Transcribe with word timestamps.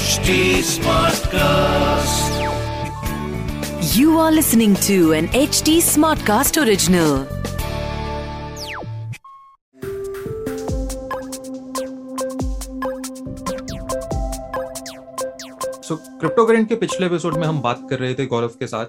HD 0.00 0.60
Smartcast. 0.60 2.32
You 3.96 4.18
are 4.18 4.30
listening 4.30 4.74
to 4.86 5.12
an 5.12 5.28
HD 5.28 5.80
Smartcast 5.80 6.58
original. 6.62 7.26
So 15.82 15.96
crypto 15.96 16.44
current 16.46 16.68
के 16.68 16.74
पिछले 16.74 17.06
episode 17.06 17.36
में 17.36 17.46
हम 17.46 17.60
बात 17.62 17.86
कर 17.90 17.98
रहे 17.98 18.14
थे 18.14 18.26
गौरव 18.26 18.48
के 18.48 18.66
साथ 18.66 18.86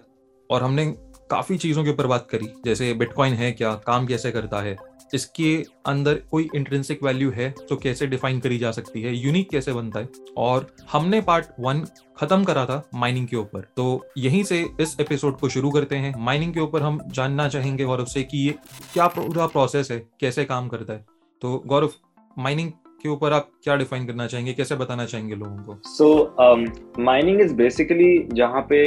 और 0.51 0.63
हमने 0.63 0.85
काफ़ी 1.31 1.57
चीज़ों 1.57 1.83
के 1.83 1.89
ऊपर 1.89 2.07
बात 2.07 2.27
करी, 2.31 2.47
जैसे 2.65 2.93
बिटकॉइन 2.93 3.33
है 3.33 3.51
क्या, 3.51 3.73
काम 3.73 4.07
कैसे 4.07 4.31
करता 4.31 4.61
है 4.61 4.77
इसके 5.13 5.55
अंदर 5.85 6.21
कोई 6.31 6.49
इंट्रेंसिक 6.55 7.03
वैल्यू 7.03 7.31
है 7.31 7.49
तो 7.69 7.75
कैसे 7.75 8.07
डिफाइन 8.07 8.39
करी 8.39 8.57
जा 8.57 8.71
सकती 8.71 9.01
है? 9.01 9.15
यूनिक 9.15 9.49
कैसे 9.49 9.73
बनता 9.73 9.99
है? 9.99 10.09
और 10.37 10.67
हमने 10.91 11.21
पार्ट 11.21 11.45
वन 11.59 11.85
खत्म 12.17 12.43
करा 12.43 12.65
था 12.65 12.81
माइनिंग 12.95 13.27
के 13.27 13.35
ऊपर। 13.35 13.67
तो 13.77 14.05
यहीं 14.17 14.43
से 14.43 14.65
इस 14.81 14.95
एपिसोड 15.01 15.39
को 15.39 15.49
शुरू 15.49 15.71
करते 15.71 15.95
हैं। 15.95 16.13
माइनिंग 16.19 16.53
के 16.53 16.59
ऊपर 16.59 16.81
हम 16.81 16.99
जानना 17.07 17.47
चाहेंगे 17.47 17.83
गौरव 17.83 18.05
से 18.05 18.23
कि 18.23 18.45
ये 18.47 18.55
क्या 18.93 19.07
पूरा 19.07 19.47
प्रोसेस 19.47 19.91
है 19.91 19.99
कैसे 20.19 20.45
काम 20.45 20.67
करता 20.67 20.93
है। 20.93 21.05
तो 21.41 21.63
गौरव 21.67 21.91
माइनिंग 22.37 22.71
के 23.01 23.09
ऊपर 23.09 23.33
आप 23.33 23.49
क्या 23.63 23.75
डिफाइन 23.75 24.05
करना 24.05 24.25
चाहेंगे 24.27 24.53
कैसे 24.53 24.75
बताना 24.75 25.05
चाहेंगे 25.05 25.35
लोगों 25.35 25.57
को? 25.57 25.77
सो 25.85 27.03
माइनिंग 27.03 27.41
इज़ 27.41 27.53
बेसिकली 27.53 28.27
जहाँ 28.33 28.61
पे 28.69 28.77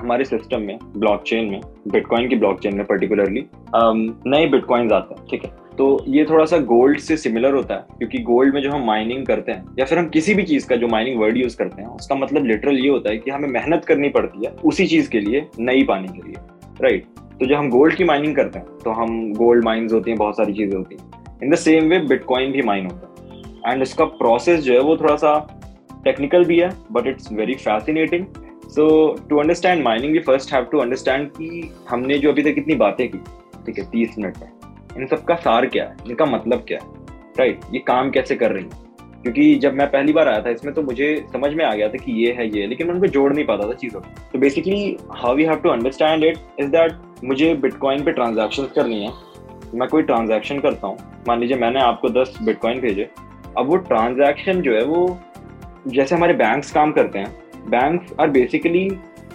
हमारे 0.00 0.24
सिस्टम 0.24 0.60
में 0.60 0.78
ब्लॉकचेन 0.96 1.50
में 1.50 1.60
बिटकॉइन 1.88 2.28
की 2.28 2.36
ब्लॉकचेन 2.36 2.76
में 2.76 2.84
पर्टिकुलरली 2.86 3.40
um, 3.40 3.98
नए 4.26 4.46
बिटकॉइन 4.46 4.92
आते 4.92 5.14
हैं 5.14 5.26
ठीक 5.30 5.44
है? 5.44 5.50
तो 5.80 5.86
ये 6.08 6.24
थोड़ा 6.24 6.44
सा 6.44 6.56
गोल्ड 6.60 6.98
से 7.00 7.16
सिमिलर 7.16 7.54
होता 7.54 7.74
है, 7.74 7.84
क्योंकि 7.98 8.18
गोल्ड 8.22 8.54
में 8.54 8.60
जो 8.62 8.70
हम 8.70 8.84
माइनिंग 8.86 9.24
करते 9.26 9.52
हैं, 9.52 9.64
या 9.78 9.84
फिर 9.84 9.98
हम 9.98 10.08
किसी 10.08 10.34
भी 10.34 10.42
चीज़ 10.42 10.66
का 10.68 10.76
जो 10.76 10.88
माइनिंग 10.88 11.20
वर्ड 11.20 11.36
यूज़ 11.36 11.56
करते 11.56 11.82
हैं, 11.82 11.88
उसका 11.90 12.14
मतलब 12.16 12.46
लिटरल 12.46 12.78
ये 12.78 12.88
होता 12.88 13.10
है 13.10 13.18
कि 13.18 13.30
हमें 13.30 13.48
मेहनत 13.48 13.84
करनी 13.84 14.08
पड़ती 14.08 14.44
है 14.46 14.50
उसी 14.64 14.86
चीज़ 14.86 15.08
के 15.10 15.20
लिए, 15.20 15.46
नई 15.60 15.84
पाने 15.84 16.08
के 16.08 16.26
लिए 16.26 16.36
राइट 16.82 17.06
तो 17.40 17.46
जब 17.46 17.54
हम 17.54 17.70
गोल्ड 17.70 17.94
की 17.96 18.04
माइनिंग 18.04 18.36
करते 18.36 18.58
हैं 18.58 18.78
तो 18.84 18.90
हम 18.92 19.32
गोल्ड 19.34 19.64
माइन्स 19.64 19.92
होती 19.92 20.10
हैं, 20.10 20.18
बहुत 20.18 20.36
सारी 20.36 20.52
चीज़ें 20.52 20.76
होती 20.76 20.96
हैं। 20.96 21.38
In 21.42 21.50
the 21.50 21.54
same 21.56 21.88
way 21.90 21.98
bitcoin 22.06 22.52
भी 22.52 22.62
माइन 22.62 22.86
होता 22.86 23.32
है। 23.64 23.72
एंड 23.72 23.82
इसका 23.82 24.04
प्रोसेस 24.20 24.60
जो 24.60 24.72
है, 24.72 24.80
वो 24.80 24.96
थोड़ा 24.96 25.16
सा 25.16 25.34
टेक्निकल 26.04 26.44
भी 26.44 26.60
है 26.60 26.70
but 26.92 27.06
it's 27.06 27.32
very 27.32 27.54
fascinating 27.56 28.26
so 28.68 28.86
to 29.30 29.38
understand 29.38 29.84
mining 29.84 30.12
we 30.12 30.18
first 30.30 30.54
have 30.54 30.64
to 30.72 30.78
understand 30.78 31.28
कि 31.32 31.70
हमने 31.90 32.18
जो 32.18 32.32
अभी 32.32 32.42
तक 32.42 32.58
इतनी 32.58 32.74
बातें 32.76 33.08
की, 33.08 33.18
ठीक 33.66 33.78
है, 33.78 33.90
तीस 33.90 34.18
मिनट 34.18 34.38
में। 34.38 34.59
इन 34.96 35.06
सब 35.06 35.24
का 35.24 35.34
सार 35.34 35.66
क्या 35.66 35.84
है? 35.84 35.96
इनका 36.06 36.24
मतलब 36.26 36.64
क्या 36.68 36.78
है? 36.82 36.88
राइट 37.38 37.60
ये 37.72 37.78
काम 37.78 38.10
कैसे 38.10 38.36
कर 38.36 38.52
रही 38.52 38.64
है? 38.64 38.88
क्योंकि 39.22 39.54
जब 39.54 39.74
मैं 39.74 39.86
पहली 39.90 40.12
बार 40.12 40.28
आया 40.28 40.40
था, 40.42 40.50
इसमें 40.50 40.74
तो 40.74 40.82
मुझे 40.82 41.24
समझ 41.32 41.52
में 41.54 41.64
आ 41.64 41.74
गया 41.74 41.88
था 41.88 41.98
कि 42.04 42.12
ये 42.12 42.32
है, 42.32 42.46
ये 42.48 42.66
लेकिन 42.66 42.86
मैं 42.86 42.94
उनको 42.94 43.06
जोड़ 43.06 43.32
नहीं 43.32 43.44
पाता 43.44 43.68
था 43.68 43.72
चीज़ों 43.72 44.00
को। 44.00 44.08
तो 44.32 44.38
basically 44.38 44.96
how 45.12 45.34
we 45.34 45.44
have 45.44 45.56
to 45.56 45.70
understand 45.70 46.24
it 46.24 46.38
is 46.60 46.68
that 46.68 47.24
मुझे 47.24 47.54
बिटकॉइन 47.54 48.04
पे 48.04 48.12
ट्रांजेक्शन 48.12 48.68
करनी 48.76 49.04
है। 49.04 49.12
मैं 49.74 49.88
कोई 49.88 50.02
ट्रांजेक्शन 50.02 50.60
करता 50.60 50.86
हूँ। 50.86 50.98
मान 51.28 51.40
लीजिए 51.40 51.56
मैंने 51.56 51.80
आपको 51.80 52.08
दस 52.10 52.38
बिटकॉइन 52.42 52.80
भेजे। 52.80 53.08
अब 53.58 53.66
वो 53.66 53.76
ट्रांजेक्शन 53.76 54.60
जो 54.62 54.74
है 54.74 54.84
वो, 54.84 55.18
जैसे 55.88 56.14
हमारे 56.14 56.32
बैंक्स 56.34 56.72
काम 56.72 56.92
करते 56.92 57.18
हैं 57.18 57.70
बैंक्स 57.70 58.14
आर 58.20 58.30
बेसिकली 58.30 58.88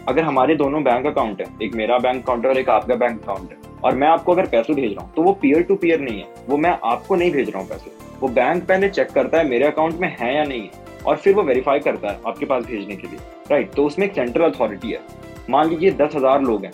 अगर 0.08 0.23
हमारे 0.23 0.56
दोनों 0.56 0.83
बैंक 0.83 1.06
अकाउंट 1.06 1.42
है, 1.42 1.48
एक 1.64 1.76
मेरा 1.76 1.98
बैंक 1.98 2.23
अकाउंट 2.23 2.45
है 2.45 2.52
और 2.52 2.58
एक 2.58 2.70
आपका 2.70 2.95
बैंक 2.95 3.22
अकाउंट 3.22 3.52
है 3.52 3.64
और 3.84 3.95
मैं 3.95 4.08
आपको 4.08 4.34
अगर 4.34 4.45
पैसे 4.48 4.73
भेज 4.73 4.94
रहा 4.94 5.04
हूँ 5.04 5.14
तो 5.16 5.22
वो 5.22 5.34
पीयर 5.34 5.64
टू 5.64 5.76
पीयर 5.76 6.00
नहीं 6.00 6.20
है। 6.20 6.28
वो 6.48 6.58
मैं 6.58 6.78
आपको 6.84 7.16
नहीं 7.16 7.31
भेज 7.31 7.50
रहा 7.50 7.59
हूँ 7.59 7.70
पैसे। 7.70 7.92
वो 8.20 8.28
बैंक 8.30 8.64
पहले 8.64 8.90
चेक 8.90 9.09
करता 9.09 9.38
है, 9.38 9.48
मेरे 9.48 9.66
अकाउंट 9.66 10.00
में 10.00 10.08
है 10.20 10.34
या 10.36 10.44
नहीं 10.44 10.62
है, 10.62 10.84
और 11.06 11.17
फिर 11.17 11.34
वो 11.36 11.44
वेरीफाई 11.44 11.80
करता 11.82 12.12
है 12.12 12.20
आपके 12.28 12.45
पास 12.45 12.66
भेजने 12.66 12.95
के 12.95 13.08
लिए। 13.08 13.20
राइट 13.52 13.73
तो 13.73 13.86
उसमें 13.86 14.06
एक 14.06 14.14
सेंट्रल 14.16 14.50
अथॉरिटी 14.52 14.92
है। 14.92 15.00
मान 15.50 15.70
लीजिए 15.70 15.92
दस 15.94 16.16
हज़ार 16.16 16.42
लोग 16.42 16.66
हैं, 16.66 16.72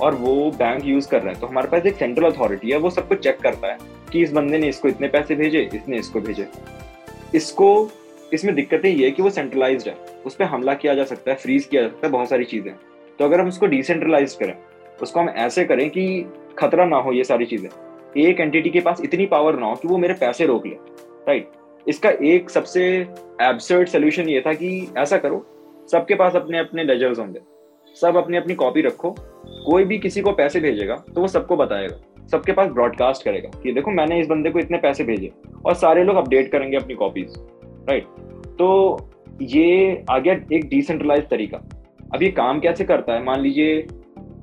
और 0.00 0.14
वो 0.14 0.50
बैंक 0.52 0.84
यूज़ 0.84 1.08
कर 1.08 1.22
रहे 1.22 1.32
हैं 1.32 1.40
तो 1.40 1.46
हमारे 1.46 1.68
पास 1.68 1.86
एक 1.86 1.96
सेंट्रल 1.96 2.30
अथॉरिटी 2.30 2.70
है, 2.70 2.78
वो 2.78 2.90
सबको 2.90 3.14
चेक 3.16 3.38
करता 3.40 3.72
है 3.72 3.78
कि 4.12 4.22
इस 4.22 4.32
बंदे 4.32 4.58
ने 4.58 4.68
इसको 4.68 4.88
इतने 4.88 5.08
पैसे 5.08 5.34
भेजे, 5.34 5.68
इसने 5.74 5.98
इसको 5.98 6.20
भेजे। 6.20 6.46
इसको, 7.34 7.90
इसमें 8.32 8.54
दिक्कतें 8.54 8.88
ये 8.88 9.04
है 9.04 9.10
कि 9.10 9.22
वो 9.22 9.30
सेंट्रलाइज 9.30 9.86
है। 9.88 9.94
उस 10.26 10.34
पर 10.34 10.44
हमला 10.44 10.74
किया 10.74 10.94
जा 10.94 11.04
सकता 11.04 11.30
है 11.30 11.36
फ्रीज 11.36 11.64
किया 11.64 11.82
जा 11.82 11.88
सकता 11.88 12.06
है, 12.06 12.12
बहुत 12.12 12.28
सारी 12.28 12.44
चीज़ें। 12.44 12.72
तो 13.18 13.24
अगर 13.24 13.40
हम 13.40 13.48
उसको 13.48 13.66
डिसेंट्रलाइज 13.66 14.34
करें, 14.34 14.54
उसको 15.02 15.20
हम 15.20 15.28
ऐसे 15.28 15.64
करें 15.64 15.88
कि 15.90 16.24
खतरा 16.58 16.84
ना 16.84 16.96
हो 16.96 17.12
ये 17.12 17.24
सारी 17.24 17.46
चीज़ें। 17.46 17.68
एक 18.20 18.40
एंटिटी 18.40 18.70
के 18.70 18.80
पास 18.80 19.00
इतनी 19.04 19.26
पावर 19.26 19.58
ना 19.58 19.66
हो 19.66 19.74
कि 19.74 19.88
वो 19.88 19.98
मेरे 19.98 20.14
पैसे 20.14 20.46
रोक 20.46 20.66
ले 20.66 20.74
राइट 21.28 21.50
इसका 21.86 22.10
एक 22.24 22.50
सबसे 22.50 22.86
एब्सर्ड 23.42 23.88
सोल्यूशन 23.88 24.28
ये 24.28 24.40
था 24.40 24.52
कि 24.52 24.68
ऐसा 24.98 25.18
करो, 25.18 25.44
सबके 25.88 26.14
पास 26.14 26.36
अपने 26.36 26.58
अपने 26.58 26.84
लेजर्स 26.84 27.18
होंगे। 27.18 27.40
सब 27.96 28.16
अपनी 28.16 28.36
अपनी 28.36 28.54
कॉपी 28.54 28.80
रखो, 28.82 29.10
कोई 29.66 29.84
भी 29.84 29.98
किसी 29.98 30.20
को 30.20 30.32
पैसे 30.32 30.60
भेजेगा 30.60 30.94
तो 31.14 31.20
वो 31.20 31.28
सबको 31.28 31.56
बताएगा। 31.56 31.96
सबके 32.28 32.52
पास 32.52 32.68
ब्रॉडकास्ट 32.68 33.24
करेगा 33.24 33.48
कि 33.62 33.72
देखो 33.72 33.90
मैंने 33.90 34.20
इस 34.20 34.26
बंदे 34.26 34.50
को 34.50 34.58
इतने 34.58 34.78
पैसे 34.78 35.04
भेजे 35.04 35.30
और 35.66 35.74
सारे 35.74 36.04
लोग 36.04 36.16
अपडेट 36.16 36.50
करेंगे 36.52 36.76
अपनी 36.76 36.94
कॉपीज 36.94 37.34
राइट 37.88 38.04
तो 38.58 38.68
ये 39.42 40.04
आ 40.10 40.18
गया 40.18 40.34
एक 40.52 40.68
डिसेंट्रलाइज 40.68 41.28
तरीका। 41.28 41.58
अब 42.14 42.22
ये 42.22 42.30
काम 42.32 42.60
कैसे 42.60 42.84
करता 42.84 43.12
है? 43.12 43.22
मान 43.24 43.40
लीजिए 43.40 43.80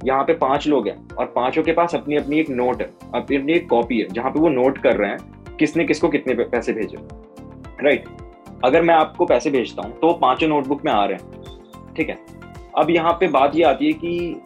यहाँ 0.03 0.23
पे 0.23 0.33
पाँच 0.35 0.67
लोग 0.67 0.87
हैं 0.87 0.95
और 1.09 1.25
पाँचों 1.35 1.63
के 1.63 1.71
पास 1.73 1.95
अपनी 1.95 2.15
अपनी 2.15 2.39
एक 2.39 2.49
नोट 2.49 2.81
है 2.81 2.89
अपनी 3.15 3.37
अपनी 3.37 3.53
एक 3.53 3.69
कॉपी 3.69 3.99
है 3.99 4.07
जहाँ 4.09 4.31
पे 4.31 4.39
वो 4.39 4.49
नोट 4.49 4.77
कर 4.77 4.95
रहे 4.97 5.09
हैं 5.09 5.55
किसने 5.57 5.85
किसको 5.85 6.09
कितने 6.09 6.33
पैसे 6.35 6.73
भेजे। 6.73 6.97
राइट 7.83 8.05
अगर 8.65 8.81
मैं 8.81 8.93
आपको 8.95 9.25
पैसे 9.25 9.49
भेजता 9.51 9.81
हूँ 9.81 9.99
तो 9.99 10.13
पाँचों 10.21 10.47
नोटबुक 10.47 10.85
में 10.85 10.91
आ 10.91 11.03
रहे 11.05 11.17
हैं। 11.17 11.93
ठीक 11.95 12.09
है? 12.09 12.17
अब 12.77 12.89
यहाँ 12.89 13.13
पे 13.19 13.27
बात 13.29 13.55
ये 13.55 13.63
आती 13.63 13.85
है 13.85 13.93
कि 13.95 14.41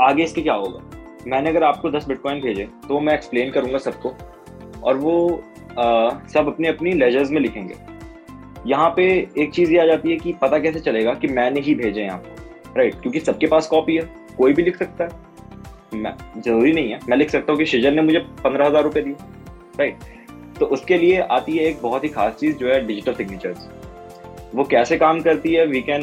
आगे 0.00 0.22
इसके 0.22 0.42
क्या 0.42 0.54
होगा? 0.54 0.80
मैंने 1.26 1.50
अगर 1.50 1.64
आपको 1.64 1.90
दस 1.90 2.06
बिटकॉइन 2.08 2.40
भेजे 2.40 2.68
तो 2.88 3.00
मैं 3.00 3.14
एक्सप्लेन 3.14 3.50
करूँगा 3.50 3.78
सबको 3.78 4.14
और 4.82 4.96
वो 4.96 5.42
आ, 5.70 6.08
सब 6.28 6.46
अपने 6.46 6.68
अपनी 6.68 6.92
लेजर्स 6.92 7.30
में 7.30 7.40
लिखेंगे। 7.40 7.74
यहाँ 8.66 8.88
पे 8.96 9.04
एक 9.38 9.52
चीज़ 9.54 9.72
ये 9.72 9.78
आ 9.78 9.84
जाती 9.86 10.10
है 10.10 10.16
कि 10.16 10.32
पता 10.42 10.58
कैसे 10.58 10.80
चलेगा 10.80 11.14
कि 11.14 11.28
मैंने 11.28 11.60
ही 11.60 11.74
भेजे 11.74 12.02
यहाँ 12.02 12.18
पे 12.18 12.78
राइट 12.78 13.00
क्योंकि 13.02 13.20
सबके 13.20 13.46
पास 13.46 13.66
कॉपी 13.66 13.96
है। 13.96 14.02
कोई 14.38 14.52
भी 14.52 14.62
लिख 14.62 14.76
सकता 14.78 15.04
है। 15.04 15.26
मैं 15.94 16.14
ज़रूरी 16.36 16.72
नहीं 16.72 16.90
है। 16.90 16.98
मैं 17.08 17.16
लिख 17.16 17.30
सकता 17.30 17.52
हूँ 17.52 17.58
कि 17.58 17.66
शिजर 17.66 17.92
ने 17.92 18.02
मुझे 18.02 18.18
पंद्रह 18.44 18.66
हज़ार 18.66 18.82
रुपए 18.82 19.02
दिए 19.02 19.14
राइट 19.78 19.98
तो 20.58 20.66
उसके 20.66 20.96
लिए 20.98 21.18
आती 21.22 21.56
है 21.56 21.64
एक 21.64 21.80
बहुत 21.82 22.04
ही 22.04 22.08
खास 22.08 22.34
चीज़, 22.34 22.56
जो 22.56 22.68
है 22.68 22.86
डिजिटल 22.86 23.14
सिग्नेचर्स 23.14 23.68
वो 24.54 24.64
कैसे 24.64 24.96
काम 24.98 25.20
करती 25.20 25.52
है? 25.54 25.66
We 25.66 25.80
can 25.82 26.02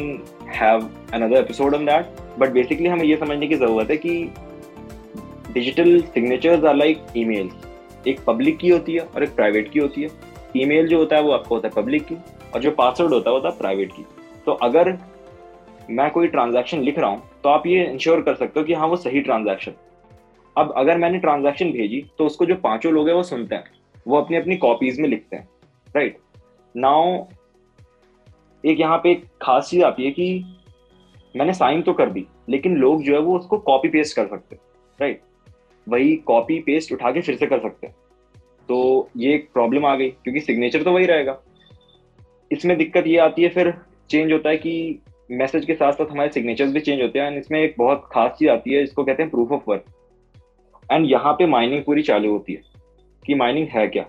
have 0.50 0.88
another 1.14 1.36
episode 1.36 1.74
on 1.74 1.86
that 1.86 2.38
but 2.38 2.52
basically 2.52 2.88
हमें 2.88 3.04
ये 3.04 3.16
समझने 3.16 3.46
की 3.46 3.54
ज़रूरत 3.56 3.90
है 3.90 3.96
कि 3.96 4.30
digital 5.52 6.00
signatures 6.04 6.64
are 6.64 6.74
like 6.76 7.06
emails 7.16 8.06
एक 8.06 8.20
पब्लिक 8.26 8.58
की 8.58 8.68
होती 8.68 8.94
है 8.94 9.00
और 9.00 9.22
एक 9.24 9.34
प्राइवेट 9.36 9.70
की 9.72 9.78
होती 9.78 10.02
है। 10.02 10.08
ईमेल 10.56 10.88
जो 10.88 10.98
होता 10.98 11.16
है 11.16 11.22
वो 11.22 11.32
आपको 11.32 11.54
होता 11.54 11.68
है 11.68 11.74
पब्लिक 11.74 12.04
की, 12.04 12.16
और 12.54 12.60
जो 12.60 12.70
पासवर्ड 12.72 13.12
होता 13.12 13.30
है 13.30 13.34
वो 13.34 13.40
होता 13.40 13.48
है 13.48 13.58
प्राइवेट 13.58 13.92
की। 13.92 14.04
तो 14.46 14.52
अगर 14.62 14.90
मैं 15.90 16.10
कोई 16.10 16.28
ट्रांजैक्शन 16.28 16.80
लिख 16.80 16.98
रहा 16.98 17.10
हूँ 17.10 17.22
तो 17.42 17.48
आप 17.48 17.66
ये 17.66 17.84
इंश्योर 17.84 18.20
कर 18.22 18.34
सकते 18.34 18.60
हो 18.60 18.66
कि 18.66 18.74
हाँ 18.74 18.86
वो 18.88 18.96
सही 18.96 19.20
ट्रांजैक्शन 19.20 19.72
अब 20.56 20.72
अगर 20.76 20.98
मैंने 20.98 21.18
ट्रांजैक्शन 21.18 21.70
भेजी 21.72 22.04
तो 22.18 22.26
उसको 22.26 22.46
जो 22.46 22.54
पाँचों 22.56 22.92
लोग 22.92 23.08
हैं, 23.08 23.14
वो 23.14 23.22
सुनते 23.22 23.54
हैं। 23.54 23.64
वो 24.06 24.16
अपनी 24.16 24.36
अपनी 24.36 24.56
कॉपीज 24.56 25.00
में 25.00 25.08
लिखते 25.08 25.36
हैं 25.36 25.48
राइट 25.86 26.18
नाउ 26.74 27.24
एक 28.64 28.80
यहाँ 28.80 28.98
पे 28.98 29.10
एक 29.10 29.24
खास 29.42 29.68
चीज़ 29.70 29.82
आती 29.84 30.04
है 30.04 30.10
कि 30.10 30.44
मैंने 31.34 31.52
साइन 31.54 31.82
तो 31.82 31.92
कर 31.92 32.10
दी, 32.10 32.26
लेकिन 32.48 32.76
लोग 32.76 33.02
जो 33.02 33.14
है, 33.14 33.18
वो 33.20 33.38
उसको 33.38 33.58
कॉपी 33.60 33.88
पेस्ट 33.88 34.16
कर 34.16 34.26
सकते 34.26 34.54
हैं 34.54 34.62
राइट 34.98 35.20
वही 35.86 36.16
कॉपी 36.26 36.58
पेस्ट 36.60 36.92
उठा 36.92 37.10
के 37.12 37.20
फिर 37.20 37.36
से 37.36 37.46
कर 37.46 37.58
सकते 37.60 37.86
हैं। 37.86 37.94
तो 38.68 39.08
ये 39.16 39.34
एक 39.34 39.48
प्रॉब्लम 39.52 39.86
आ 39.86 39.94
गई, 39.96 40.08
क्योंकि 40.08 40.40
सिग्नेचर 40.40 40.82
तो 40.82 40.92
वही 40.92 41.06
रहेगा। 41.06 41.38
इसमें 42.50 42.76
दिक्कत 42.78 43.06
ये 43.06 43.18
आती 43.18 43.42
है, 43.42 43.48
फिर 43.48 43.72
चेंज 44.10 44.32
होता 44.32 44.50
है 44.50 44.56
कि 44.56 45.00
मैसेज 45.30 45.64
के 45.64 45.74
साथ 45.74 45.92
साथ 45.92 46.10
हमारे 46.10 46.30
सिग्नेचर्स 46.32 46.72
भी 46.72 46.80
चेंज 46.80 47.02
होते 47.02 47.18
हैं 47.18 47.26
एंड 47.26 47.38
इसमें 47.38 47.60
एक 47.60 47.74
बहुत 47.78 48.08
खास 48.12 48.36
चीज़ 48.38 48.50
आती 48.50 48.74
है, 48.74 48.82
इसको 48.82 49.04
कहते 49.04 49.22
हैं 49.22 49.30
प्रूफ 49.30 49.52
ऑफ़ 49.52 49.62
वर्क 49.68 49.84
एंड 50.92 51.10
यहाँ 51.10 51.32
पे 51.32 51.46
माइनिंग 51.46 51.82
पूरी 51.84 52.02
चालू 52.02 52.30
होती 52.32 52.52
है 52.52 52.62
कि 53.22 53.34
माइनिंग 53.34 53.68
है 53.68 53.86
क्या 53.88 54.02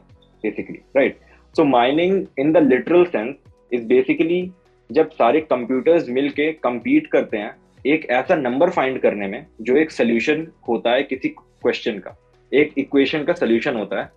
basically 0.44 0.80
right 0.98 1.20
so 1.56 1.64
mining 1.64 2.26
in 2.40 2.52
the 2.54 2.58
literal 2.64 3.06
sense 3.06 3.36
is 3.72 3.86
basically 3.86 4.50
जब 4.90 5.10
सारे 5.12 5.42
कंप्यूटर्स 5.42 6.10
मिलके 6.10 6.52
compete 6.66 7.08
करते 7.12 7.38
हैं, 7.38 7.56
एक 7.86 8.06
ऐसा 8.10 8.36
नंबर 8.36 8.70
फाइंड 8.70 9.00
करने 9.02 9.28
में 9.28 9.46
जो 9.62 9.76
एक 9.78 9.92
सोल्यूशन 9.92 10.48
होता 10.68 10.92
है 10.92 11.04
किसी 11.04 11.30
क्वेश्चन 11.30 12.00
का, 12.00 12.16
एक 12.52 12.74
इक्वेशन 12.78 13.24
का 13.24 13.34
सोल्यूशन 13.34 13.76
होता 13.76 14.00
है, 14.02 14.10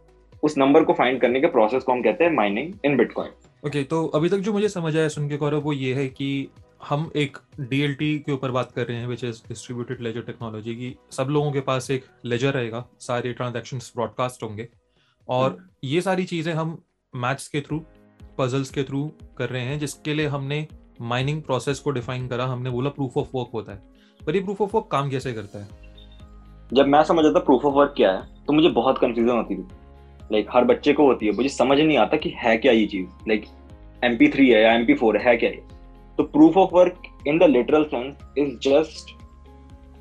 उस 0.43 0.59
नंबर 0.59 0.85
को 0.85 0.93
फाइंड 0.93 1.21
करने 1.21 1.41
के 1.41 1.47
प्रोसेस 1.47 1.83
को 1.83 1.93
हम 1.93 2.03
कहते 2.03 2.25
हैं 2.25 2.33
माइनिंग 2.33 2.73
इन 2.85 2.97
बिटकॉइन 2.97 3.31
ओके 3.67 3.83
तो 3.85 4.05
अभी 4.07 4.29
तक 4.29 4.37
जो 4.39 4.53
मुझे 4.53 4.69
समझ 4.69 4.97
आया 4.97 5.09
सुन 5.09 5.29
के 5.29 5.37
गौरव 5.37 5.61
वो 5.61 5.73
ये 5.73 5.95
है 5.95 6.07
कि 6.09 6.49
हम 6.89 7.11
एक 7.17 7.37
डीएलटी 7.61 8.19
के 8.19 8.33
ऊपर 8.33 8.51
बात 8.51 8.73
कर 8.73 8.87
रहे 8.87 8.97
हैं 8.97 9.07
which 9.07 9.25
is 9.25 9.43
distributed 9.49 10.01
ledger 10.01 10.21
technology 10.21 10.75
की। 10.75 10.95
सब 11.11 11.27
लोगों 11.31 11.53
के 11.53 11.61
पास 11.61 11.91
एक 11.91 12.05
लेजर 12.25 12.53
रहेगा 12.53 12.85
सारे 13.01 13.33
ट्रांजेक्शन 13.33 13.79
ब्रॉडकास्ट 13.79 14.43
होंगे। 14.43 14.69
और 15.29 15.59
ये 15.85 16.01
सारी 16.01 16.25
चीज़ें 16.25 16.53
हम 16.55 16.83
मैथ्स 17.17 17.49
के 17.49 17.61
थ्रू 17.61 17.81
पजल्स 18.39 18.71
के 18.71 18.83
थ्रू 18.83 19.11
कर 19.39 19.49
रहे 19.49 19.63
हैं 19.63 19.79
जिसके 19.79 20.15
लिए 20.15 20.27
हमने 20.27 20.67
माइनिंग 21.01 21.43
प्रोसेस 21.43 21.79
को 21.79 21.91
डिफाइन 21.91 22.29
करा। 22.29 22.47
हमने 22.47 22.71
बोला 22.71 22.91
प्रूफ 22.91 23.17
ऑफ़ 23.17 23.29
वर्क 23.35 23.51
होता 23.55 23.73
है। 23.73 23.83
पर 24.27 24.37
ये 24.37 24.43
प्रूफ 24.43 24.63
ऑफ़ 24.63 24.77
वर्क 24.77 24.89
काम 24.93 25.11
कैसे 25.11 25.33
करता 25.33 25.59
है? 25.59 25.69
जब 26.73 26.87
मैं 26.87 27.03
समझा 27.05 27.31
था 27.31 27.39
प्रूफ 27.39 27.65
ऑफ़ 27.65 27.75
वर्क 27.75 27.95
क्या 27.97 28.13
है 28.13 28.45
तो 28.45 28.53
मुझे 28.53 28.69
बहुत 28.69 28.99
कंफ्यूजन 28.99 29.37
होती 29.37 29.57
थी 29.57 29.67
लाइक 30.33 30.49
हर 30.51 30.65
बच्चे 30.65 30.93
को 30.93 31.07
होती 31.07 31.27
है। 31.27 31.33
मुझे 31.33 31.49
समझ 31.49 31.79
नहीं 31.79 31.99
आता 31.99 32.17
कि 32.17 32.33
है 32.37 32.57
क्या 32.59 32.73
ये 32.73 32.87
चीज़। 32.87 33.07
लाइक 33.29 33.45
एम 34.05 34.19
है 34.35 34.63
या 34.63 34.73
एम 34.73 34.87
है 35.17 35.37
क्या 35.37 35.51
ये? 35.51 35.80
तो 36.21 36.25
proof 36.25 36.57
of 36.57 36.71
work 36.75 37.03
in 37.27 37.39
the 37.39 37.43
literal 37.43 37.85
sense 37.85 38.17
is 38.39 38.49
just 38.63 39.11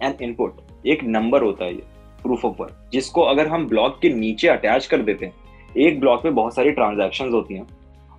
an 0.04 0.16
input 0.21 0.88
एक 0.88 1.04
नंबर 1.06 1.42
होता 1.42 1.66
है 1.66 1.74
ये 1.74 1.83
प्रूफ 2.24 2.44
ऑफ़ 2.45 2.56
वर्क 2.62 2.89
जिसको 2.94 3.21
अगर 3.24 3.48
हम 3.48 3.68
ब्लॉक 3.68 3.98
के 4.01 4.10
नीचे 4.10 4.48
अटैच 4.48 4.86
कर 4.86 5.01
देते 5.01 5.25
हैं, 5.25 5.33
एक 5.77 6.00
ब्लॉक 6.00 6.25
में 6.25 6.33
बहुत 6.36 6.56
सारी 6.56 6.71
ट्रांजेक्शन 6.71 7.30
होती 7.33 7.54
हैं, 7.54 7.66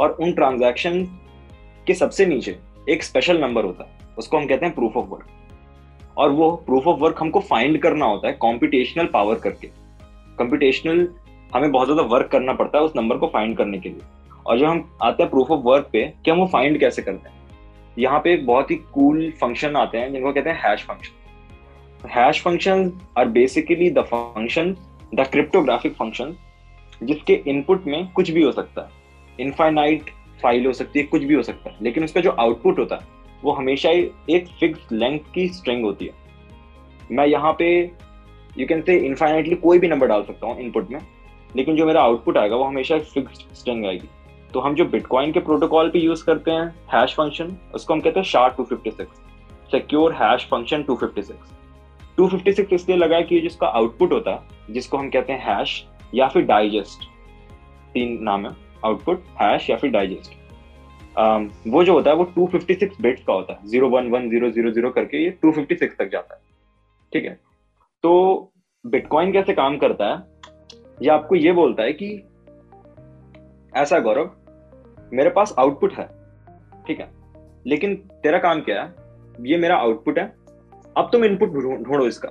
और 0.01 0.11
उन 0.11 0.33
ट्रांजेक्शन 0.33 1.03
के 1.87 1.95
सबसे 1.95 2.27
नीचे 2.27 2.57
एक 2.89 3.03
स्पेशल 3.03 3.41
नंबर 3.41 3.65
होता 3.65 3.85
है, 3.85 4.15
उसको 4.19 4.39
हम 4.39 4.47
कहते 4.47 4.67
हैं 4.67 4.75
प्रूफ 4.75 4.97
ऑफ़ 4.97 5.07
वर्क 5.07 6.17
और 6.19 6.31
वो 6.31 6.51
प्रूफ 6.67 6.87
ऑफ़ 6.87 7.01
वर्क 7.01 7.21
हमको 7.21 7.41
फाइंड 7.41 7.81
करना 7.83 8.07
होता 8.07 8.29
है 8.29 8.35
कॉम्पिटेशनल 8.37 9.07
पावर 9.07 9.39
करके. 9.39 9.69
कंप्यूटेशनल 10.39 11.07
हमें 11.55 11.71
बहुत 11.73 11.89
ज़्यादा 11.89 12.03
वर्क 12.15 12.31
करना 12.33 12.53
पड़ता 12.53 12.79
है 12.79 12.85
उस 12.85 12.97
नंबर 12.97 13.19
को 13.19 13.27
फाइंड 13.27 13.57
करने 13.57 13.79
के 13.79 13.89
लिए. 13.89 14.01
और 14.47 14.59
जब 14.59 14.67
हम 14.67 14.99
आते 15.03 15.23
हैं 15.23 15.31
प्रूफ 15.31 15.51
ऑफ़ 15.51 15.61
वर्क 15.65 15.89
पे 15.93 16.05
कि 16.25 16.31
हम 16.31 16.39
वो 16.39 16.47
फाइंड 16.47 16.81
कैसे 16.81 17.03
करते 17.03 17.29
हैं? 17.29 17.39
यहाँ 17.99 18.21
पे 18.25 18.33
एक 18.35 18.47
बहुत 18.47 18.71
ही 18.71 18.77
कूल 18.95 19.31
फ़ंक्शन 19.41 19.77
आते 19.77 19.99
हैं, 19.99 20.13
जिनको 20.13 20.33
कहते 20.33 20.51
हैं 20.51 20.61
hash 20.63 20.85
function 20.85 22.09
hash 22.11 22.43
function 22.43 22.93
are 23.19 23.29
basically 23.29 23.91
the 23.91 24.03
function 24.05 24.75
the 25.15 25.27
cryptographic 25.33 25.95
function 25.95 26.35
जिसके 27.03 27.35
इनपुट 27.47 27.87
में 27.87 28.11
कुछ 28.13 28.31
भी 28.31 28.43
हो 28.43 28.53
सकता 28.53 28.83
है. 28.83 28.89
इनफाइनाइट 29.39 30.11
फ़ाइल 30.43 30.67
हो 30.67 30.73
सकती 30.73 30.99
है, 30.99 31.05
कुछ 31.07 31.23
भी 31.23 31.35
हो 31.35 31.43
सकता 31.43 31.71
है. 31.71 31.77
लेकिन 31.83 32.05
उसका 32.05 32.21
जो 32.21 32.31
आउटपुट 32.31 32.79
होता 32.79 32.97
है, 32.97 33.07
वो 33.43 33.53
हमेशा 33.53 33.91
ही 33.91 34.11
एक 34.31 34.49
फिक्स 34.61 34.93
लेंथ 34.93 35.19
की 35.35 35.49
स्ट्रिंग 35.49 35.85
होती 35.85 36.07
है. 36.07 36.13
मैं 37.11 37.27
यहाँ 37.27 37.53
पे 37.59 37.71
यू 38.59 38.67
कैन 38.67 38.83
से 38.83 38.97
इनफाइनाइटली 38.99 39.55
कोई 39.57 39.79
भी 39.79 39.89
नंबर 39.89 40.07
डाल 40.07 40.23
सकता 40.23 40.47
हूँ 40.47 40.61
इनपुट 40.61 40.91
में, 40.91 41.01
लेकिन 41.57 41.77
जो 41.77 41.87
मेरा 41.87 42.03
आउटपुट 42.03 42.39
आएगा, 42.39 42.57
वो 42.57 42.65
हमेशा 42.65 42.97
एक 42.97 43.05
फिक्स 43.05 43.45
स्ट्रिंग 43.53 43.87
आएगी. 43.87 44.09
तो 44.55 44.61
हम 44.61 44.75
जो 44.75 44.85
बिटकॉइन 44.85 45.33
के 45.33 45.41
प्रोटोकॉल 45.41 45.91
पे 45.91 45.99
यूज़ 45.99 46.25
करते 46.25 46.51
हैं 46.51 46.67
हैश 46.95 47.15
फ़ंक्शन 47.15 47.57
उसको 47.75 47.95
हम 47.95 48.01
कहते 48.01 48.21
हैं 48.21 48.25
शार्ट 48.27 48.55
शार 48.55 48.67
256 48.67 49.07
सिक्योर 49.71 50.13
हैश 50.13 50.49
फ़ंक्शन 50.51 50.83
256 50.83 51.33
256 52.19 52.73
इसलिए 52.73 52.97
लगाया 52.97 53.23
कि 53.23 53.41
जिसका 53.41 53.67
आउटपुट 53.67 54.13
होता 54.13 54.31
है, 54.31 54.73
जिसको 54.73 54.97
हम 54.97 55.11
कहते 55.11 55.33
हैं 55.33 55.57
हैश 55.57 55.85
या 56.15 56.29
फिर 56.29 56.43
डाइजेस्ट 56.43 57.05
तीन 57.95 58.19
नाम 58.23 58.47
है 58.47 58.57
आउटपुट 58.85 59.25
हैश 59.43 59.71
या 59.71 59.77
फिर 59.77 59.91
डाइजेस्ट 59.91 60.33
वो 61.69 61.85
जो 61.85 61.93
होता 61.93 62.11
है, 62.11 62.17
वो 62.17 62.25
256 62.39 63.01
बिट्स 63.01 63.23
का 63.25 63.33
होता 63.33 63.53
है 63.53 63.67
zero 63.67 63.89
one 63.89 64.11
one 64.11 64.29
zero 64.31 64.51
zero 64.51 64.71
zero 64.71 64.91
करके 64.91 65.25
ये 65.25 65.39
256 65.45 65.97
तक 65.99 66.11
जाता 66.13 66.35
है। 66.35 66.41
ठीक 67.13 67.25
है? 67.25 67.41
तो 68.03 68.53
बिटकॉइन 68.87 69.33
कैसे 69.33 69.53
काम 69.53 69.77
करता 69.77 70.07
है? 70.07 70.23
ये 71.03 71.09
आपको 71.09 71.35
ये 71.35 71.53
बोलता 71.53 71.83
है 71.83 71.93
कि, 71.93 72.23
ऐसा 73.77 73.99
गौरव 73.99 74.31
मेरे 75.13 75.31
पास 75.31 75.55
आउटपुट 75.59 75.93
है, 75.93 76.09
ठीक 76.87 77.01
है? 77.01 77.09
लेकिन 77.67 77.95
तेरा 78.23 78.39
काम 78.39 78.61
क्या 78.61 78.83
है? 78.83 78.95
ये 79.43 79.57
मेरा 79.59 79.77
आउटपुट 79.77 80.19
है। 80.19 80.25
अब 80.97 81.09
तुम 81.13 81.25
इनपुट 81.25 81.53
ढूंढो 81.53 82.07
इसका। 82.07 82.29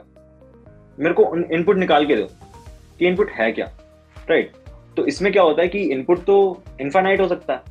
मेरे 0.97 1.13
को 1.13 1.35
इनपुट 1.53 1.77
निकाल 1.77 2.05
के 2.05 2.15
दो 2.15 2.27
कि 2.99 3.07
इनपुट 3.07 3.29
है 3.31 3.51
क्या 3.51 3.65
राइट 4.29 4.51
तो 4.97 5.05
इसमें 5.05 5.31
क्या 5.33 5.43
होता 5.43 5.61
है 5.61 5.67
कि 5.67 5.79
इनपुट 5.91 6.23
तो 6.25 6.63
इन्फानाइट 6.81 7.21
हो 7.21 7.27
सकता 7.27 7.53
है, 7.53 7.61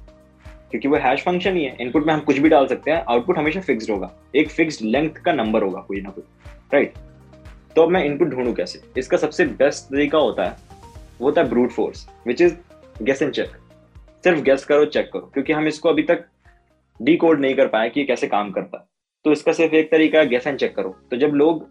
क्योंकि 0.70 0.88
वो 0.88 0.96
हैश 0.98 1.22
फ़ंक्शन 1.22 1.56
ही 1.56 1.64
है। 1.64 1.76
इनपुट 1.80 2.06
में 2.06 2.12
हम 2.14 2.20
कुछ 2.20 2.38
भी 2.38 2.48
डाल 2.48 2.66
सकते 2.66 2.90
हैं 2.90 3.04
आउटपुट 3.04 3.38
हमेशा 3.38 3.60
फिक्स्ड 3.60 3.90
होगा। 3.90 4.10
एक 4.36 4.50
फिक्स्ड 4.50 4.84
लेंथ 4.84 5.22
का 5.24 5.32
नंबर 5.32 5.62
होगा 5.62 5.80
कोई 5.88 6.00
ना 6.00 6.10
कोई 6.10 6.24
राइट 6.74 6.94
तो 7.76 7.82
अब 7.82 7.88
मैं 7.88 8.04
इनपुट 8.04 8.28
ढूंढू 8.28 8.52
कैसे? 8.52 8.80
इसका 8.96 9.16
सबसे 9.16 9.44
बेस्ट 9.46 9.84
तरीका 9.86 10.18
होता 10.18 10.44
है, 10.44 10.56
वो 11.20 11.26
होता 11.26 11.42
है 11.42 11.48
brute 11.48 11.70
force 11.70 12.08
which 12.26 12.40
is 12.42 12.54
guess 13.02 13.22
and 13.22 13.32
check 13.32 13.52
सिर्फ़ 14.24 14.40
गेस 14.42 14.64
करो 14.64 14.84
चेक 14.86 15.10
करो, 15.12 15.30
क्योंकि 15.34 15.52
हम 15.52 15.66
इसको 15.68 15.88
अभी 15.88 16.02
तक 16.02 16.24
डी 17.00 17.18
नहीं 17.24 17.54
कर 17.54 17.66
पाए 17.68 17.90
कि 17.90 18.00
ये 18.00 18.06
कैसे 18.06 18.26
काम 18.28 18.50
करता 18.52 18.78
है। 18.78 18.84
तो 19.24 19.32
इसका 19.32 19.52
सिर्फ़ 19.52 19.74
एक 19.74 19.90
तरीका 19.90 20.18
है 20.18 20.28
गैस 20.28 20.46
एंड 20.46 20.58
चेक 20.58 20.74
करो। 20.76 20.94
तो 21.10 21.16
जब 21.16 21.34
लोग 21.34 21.66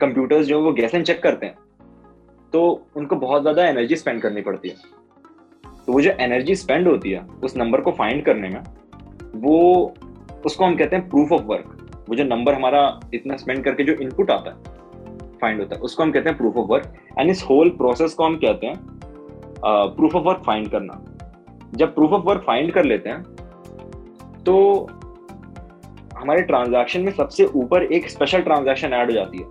कंप्यूटर्स 0.00 0.46
जो 0.46 0.60
वो 0.62 0.72
गेस 0.72 0.94
एंड 0.94 1.04
चेक 1.04 1.22
करते 1.22 1.46
हैं 1.46 1.56
तो 2.52 2.62
उनको 2.96 3.16
बहुत 3.16 3.42
ज़्यादा 3.42 3.66
एनर्जी 3.66 3.96
स्पेंड 3.96 4.20
करनी 4.22 4.42
पड़ती 4.42 4.68
है। 4.68 4.74
तो 5.86 5.92
वो 5.92 6.00
जो 6.00 6.10
एनर्जी 6.12 6.54
स्पेंड 6.56 6.88
होती 6.88 7.10
है, 7.10 7.24
उस 7.44 7.56
नंबर 7.56 7.80
को 7.80 7.92
फाइंड 7.92 8.24
करने 8.24 8.48
में, 8.48 8.62
वो 9.36 9.94
उसको 10.46 10.64
हम 10.64 10.76
कहते 10.76 10.96
हैं 10.96 11.08
प्रूफ 11.08 11.32
ऑफ़ 11.32 11.42
वर्क 11.44 12.04
वो 12.08 12.16
जो 12.16 12.24
नंबर 12.24 12.54
हमारा 12.54 13.00
इतना 13.14 13.36
स्पेंड 13.36 13.64
करके 13.64 13.84
जो 13.84 13.92
इनपुट 13.94 14.30
आता 14.30 14.50
है 14.50 14.72
फाइंड 15.40 15.60
होता 15.60 15.74
है, 15.76 15.80
उसको 15.80 16.02
हम 16.02 16.12
कहते 16.12 16.28
हैं 16.28 16.36
प्रूफ 16.38 16.56
ऑफ़ 16.56 16.66
वर्क 16.68 16.92
एंड 17.18 17.30
इस 17.30 17.42
होल 17.42 17.70
प्रोसेस 17.78 18.14
को 18.14 18.24
हम 18.24 18.36
कहते 18.38 18.66
हैं 18.66 18.76
प्रूफ 19.96 20.14
ऑफ़ 20.14 20.24
वर्क 20.24 20.42
फाइंड 20.46 20.70
करना। 20.70 21.00
जब 21.74 21.94
प्रूफ 21.94 22.12
ऑफ़ 22.12 22.22
वर्क 22.24 22.42
फाइंड 22.46 22.72
कर 22.72 22.84
लेते 22.84 23.08
हैं 23.08 23.22
तो 24.44 24.54
हमारे 26.16 26.42
ट्रांजैक्शन 26.42 27.00
में 27.00 27.12
सबसे 27.12 27.44
ऊपर 27.54 27.82
एक 27.84 28.08
स्पेशल 28.10 28.42
ट्रांजैक्शन 28.42 28.92
ऐड 28.92 29.10
हो 29.10 29.14
जाती 29.14 29.38
है, 29.38 29.44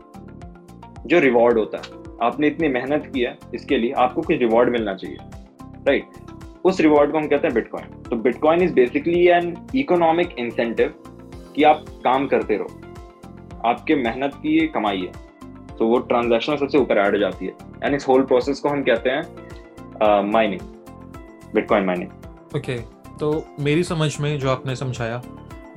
जो 1.05 1.19
रिवॉर्ड 1.19 1.57
होता 1.57 1.77
है। 1.77 2.01
आपने 2.21 2.47
इतनी 2.47 2.67
मेहनत 2.69 3.09
की 3.13 3.21
है 3.21 3.37
इसके 3.55 3.77
लिए, 3.77 3.91
आपको 3.93 4.21
कुछ 4.21 4.37
रिवॉर्ड 4.37 4.69
मिलना 4.69 4.93
चाहिए 4.95 5.17
राइट 5.17 6.03
right? 6.03 6.61
उस 6.65 6.79
रिवॉर्ड 6.81 7.11
को 7.11 7.17
हम 7.17 7.27
कहते 7.27 7.47
हैं 7.47 7.53
बिटकॉइन 7.55 7.87
तो 8.03 8.15
bitcoin 8.17 8.61
is 8.61 8.73
basically 8.73 9.27
an 9.29 9.55
economic 9.75 10.35
incentive 10.39 10.93
कि 11.55 11.63
आप 11.63 11.85
काम 12.03 12.27
करते 12.27 12.57
रहो। 12.57 12.81
आपके 13.65 13.95
मेहनत 13.95 14.35
की 14.35 14.67
कमाई 14.67 15.01
है 15.01 15.11
तो 15.77 15.87
वो 15.87 15.99
ट्रांजैक्शन 16.01 16.55
सबसे 16.57 16.77
ऊपर 16.77 16.97
ऐड 16.97 17.13
हो 17.13 17.19
जाती 17.19 17.45
है। 17.45 17.53
एंड 17.83 17.95
इस 17.95 18.07
होल 18.07 18.21
प्रोसेस 18.23 18.59
को 18.59 18.69
हम 18.69 18.83
कहते 18.83 19.09
हैं 19.09 20.31
माइनिंग 20.31 20.61
बिटकॉइन 21.53 21.85
माइनिंग 21.85 22.55
ओके 22.55 22.77
तो 23.19 23.45
मेरी 23.59 23.83
समझ 23.83 24.19
में 24.19 24.37
जो 24.39 24.49
आपने 24.49 24.75
समझाया 24.75 25.21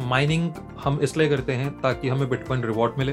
माइनिंग 0.00 0.50
हम 0.80 0.98
इसलिए 1.02 1.28
करते 1.28 1.52
हैं 1.52 1.70
ताकि 1.80 2.08
हमें 2.08 2.28
बिटकॉइन 2.28 2.62
रिवॉर्ड 2.62 2.98
मिले। 2.98 3.12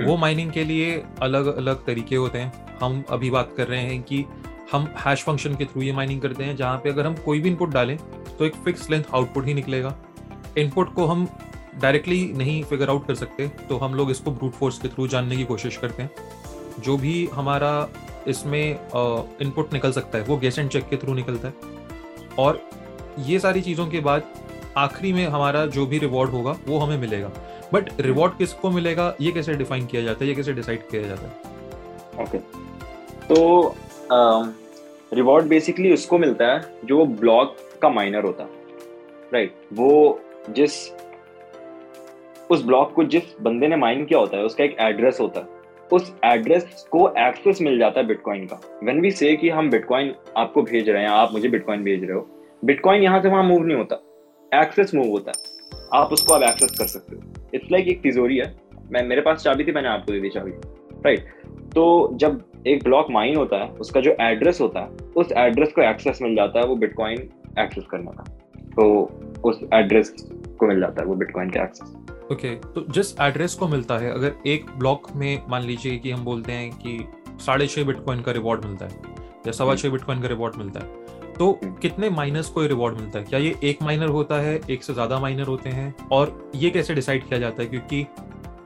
वो 0.00 0.16
माइनिंग 0.16 0.50
के 0.52 0.64
लिए 0.64 0.94
अलग 1.22 1.46
अलग 1.56 1.84
तरीके 1.86 2.16
होते 2.16 2.38
हैं। 2.38 2.78
हम 2.80 3.02
अभी 3.10 3.30
बात 3.30 3.52
कर 3.56 3.68
रहे 3.68 3.80
हैं 3.80 4.02
कि 4.02 4.24
हम 4.72 4.88
हैश 4.98 5.22
फ़ंक्शन 5.22 5.54
के 5.54 5.64
थ्रू 5.64 5.82
ये 5.82 5.92
माइनिंग 5.92 6.20
करते 6.20 6.44
हैं 6.44 6.56
जहाँ 6.56 6.78
पे 6.78 6.90
अगर 6.90 7.06
हम 7.06 7.14
कोई 7.24 7.40
भी 7.40 7.48
इनपुट 7.48 7.70
डालें 7.70 7.96
तो 8.38 8.44
एक 8.44 8.54
फिक्स 8.64 8.90
लेंथ 8.90 9.04
आउटपुट 9.14 9.46
ही 9.46 9.54
निकलेगा। 9.54 9.94
इनपुट 10.58 10.92
को 10.94 11.06
हम 11.06 11.26
डायरेक्टली 11.80 12.32
नहीं 12.36 12.62
फिगर 12.64 12.90
आउट 12.90 13.06
कर 13.06 13.14
सकते 13.14 13.48
तो 13.68 13.76
हम 13.78 13.94
लोग 13.94 14.10
इसको 14.10 14.30
ब्रूट 14.30 14.52
फोर्स 14.52 14.78
के 14.78 14.88
थ्रू 14.88 15.06
जानने 15.08 15.36
की 15.36 15.44
कोशिश 15.44 15.76
करते 15.76 16.02
हैं। 16.02 16.10
जो 16.80 16.96
भी 16.98 17.28
हमारा 17.34 17.88
इसमें 18.28 18.78
इनपुट 19.42 19.72
निकल 19.72 19.92
सकता 19.92 20.18
है 20.18 20.24
वो 20.24 20.36
गेस 20.36 20.58
एंड 20.58 20.70
चेक 20.70 20.88
के 20.88 20.96
थ्रू 20.96 21.14
निकलता 21.14 21.48
है। 21.48 21.54
और 22.38 22.60
ये 23.20 23.38
सारी 23.38 23.60
चीज़ों 23.62 23.86
के 23.86 24.00
बाद 24.00 24.22
आखिरी 24.76 25.12
में 25.12 25.24
हमारा 25.26 25.64
जो 25.68 25.86
भी 25.86 25.98
रिवॉर्ड 25.98 26.30
होगा 26.30 26.56
वो 26.66 26.78
हमें 26.78 26.96
मिलेगा। 26.98 27.30
बट 27.72 27.90
रिवॉर्ड 28.00 28.36
किसको 28.38 28.70
मिलेगा 28.70 29.14
ये 29.20 29.32
कैसे 29.32 29.54
डिफाइन 29.54 29.86
किया 29.86 30.02
जाता 30.02 30.24
है 30.24 30.28
ये 30.28 30.34
कैसे 30.34 30.52
डिसाइड 30.52 30.88
किया 30.88 31.02
जाता 31.02 31.22
है? 31.22 31.32
Okay 32.14 32.38
okay. 32.38 32.40
तो 33.28 33.74
रिवॉर्ड 35.12 35.46
बेसिकली 35.46 35.92
उसको 35.94 36.18
मिलता 36.18 36.46
है 36.46 36.78
जो 36.84 37.04
ब्लॉक 37.06 37.56
का 37.82 37.88
माइनर 37.90 38.24
होता। 38.24 38.44
है 38.44 38.62
राइट 39.32 39.50
right? 39.50 39.78
वो 39.78 40.20
जिस 40.50 40.72
उस 42.50 42.62
ब्लॉक 42.64 42.92
को 42.94 43.04
जिस 43.04 43.22
बंदे 43.42 43.68
ने 43.68 43.76
माइन 43.76 44.04
किया 44.04 44.18
होता 44.18 44.36
है 44.36 44.44
उसका 44.44 44.64
एक 44.64 44.76
एड्रेस 44.80 45.18
होता 45.20 45.40
है। 45.40 45.53
उस 45.94 46.14
एड्रेस 46.24 46.88
को 46.92 47.08
एक्सेस 47.18 47.60
मिल 47.62 47.78
जाता 47.78 48.00
है 48.00 48.06
बिटकॉइन 48.06 48.46
का। 48.46 48.60
वेन 48.84 49.00
वी 49.00 49.10
से 49.10 49.34
कि 49.36 49.48
हम 49.48 49.70
बिटकॉइन 49.70 50.14
आपको 50.36 50.62
भेज 50.62 50.88
रहे 50.88 51.02
हैं, 51.02 51.08
आप 51.08 51.32
मुझे 51.32 51.48
बिटकॉइन 51.48 51.82
भेज 51.82 52.04
रहे 52.04 52.12
हो, 52.12 52.26
बिटकॉइन 52.64 53.02
यहाँ 53.02 53.20
से 53.22 53.28
वहाँ 53.28 53.42
मूव 53.44 53.64
नहीं 53.64 53.76
होता। 53.76 54.60
एक्सेस 54.62 54.94
मूव 54.94 55.08
होता 55.08 55.30
है। 55.30 55.54
आप 55.94 56.12
उसको 56.12 56.34
अब 56.34 56.42
एक्सेस 56.42 56.78
कर 56.78 56.86
सकते 56.86 57.16
हो। 57.16 57.22
इट्स 57.54 57.70
लाइक 57.72 57.88
एक 57.88 58.00
तिजोरी 58.02 58.36
है। 58.36 58.54
मैं, 58.92 59.02
मेरे 59.02 59.20
पास 59.20 59.42
चाबी 59.42 59.64
थी, 59.64 59.72
मैंने 59.72 59.88
आपको 59.88 60.12
दे 60.12 60.20
दी 60.20 60.28
चाबी। 60.28 60.50
राइट 61.06 61.26
तो 61.74 62.10
जब 62.14 62.42
एक 62.66 62.84
ब्लॉक 62.84 63.06
माइन 63.10 63.36
होता 63.36 63.56
है, 63.56 63.68
उसका 63.68 64.00
जो 64.00 64.16
एड्रेस 64.20 64.60
होता 64.60 64.80
है, 64.80 64.88
उस 65.16 65.32
एड्रेस 65.32 65.72
को 65.72 65.82
एक्सेस 65.82 66.18
मिल 66.22 66.36
जाता 66.36 66.60
है, 66.60 66.66
वो 66.66 66.76
बिटकॉइन 66.76 67.28
एक्सेस 67.58 67.84
करने 67.90 68.10
का। 68.10 68.24
तो 68.76 68.84
उस 69.44 69.60
एड्रेस 69.74 70.14
को 70.60 70.66
मिल 70.66 70.80
जाता 70.80 71.02
है, 71.02 71.08
वो 71.08 71.14
बिटकॉइन 71.14 71.50
के 71.50 71.62
एक्सेस 71.62 71.94
ओके 72.24 72.56
okay, 72.56 72.74
तो 72.74 72.84
जिस 72.92 73.18
एड्रेस 73.20 73.54
को 73.54 73.66
मिलता 73.68 73.98
है 73.98 74.10
अगर 74.10 74.34
एक 74.46 74.70
ब्लॉक 74.78 75.10
में 75.16 75.42
मान 75.48 75.62
लीजिए 75.62 75.98
कि 75.98 76.10
हम 76.10 76.24
बोलते 76.24 76.52
हैं 76.52 76.70
कि 76.76 76.98
साढ़े 77.40 77.66
छः 77.66 77.84
बिटकॉइन 77.84 78.20
का 78.20 78.32
रिवॉर्ड 78.32 78.64
मिलता 78.64 78.86
है 78.86 79.00
या 79.46 79.52
सवा 79.52 79.66
हम्म। 79.66 79.76
छः 79.76 79.90
बिटकॉइन 79.90 80.22
का 80.22 80.28
रिवॉर्ड 80.28 80.56
मिलता 80.56 80.80
है 80.80 81.02
तो 81.34 81.50
हम्म। 81.52 81.74
कितने 81.74 82.10
माइनर्स 82.10 82.48
को 82.48 82.62
रिवॉर्ड 82.62 82.98
मिलता 83.00 83.18
है? 83.18 83.24
क्या 83.24 83.38
ये 83.38 83.54
एक 83.62 83.82
माइनर 83.82 84.08
होता 84.08 84.40
है 84.40 84.60
एक 84.70 84.82
से 84.82 84.94
ज़्यादा 84.94 85.18
माइनर 85.18 85.46
होते 85.46 85.70
हैं? 85.70 85.94
और 86.12 86.50
ये 86.54 86.70
कैसे 86.70 86.94
डिसाइड 86.94 87.28
किया 87.28 87.40
जाता 87.40 87.62
है? 87.62 87.68
क्योंकि 87.68 88.06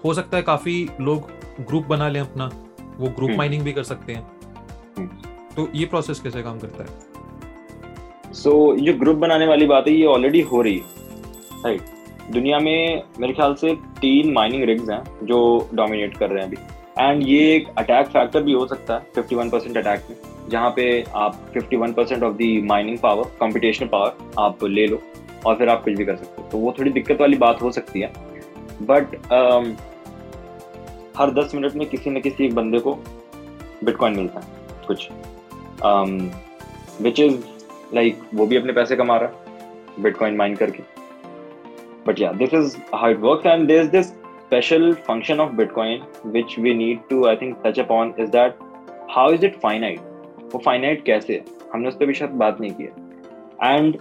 हो 0.05 0.15
सकता 0.15 0.37
है 0.37 0.43
काफ़ी 0.43 0.89
लोग 1.01 1.31
ग्रुप 1.61 1.87
बना 1.87 2.09
लें 2.09 2.21
अपना 2.21 2.51
वो 2.99 3.09
ग्रुप 3.09 3.31
माइनिंग 3.31 3.61
हम्म। 3.61 3.65
भी 3.65 3.73
कर 3.73 3.83
सकते 3.83 4.13
हैं। 4.13 5.07
तो 5.57 5.69
ये 5.75 5.87
प्रोसेस 5.87 6.21
कैसे 6.21 6.43
काम 6.43 6.59
करता 6.59 6.85
है? 6.85 8.33
सो 8.33 8.51
so, 8.51 8.83
ये 8.87 8.93
ग्रुप 8.93 9.17
बनाने 9.17 9.47
वाली 9.47 9.67
बात 9.67 9.89
है 9.89 9.95
ये 9.95 10.07
ऑलरेडी 10.07 10.41
हो 10.41 10.63
रही 10.63 10.79
है 10.79 11.63
राइट 11.65 11.98
दुनिया 12.31 12.59
में 12.59 13.03
मेरे 13.21 13.33
ख्याल 13.33 13.55
से 13.55 13.75
तीन 14.01 14.33
माइनिंग 14.33 14.65
रिग्स 14.65 14.91
हैं 14.91 15.03
जो 15.27 15.39
डोमिनेट 15.75 16.17
कर 16.17 16.31
रहे 16.31 16.45
हैं 16.45 16.49
अभी। 16.49 16.57
एंड 16.99 17.23
ये 17.23 17.55
एक 17.55 17.69
अटैक 17.79 18.07
फैक्टर 18.07 18.43
भी 18.43 18.53
हो 18.53 18.67
सकता 18.67 18.95
है 18.95 19.13
51 19.13 19.51
परसेंट 19.51 19.77
अटैक 19.77 20.07
में 20.11 20.17
जहाँ 20.51 20.71
पे 20.77 21.05
आप 21.15 21.53
51 21.53 21.93
percent 21.93 22.23
of 22.23 22.35
the 22.37 22.61
mining 22.63 22.99
power 22.99 23.31
competition 23.41 23.87
power 23.87 24.33
आप 24.39 24.65
ले 24.65 24.87
लो 24.87 25.01
और 25.47 25.55
फिर 25.57 25.69
आप 25.69 25.85
कुछ 25.85 25.95
भी 25.95 26.05
कर 26.05 26.17
सकते 26.17 26.43
हो। 26.43 26.49
तो 26.49 26.59
वो 26.59 26.75
थोड़ी 26.79 26.91
दिक्कत 26.91 27.21
वाली 27.21 27.37
बात 27.37 27.63
हो 27.63 27.71
सकती 27.73 28.01
है। 28.01 28.13
बट 28.83 29.15
um, 29.15 29.73
हर 31.19 31.31
दस 31.35 31.55
मिनट 31.55 31.75
में 31.75 31.89
किसी 31.89 32.11
न 32.11 32.21
किसी 32.21 32.45
एक 32.45 32.55
बंदे 32.55 32.79
को 32.79 32.95
बिटकॉइन 33.85 34.17
मिलता 34.17 34.41
है 34.41 34.47
कुछ। 34.87 35.09
विच 37.03 37.21
इज़ 37.21 37.37
लाइक 37.95 38.21
वो 38.35 38.47
भी 38.47 38.57
अपने 38.57 38.73
पैसे 38.73 38.97
कमा 38.97 39.17
रहा 39.17 39.29
है 39.29 40.03
बिटकॉइन 40.03 40.37
माइन 40.37 40.55
करके। 40.55 40.98
या 42.21 42.33
this 42.33 42.55
is 42.55 42.77
how 42.95 43.11
it 43.11 43.19
work 43.21 43.47
and 43.47 43.67
there 43.69 43.83
is 43.83 43.91
this 43.91 44.13
special 44.51 44.95
function 45.07 45.41
of 45.41 45.51
Bitcoin 45.57 46.05
which 46.35 46.57
we 46.57 46.73
need 46.73 47.01
to 47.09 47.17
I 47.29 47.37
think 47.37 47.63
touch 47.63 47.79
upon 47.79 48.13
is 48.19 48.31
that 48.31 48.63
how 49.09 49.25
is 49.31 49.43
it 49.43 49.59
finite? 49.65 50.01
वो 50.53 50.61
finite 50.67 51.03
कैसे 51.07 51.35
है 51.35 51.45
हमने 51.73 51.89
उस 51.89 51.95
पर 51.95 52.07
भी 52.07 52.15
शायद 52.15 52.31
बात 52.43 52.61
नहीं 52.61 52.71
की 52.75 52.85
है 52.85 52.93
and 53.73 53.99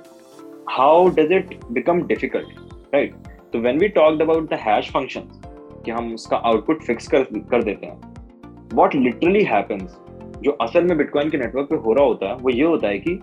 how 0.67 1.09
does 1.17 1.33
it 1.39 1.51
become 1.77 2.01
difficult 2.13 2.53
right 2.93 3.29
so 3.51 3.61
when 3.65 3.83
we 3.83 3.89
talked 3.97 4.23
about 4.27 4.47
the 4.53 4.61
hash 4.67 4.91
functions 4.95 5.43
कि 5.85 5.91
हम 5.91 6.13
उसका 6.13 6.37
आउटपुट 6.51 6.83
फिक्स 6.83 7.07
कर 7.07 7.23
कर 7.51 7.63
देते 7.63 7.85
हैं 7.85 8.15
what 8.79 8.97
literally 9.03 9.45
happens 9.53 9.97
जो 10.43 10.51
असल 10.61 10.83
में 10.83 10.97
बिटकॉइन 10.97 11.29
के 11.29 11.37
नेटवर्क 11.37 11.69
पे 11.69 11.75
हो 11.85 11.93
रहा 11.93 12.05
होता 12.05 12.29
है 12.29 12.35
वो 12.37 12.49
ये 12.49 12.63
होता 12.63 12.87
है 12.87 12.99
कि 12.99 13.19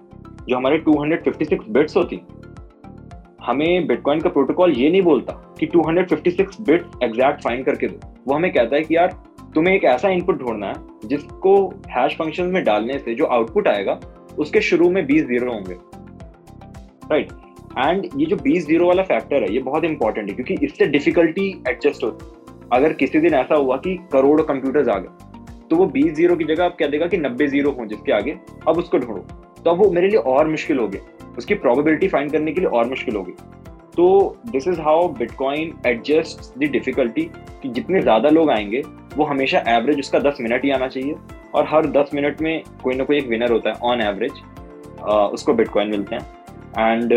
जो 0.48 0.56
हमारे 0.56 0.78
256 0.88 1.68
बिट्स 1.72 1.96
होती 1.96 2.16
हमें 3.46 3.86
बिटकॉइन 3.86 4.20
का 4.20 4.28
प्रोटोकॉल 4.28 4.72
ये 4.72 4.90
नहीं 4.90 5.02
बोलता 5.02 5.32
कि 5.60 5.66
256 5.66 6.60
बिट 6.60 6.84
एग्जैक्ट 7.02 7.42
फाइंड 7.42 7.64
करके 7.64 7.88
दो। 7.88 8.08
वो 8.28 8.34
हमें 8.34 8.52
कहता 8.52 8.76
है 8.76 8.82
कि 8.82 8.96
यार, 8.96 9.08
तुम्हें 9.54 9.74
एक 9.74 9.84
ऐसा 9.84 10.08
इनपुट 10.08 10.38
ढूंढना 10.38 10.66
है, 10.66 10.74
जिसको 11.06 11.56
हैश 11.88 12.16
फ़ंक्शन 12.16 12.44
में 12.44 12.64
डालने 12.64 12.98
से 12.98 13.14
जो 13.14 13.24
आउटपुट 13.26 13.68
आएगा, 13.68 13.98
उसके 14.38 14.60
शुरू 14.60 14.90
में 14.90 15.06
20 15.06 15.26
ज़ीरो 15.26 15.52
होंगे। 15.52 15.74
राइट 17.12 17.32
एंड 17.78 18.08
ये 18.16 18.26
जो 18.26 18.36
20 18.36 18.66
ज़ीरो 18.66 18.86
वाला 18.86 19.02
फैक्टर 19.02 19.42
है, 19.42 19.52
ये 19.52 19.58
बहुत 19.58 19.84
इंपॉर्टेंट 19.84 20.28
है, 20.28 20.34
क्योंकि 20.34 20.66
इससे 20.66 20.86
डिफिकल्टी 20.86 21.48
एडजस्ट 21.68 22.04
होती 22.04 22.32
अगर 22.72 22.92
किसी 22.92 23.20
दिन 23.20 23.34
ऐसा 23.34 23.54
हुआ 23.54 23.76
कि 23.76 23.96
करोड़ 24.12 24.40
कंप्यूटर्स 24.42 24.88
आ 24.88 24.98
गए 24.98 25.68
तो 25.70 25.76
वो 25.76 25.86
20 25.86 26.12
ज़ीरो 26.14 26.36
की 26.36 26.44
जगह 26.44 26.64
आप 26.64 26.76
कह 26.78 26.86
देगा 26.86 27.06
कि 27.06 27.16
90 27.16 27.46
ज़ीरो 27.46 27.70
हो 27.70 27.86
जिसके 27.86 28.12
आगे, 28.12 28.36
अब 28.68 28.78
उसको 28.78 28.98
ढूंढो। 28.98 29.20
तो 29.64 29.70
अब 29.70 29.78
वो 29.78 29.90
मेरे 29.90 30.08
लिए 30.08 30.18
और 30.18 30.48
मुश्किल 30.48 30.78
हो 30.78 30.88
गया। 30.88 31.00
उसकी 31.38 31.54
प्रोबेबिलिटी 31.56 32.08
फाइंड 32.08 32.32
करने 32.32 32.52
के 32.52 32.60
लिए 32.60 32.70
और 32.70 32.88
मुश्किल 32.88 33.16
होगी। 33.16 33.32
तो 33.96 34.36
this 34.46 34.66
is 34.68 34.80
how 34.80 35.08
bitcoin 35.14 35.72
adjust 35.86 36.58
the 36.58 36.70
difficulty 36.70 37.22
कि 37.62 37.68
जितने 37.68 38.00
ज़्यादा 38.02 38.28
लोग 38.28 38.50
आएँगे, 38.50 38.82
वो 39.16 39.24
हमेशा 39.24 39.58
एवरेज 39.68 39.98
उसका 39.98 40.18
दस 40.20 40.36
मिनट 40.40 40.64
ही 40.64 40.70
आना 40.70 40.88
चाहिए 40.88 41.14
और 41.54 41.66
हर 41.68 41.86
दस 41.88 42.10
मिनट 42.14 42.40
में 42.42 42.62
कोई 42.82 42.94
ना 42.94 43.04
कोई 43.04 43.18
एक 43.18 43.28
विनर 43.28 43.52
होता 43.52 43.70
है 43.70 43.76
ऑन 43.82 44.00
एवरेज 44.02 44.42
उसको 45.34 45.54
बिटकॉइन 45.54 45.90
मिलते 45.90 46.16
हैं। 46.16 46.22
एंड 46.78 47.12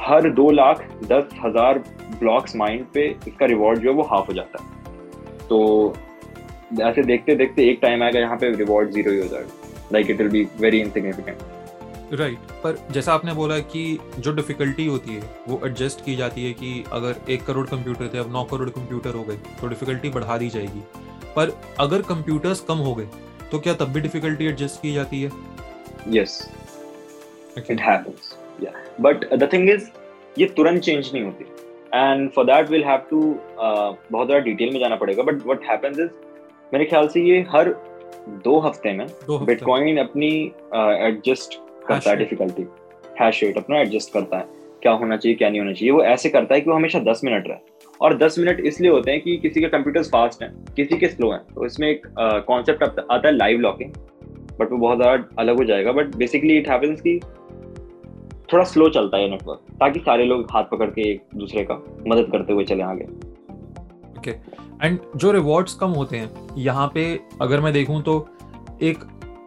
हर 0.00 0.30
दो 0.32 0.50
लाख 0.50 0.86
दस 1.04 1.28
हज़ार 1.44 1.78
ब्लॉक्स 2.20 2.56
माइंड 2.56 2.84
पे 2.94 3.06
इसका 3.28 3.46
रिवॉर्ड 3.46 3.78
जो 3.78 3.90
है 3.90 3.96
वो 3.96 4.02
हाफ़ 4.10 4.26
हो 4.26 4.32
जाता 4.32 4.62
है। 4.62 4.68
तो 5.48 5.94
ऐसे 6.82 7.02
देखते 7.02 7.34
देखते 7.36 7.68
एक 7.70 7.78
टाइम 7.82 8.02
आएगा 8.02 8.20
यहाँ 8.20 8.36
पे 8.36 8.50
रिवॉर्ड 8.56 8.90
ज़ीरो 8.90 9.12
ही 9.12 9.18
हो 9.18 9.26
जाएगा। 9.26 9.88
Like 9.92 10.10
it 10.10 10.18
will 10.18 10.28
be 10.30 10.46
very 10.60 10.80
insignificant 10.80 11.38
right 12.12 12.38
right. 12.38 12.52
पर 12.62 12.78
जैसा 12.92 13.12
आपने 13.12 13.32
बोला 13.34 13.58
कि 13.72 13.98
जो 14.18 14.32
डिफिकल्टी 14.34 14.86
होती 14.86 15.14
है 15.14 15.22
वो 15.48 15.60
एडजस्ट 15.66 16.04
की 16.04 16.14
जाती 16.16 16.44
है 16.44 16.52
कि 16.52 16.84
अगर 16.92 17.30
एक 17.32 17.44
करोड़ 17.46 17.66
कंप्यूटर 17.66 18.10
थे 18.14 18.18
अब 18.18 18.32
नौ 18.32 18.42
करोड़ 18.44 18.68
कंप्यूटर 18.70 19.14
हो 19.14 19.22
गए 19.24 19.36
तो 19.60 19.68
डिफिकल्टी 19.68 20.08
बढ़ा 20.10 20.38
दी 20.38 20.48
जाएगी। 20.50 20.82
पर 21.36 21.52
अगर 21.80 22.02
कंप्यूटर्स 22.08 22.60
कम 22.68 22.78
हो 22.78 22.94
गए 22.94 23.06
तो 23.50 23.58
क्या 23.58 23.74
तब 23.74 23.92
भी 23.92 24.00
डिफिकल्टी 24.00 24.46
एडजस्ट 24.46 24.82
की 24.82 24.92
जाती 24.94 25.22
है? 25.22 25.30
Yes 26.08 26.50
it 27.58 27.80
happens 27.80 28.34
yeah 28.62 28.72
but 29.00 29.32
the 29.34 29.52
thing 29.52 29.70
is 29.70 29.88
ये 30.38 30.46
तुरंत 30.56 30.82
चेंज 30.82 31.10
नहीं 31.12 31.22
होती। 31.24 31.44
And 31.94 32.30
for 32.32 32.44
that 32.44 32.70
will 32.70 32.84
have 32.84 33.06
to 33.10 33.22
बहुत 33.58 34.26
ज़्यादा 34.26 34.44
डिटेल 34.44 34.72
में 34.72 34.80
जाना 34.80 34.96
पड़ेगा। 34.96 35.22
बट 35.22 35.42
व्हाट 35.46 35.70
हैपेंस 35.70 35.98
इज़ 35.98 36.10
मेरे 36.72 36.84
ख्याल 36.84 37.08
से 37.08 37.20
ये 37.22 37.40
हर 37.50 37.74
दो 38.44 38.58
हफ़्ते 38.60 38.92
में 38.92 39.06
बिटकॉइन 39.30 39.98
अपनी 39.98 40.30
एडजस्ट 40.74 41.54
uh, 41.54 41.68
करता 41.88 42.10
है 42.10 42.16
डिफिकल्टी 42.16 42.66
हैश 43.20 43.42
रेट 43.42 43.58
अपना 43.58 43.78
एडजस्ट 43.78 44.12
करता 44.12 44.38
है। 44.38 44.58
क्या 44.82 44.92
होना 44.92 45.16
चाहिए 45.16 45.36
क्या 45.36 45.48
नहीं 45.50 45.60
होना 45.60 45.72
चाहिए 45.72 45.92
वो 45.92 46.02
ऐसे 46.04 46.28
करता 46.28 46.54
है 46.54 46.60
कि 46.60 46.70
वो 46.70 46.76
हमेशा 46.76 46.98
दस 47.02 47.20
मिनट 47.24 47.48
रहे। 47.48 47.88
और 48.00 48.16
दस 48.18 48.38
मिनट 48.38 48.60
इसलिए 48.60 48.90
होते 48.90 49.10
हैं 49.10 49.20
कि 49.20 49.36
किसी 49.38 49.60
के 49.60 49.68
कंप्यूटर 49.68 50.02
फास्ट 50.04 50.42
हैं 50.42 50.52
किसी 50.76 50.96
के 50.98 51.08
स्लो 51.08 51.30
हैं। 51.32 51.40
तो 51.46 51.66
इसमें 51.66 51.88
एक 51.88 52.06
कॉन्सेप्ट 52.46 52.82
आता 52.82 53.26
है 53.26 53.34
लाइव 53.36 53.60
लॉकिंग 53.60 53.92
बट 54.60 54.72
वो 54.72 54.78
बहुत 54.78 54.98
ज़्यादा 54.98 55.28
अलग 55.38 55.58
हो 55.58 55.64
जाएगा। 55.64 55.92
बट 55.92 56.16
बेसिकली 56.16 56.56
इट 56.58 56.68
हैपेंस 56.70 57.00
कि 57.00 57.18
थोड़ा 58.52 58.64
स्लो 58.64 58.88
चलता 58.90 59.16
है 59.16 59.28
नेटवर्क 59.30 59.60
ताकि 59.80 60.00
सारे 60.00 60.24
लोग 60.24 60.46
हाथ 60.52 60.64
पकड़ 60.70 60.88
के 60.90 61.10
एक 61.10 61.22
दूसरे 61.36 61.64
का 61.64 61.74
मदद 62.06 62.30
करते 62.32 62.52
हुए 62.52 62.64
चले 62.64 62.82
आगे। 62.82 63.04
ओके 64.18 64.30
एंड 64.82 64.98
जो 65.16 65.32
रिवॉर्ड्स 65.32 65.74
कम 65.74 65.90
होते 65.92 66.16
हैं 66.16 66.56
यहाँ 66.58 66.90
पे 66.94 67.04
अगर 67.42 67.60
मैं 67.60 67.72
देखूँ 67.72 68.02
तो 68.02 68.14
एक 68.82 69.04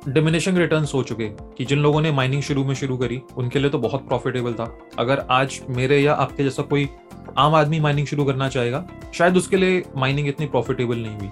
डिमिनिशिंग 0.07 0.57
रिटर्न 0.57 0.85
हो 0.93 1.01
चुके 1.03 1.27
कि 1.57 1.65
जिन 1.65 1.79
लोगों 1.79 2.01
ने 2.01 2.11
माइनिंग 2.11 2.41
शुरू 2.41 2.63
में 2.63 2.73
शुरू 2.75 2.97
करी 2.97 3.21
उनके 3.37 3.59
लिए 3.59 3.69
तो 3.69 3.77
बहुत 3.77 4.07
प्रॉफिटेबल 4.07 4.53
था। 4.53 4.65
अगर 4.99 5.19
आज 5.29 5.61
मेरे 5.69 5.99
या 5.99 6.13
आपके 6.13 6.43
जैसा 6.43 6.63
कोई 6.63 6.89
आम 7.37 7.55
आदमी 7.55 7.79
माइनिंग 7.79 8.07
शुरू 8.07 8.25
करना 8.25 8.49
चाहेगा 8.49 8.85
शायद 9.13 9.37
उसके 9.37 9.57
लिए 9.57 9.83
माइनिंग 9.97 10.27
इतनी 10.27 10.45
प्रॉफिटेबल 10.45 10.97
नहीं 10.97 11.17
हुई। 11.17 11.29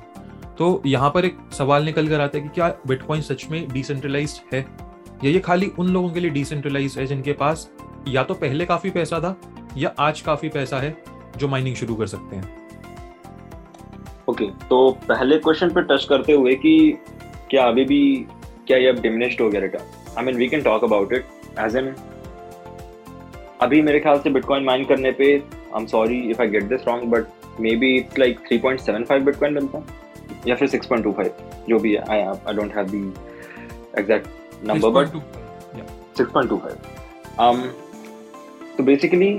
तो 0.58 0.82
यहाँ 0.86 1.10
पर 1.10 1.26
एक 1.26 1.38
सवाल 1.54 1.84
निकल 1.84 2.08
कर 2.08 2.22
आता 2.22 2.38
है 2.38 2.44
कि 2.44 2.50
क्या 2.50 2.74
बिटकॉइन 2.88 3.22
सच 3.22 3.46
में 3.52 3.68
डिसेंट्रलाइज 3.70 4.42
है? 4.54 4.66
या 5.24 5.32
ये 5.32 5.40
खाली 5.40 5.72
उन 5.80 5.90
लोगों 5.90 6.10
के 6.10 6.20
लिए 6.20 6.30
डिसेंट्रलाइज 6.30 6.98
है 6.98 7.06
जिनके 7.06 7.34
पास 7.34 7.70
या 8.08 8.24
तो 8.24 8.34
पहले 8.34 8.66
काफ़ी 8.66 8.90
पैसा 8.90 9.20
था 9.20 9.36
या 9.78 9.94
आज 10.00 10.22
काफ़ी 10.22 10.50
पैसा 10.50 10.80
है 10.80 10.98
जो 11.38 11.48
माइनिंग 11.48 11.76
शुरू 11.76 11.96
कर 11.96 12.08
सकते 12.08 12.36
हैं? 12.36 12.58
ओके 14.30 14.46
okay, 14.46 14.70
तो 14.70 14.92
पहले 15.08 15.38
क्वेश्चन 15.38 15.70
पे 15.70 15.82
टच 15.82 16.06
करते 16.06 16.34
हुए 16.34 16.56
कि 16.56 16.98
क्या 17.50 17.64
अभी 17.64 17.84
भी 17.86 18.28
क्या 18.68 18.78
ये 18.78 18.90
अब 18.90 19.02
डिमिनिश्ड 19.02 19.42
हो 19.42 19.50
गया 19.50 19.62
return 19.62 20.18
I 20.18 20.26
mean 20.26 20.36
we 20.36 20.48
can 20.48 20.62
talk 20.64 20.84
about 20.84 21.14
it 21.14 21.26
as 21.60 21.76
an 21.76 21.94
अभी 23.62 23.82
मेरे 23.82 24.00
ख्याल 24.00 24.20
से 24.20 24.30
बिटकॉइन 24.30 24.64
माइन 24.64 24.86
करने 24.86 25.12
पे 25.12 25.34
I 25.34 25.82
am 25.82 25.86
sorry 25.88 26.20
if 26.32 26.42
I 26.42 26.50
get 26.50 26.64
this 26.70 26.88
wrong 26.88 27.12
but 27.12 27.60
maybe 27.76 27.96
it's 27.98 28.20
like 28.20 28.40
3.75 28.52 29.22
bitcoin 29.26 29.56
बनता 29.56 29.78
है 29.78 30.40
या 30.48 30.56
फिर 30.56 30.70
6.25 30.70 31.30
जो 31.70 31.80
भी 31.80 31.94
है 31.94 32.04
I 32.10 32.20
I 32.20 32.54
don't 32.54 32.76
have 32.76 32.88
the 32.88 33.14
exact 34.00 34.66
number 34.66 34.90
but 34.92 35.22
6.25 36.18 37.00
um 37.40 37.64
तो 38.78 38.84
बेसिकली 38.84 39.32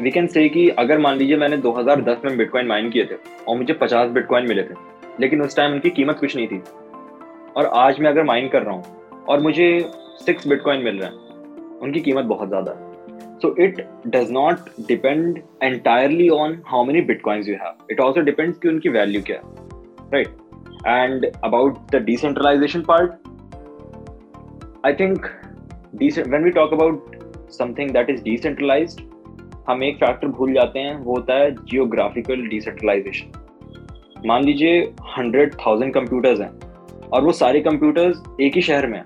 वी 0.00 0.10
कैन 0.10 0.26
से 0.26 0.48
कि 0.48 0.68
अगर 0.78 0.98
मान 0.98 1.16
लीजिए 1.18 1.36
मैंने 1.36 1.56
2010 1.58 2.24
में 2.24 2.36
बिटकॉइन 2.36 2.66
माइन 2.66 2.90
किए 2.90 3.04
थे 3.04 3.14
और 3.48 3.56
मुझे 3.56 3.74
50 3.82 4.10
बिटकॉइन 4.12 4.48
मिले 4.48 4.62
थे 4.62 4.74
लेकिन 5.20 5.42
उस 5.42 5.56
टाइम 5.56 5.72
उनकी 5.72 5.90
कीमत 5.90 6.18
कुछ 6.20 6.36
नहीं 6.36 6.46
थी 6.48 6.62
और 7.58 7.66
आज 7.76 7.98
मैं 8.00 8.10
अगर 8.10 8.24
माइन 8.24 8.48
कर 8.48 8.62
रहा 8.62 8.74
हूँ 8.74 9.24
और 9.28 9.40
मुझे 9.42 9.68
सिक्स 10.18 10.46
बिटकॉइन 10.48 10.82
मिल 10.82 10.98
रहा 10.98 11.08
है, 11.08 11.14
उनकी 11.82 12.00
कीमत 12.00 12.24
बहुत 12.24 12.48
ज़्यादा 12.48 12.72
है। 12.72 13.38
So 13.38 13.54
it 13.62 13.80
does 14.06 14.30
not 14.32 14.68
depend 14.88 15.38
entirely 15.62 16.28
on 16.28 16.56
how 16.66 16.84
many 16.84 17.00
bitcoins 17.08 17.48
you 17.48 17.54
have 17.54 17.86
it 17.90 18.00
also 18.00 18.20
depends 18.20 18.58
कि 18.58 18.68
उनकी 18.68 18.88
वैल्यू 18.88 19.22
क्या 19.26 19.36
है 19.36 19.42
right 20.12 20.28
and 20.86 21.26
about 21.44 21.78
the 21.92 22.02
decentralization 22.04 22.82
part 22.90 23.10
I 24.86 24.94
think 25.00 25.26
when 26.02 26.44
we 26.44 26.50
talk 26.50 26.72
about 26.72 27.16
something 27.52 27.90
that 27.90 28.10
is 28.10 28.22
decentralized, 28.22 29.02
हम 29.68 29.82
एक 29.84 29.96
factor 29.96 30.28
भूल 30.28 30.52
जाते 30.54 30.78
हैं, 30.78 30.96
वो 30.96 31.14
होता 31.14 31.34
है 31.34 31.50
जियोग्राफिकल 31.54 32.46
डिसेंट्रलाइजेशन 32.48 34.26
मान 34.26 34.44
लीजिए 34.44 34.80
हंड्रेड 35.16 35.54
थाउज़ेंड 35.66 35.94
कंप्यूटर्स 35.94 36.40
हैं। 36.40 36.67
और 37.12 37.24
वो 37.24 37.32
सारे 37.34 37.60
कंप्यूटर्स 37.60 38.22
एक 38.40 38.54
ही 38.54 38.62
शहर 38.62 38.86
में 38.86 39.02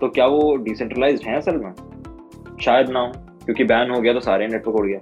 तो 0.00 0.08
क्या 0.08 0.26
वो 0.26 0.56
डिसेंट्रलाइज 0.64 1.22
हैं 1.26 1.36
असल 1.36 1.56
में? 1.56 1.72
शायद 2.60 2.88
ना 2.90 3.00
हो, 3.00 3.12
क्योंकि 3.44 3.64
बैन 3.64 3.90
हो 3.90 4.00
गया 4.00 4.12
तो 4.12 4.20
सारे 4.20 4.46
नेटवर्क 4.48 4.76
उड़ 4.76 4.86
गया। 4.86 4.98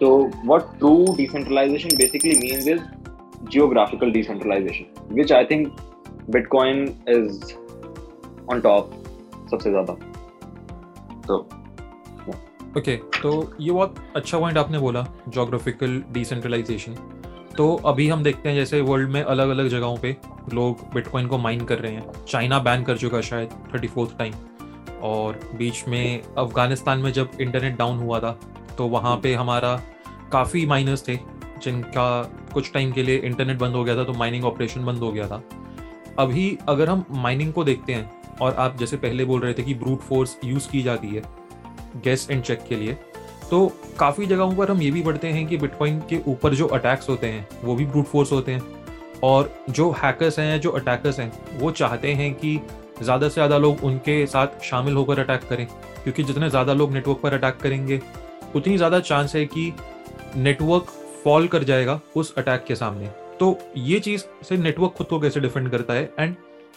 तो 0.00 0.16
what 0.46 0.62
true 0.78 0.94
decentralization 1.16 1.96
basically 1.98 2.38
means 2.38 2.68
is 2.68 2.80
geographical 3.50 4.12
decentralization 4.12 5.14
which 5.14 5.32
I 5.32 5.44
think 5.44 5.68
bitcoin 6.30 6.84
is 7.08 7.54
on 8.52 8.60
top 8.60 8.90
सबसे 9.50 9.70
ज़्यादा। 9.70 9.92
तो 11.26 11.38
ओके 12.78 12.96
तो 12.96 13.30
ये 13.60 13.70
बहुत 13.70 13.94
अच्छा 14.16 14.38
पॉइंट 14.38 14.58
आपने 14.58 14.78
बोला 14.78 15.06
जोग्राफिकल 15.28 16.02
डिसेंट्रलाइजेशन 16.12 16.94
तो 17.56 17.74
अभी 17.86 18.08
हम 18.08 18.22
देखते 18.22 18.48
हैं 18.48 18.56
जैसे 18.56 18.80
वर्ल्ड 18.80 19.10
में 19.10 19.22
अलग 19.22 19.48
अलग 19.48 19.68
जगहों 19.68 19.96
पे 19.96 20.16
लोग 20.54 20.80
बिटकॉइन 20.94 21.26
को 21.26 21.38
माइन 21.38 21.64
कर 21.64 21.78
रहे 21.78 21.92
हैं। 21.92 22.24
चाइना 22.28 22.58
बैन 22.58 22.82
कर 22.82 22.98
चुका 22.98 23.20
शायद 23.20 23.50
थर्टी 23.74 23.88
फोर्थ 23.88 24.16
टाइम 24.18 24.34
और 25.02 25.38
बीच 25.56 25.82
में 25.88 26.22
अफ़गानिस्तान 26.38 26.98
में 26.98 27.12
जब 27.12 27.30
इंटरनेट 27.40 27.76
डाउन 27.78 27.98
हुआ 27.98 28.20
था 28.20 28.38
तो 28.78 28.86
वहाँ 28.86 29.16
पे 29.16 29.34
हमारा 29.34 29.74
काफ़ी 30.32 30.64
माइनर्स 30.66 31.06
थे, 31.08 31.16
जिनका 31.62 32.22
कुछ 32.54 32.72
टाइम 32.72 32.92
के 32.92 33.02
लिए 33.02 33.16
इंटरनेट 33.18 33.58
बंद 33.58 33.74
हो 33.74 33.84
गया 33.84 33.96
था 33.96 34.04
तो 34.04 34.12
माइनिंग 34.12 34.44
ऑपरेशन 34.44 34.84
बंद 34.84 34.98
हो 34.98 35.12
गया 35.12 35.26
था। 35.28 35.42
अभी 36.18 36.58
अगर 36.68 36.88
हम 36.88 37.04
माइनिंग 37.12 37.52
को 37.52 37.64
देखते 37.64 37.92
हैं, 37.92 38.10
और 38.40 38.54
आप 38.54 38.76
जैसे 38.76 38.96
पहले 38.96 39.24
बोल 39.24 39.40
रहे 39.40 39.54
थे 39.54 39.62
कि 39.62 39.74
ब्रूट 39.74 40.00
फोर्स 40.00 40.36
यूज़ 40.44 40.68
की 40.70 40.82
जाती 40.82 41.08
है 41.08 41.22
गैस 42.04 42.28
एंड 42.30 42.42
चेक 42.42 42.64
के 42.68 42.76
लिए 42.76 42.96
तो 43.52 43.66
काफ़ी 43.98 44.26
जगहों 44.26 44.54
पर 44.56 44.70
हम 44.70 44.80
ये 44.82 44.90
भी 44.90 45.02
पढ़ते 45.02 45.28
हैं 45.28 45.46
कि 45.46 45.56
बिटकॉइन 45.56 45.98
के 46.10 46.18
ऊपर 46.28 46.54
जो 46.54 46.66
अटैक्स 46.66 47.08
होते 47.08 47.26
हैं, 47.26 47.46
वो 47.64 47.74
भी 47.74 47.84
ब्रूट 47.86 48.04
फोर्स 48.04 48.32
होते 48.32 48.52
हैं। 48.52 48.62
और 49.22 49.52
जो 49.70 49.90
हैकर्स 49.92 50.38
हैं, 50.38 50.60
जो 50.60 50.70
अटैकर्स 50.70 51.18
हैं, 51.20 51.58
वो 51.58 51.70
चाहते 51.70 52.12
हैं 52.12 52.32
कि 52.34 52.60
ज़्यादा 53.02 53.28
से 53.28 53.34
ज़्यादा 53.34 53.58
लोग 53.58 53.84
उनके 53.84 54.26
साथ 54.26 54.62
शामिल 54.64 54.94
होकर 54.94 55.18
अटैक 55.18 55.42
करें, 55.48 55.66
क्योंकि 56.04 56.22
जितने 56.22 56.50
ज़्यादा 56.50 56.72
लोग 56.72 56.92
नेटवर्क 56.92 57.20
पर 57.22 57.34
अटैक 57.34 57.56
करेंगे, 57.56 58.00
उतनी 58.56 58.76
ज़्यादा 58.76 59.00
चांस 59.00 59.36
है 59.36 59.44
कि 59.46 59.72
नेटवर्क 60.36 60.86
फॉल 61.24 61.48
कर 61.48 61.64
जाएगा 61.64 62.00
उस 62.16 62.34
अटैक 62.38 62.64
के 62.64 62.74
सामने। 62.74 63.10
तो 63.40 63.56
ये 63.76 64.00
चीज़ 64.00 64.24
से 64.44 64.56
नेटवर्क 64.56 64.92
खुद 64.92 65.06
को 65.06 65.20
कैसे 65.20 65.40
डिफेंड 65.40 65.70
करता 65.70 65.94
है? 65.94 66.10
एंड 66.18 66.34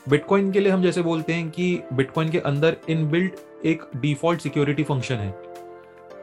बिटकॉइन 0.10 0.52
के 0.52 0.60
लिए 0.60 0.72
हम 0.72 0.84
जैसे 0.84 1.02
बोलते 1.02 1.34
हैं 1.34 1.50
कि 1.50 1.80
बिटकॉइन 1.94 2.30
के 2.30 2.40
अंदर 2.42 2.78
इनबिल्ट 2.90 3.66
एक 3.66 3.90
डिफ़ॉल्ट 3.96 4.42
सिक्योरिटी 4.42 4.84
फ़ंक्शन 4.84 5.16
है। 5.16 5.34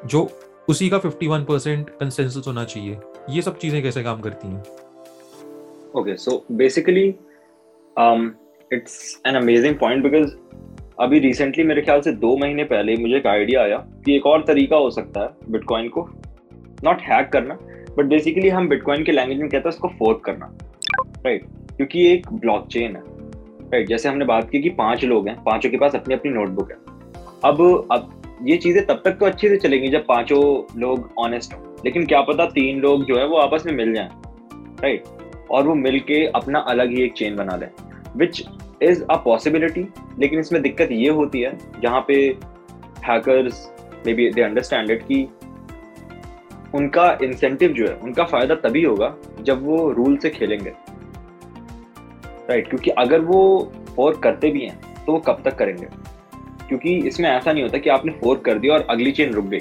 जो 0.06 0.28
उसी 0.68 0.88
का 0.88 1.00
51 1.00 1.44
परसेंट 1.44 1.90
कंसेंसस 1.90 2.46
होना 2.46 2.64
चाहिए 2.64 2.98
ये 3.30 3.42
सब 3.42 3.58
चीज़ें 3.58 3.82
कैसे 3.82 4.02
काम 4.02 4.20
करती 4.20 4.48
हैं 4.48 4.62
okay 5.96 6.16
so 6.16 6.44
basically 6.52 7.14
it's 8.72 9.22
an 9.26 9.34
amazing 9.34 9.74
point 9.74 10.02
because 10.02 10.34
अभी 11.00 11.18
रिसेंटली 11.18 11.64
मेरे 11.64 11.82
ख्याल 11.82 12.00
से 12.00 12.12
दो 12.12 12.36
महीने 12.36 12.64
पहले 12.64 12.96
मुझे 12.96 13.16
एक 13.16 13.26
आइडिया 13.26 13.62
आया 13.62 13.76
कि 13.76 14.16
एक 14.16 14.26
और 14.26 14.44
तरीका 14.44 14.76
हो 14.76 14.90
सकता 14.90 15.20
है 15.20 15.52
बिटकॉइन 15.52 15.88
को 15.88 16.08
नॉट 16.84 17.00
हैक 17.00 17.28
करना 17.28 17.54
बट 17.98 18.04
बेसिकली 18.04 18.48
हम 18.48 18.68
बिटकॉइन 18.68 19.04
के 19.04 19.12
लैंग्वेज 19.12 19.38
में 19.38 19.48
कहते 19.48 19.68
हैं 19.68 19.74
उसको 19.74 19.88
फोर्क 19.88 20.20
करना 20.24 20.58
राइट 21.26 21.44
right? 21.44 21.76
क्योंकि 21.76 22.12
एक 22.12 22.32
ब्लॉकचेन 22.32 22.96
है 22.96 23.02
राइट 23.02 23.74
right? 23.74 23.88
जैसे 23.88 24.08
हमने 24.08 24.24
बात 24.24 24.50
की 24.50 24.60
कि 24.60 24.70
पाँच 24.70 25.04
लोग 25.04 25.28
हैं, 25.28 25.42
पाँचों 25.44 25.70
के 25.70 25.76
पास 25.76 25.94
अपनी 25.94 26.14
अपनी 26.14 26.32
नोटबुक 26.32 26.70
है 26.70 26.76
अब 27.44 27.88
अब 27.92 28.21
ये 28.42 28.56
चीज़ें 28.56 28.84
तब 28.86 29.02
तक 29.04 29.16
तो 29.18 29.26
अच्छे 29.26 29.48
से 29.48 29.56
चलेंगी 29.56 29.88
जब 29.88 30.04
पाँचों 30.06 30.42
लोग 30.80 31.10
ऑनेस्ट 31.18 31.54
हो। 31.54 31.76
लेकिन 31.84 32.06
क्या 32.06 32.20
पता 32.22 32.46
तीन 32.50 32.80
लोग 32.80 33.04
जो 33.04 33.18
है 33.18 33.26
वो 33.26 33.36
आपस 33.36 33.66
में 33.66 33.72
मिल 33.74 33.92
जाए 33.94 34.08
राइट 34.82 35.04
और 35.50 35.66
वो 35.66 35.74
मिल 35.74 35.98
के 36.00 36.24
अपना 36.34 36.58
अलग 36.68 36.90
ही 36.90 37.02
एक 37.02 37.12
चेन 37.12 37.36
बना 37.36 37.56
लें 37.56 37.68
विच 38.16 38.42
इज़ 38.82 39.02
अ 39.02 39.16
पॉसिबिलिटी 39.24 39.86
लेकिन 40.18 40.40
इसमें 40.40 40.60
दिक्कत 40.62 40.88
ये 40.92 41.08
होती 41.10 41.40
है, 41.40 41.58
जहाँ 41.82 42.04
पे 42.08 42.14
hackers 43.06 43.68
maybe 44.14 44.28
they 44.30 44.42
understand 44.42 44.90
it 44.90 45.02
कि 45.02 45.26
उनका 46.74 47.18
इंसेंटिव 47.22 47.72
जो 47.72 47.86
है, 47.86 47.94
उनका 47.94 48.24
फ़ायदा 48.24 48.54
तभी 48.58 48.82
होगा 48.84 49.14
जब 49.40 49.64
वो 49.66 49.90
रूल 49.92 50.16
से 50.16 50.30
खेलेंगे 50.30 50.70
राइट 50.70 52.50
right? 52.50 52.68
क्योंकि 52.70 52.90
अगर 52.98 53.20
वो 53.20 53.72
फोर्क 53.96 54.18
करते 54.18 54.50
भी 54.50 54.60
हैं 54.60 54.80
तो 55.06 55.12
वो 55.12 55.18
कब 55.18 55.42
तक 55.44 55.56
करेंगे? 55.56 55.86
क्योंकि 56.68 56.96
इसमें 57.08 57.28
ऐसा 57.30 57.52
नहीं 57.52 57.62
होता 57.62 57.78
कि 57.78 57.90
आपने 57.90 58.12
फोर्क 58.20 58.42
कर 58.44 58.58
दिया 58.58 58.74
और 58.74 58.86
अगली 58.90 59.12
चेन 59.12 59.32
रुक 59.34 59.44
गई। 59.46 59.60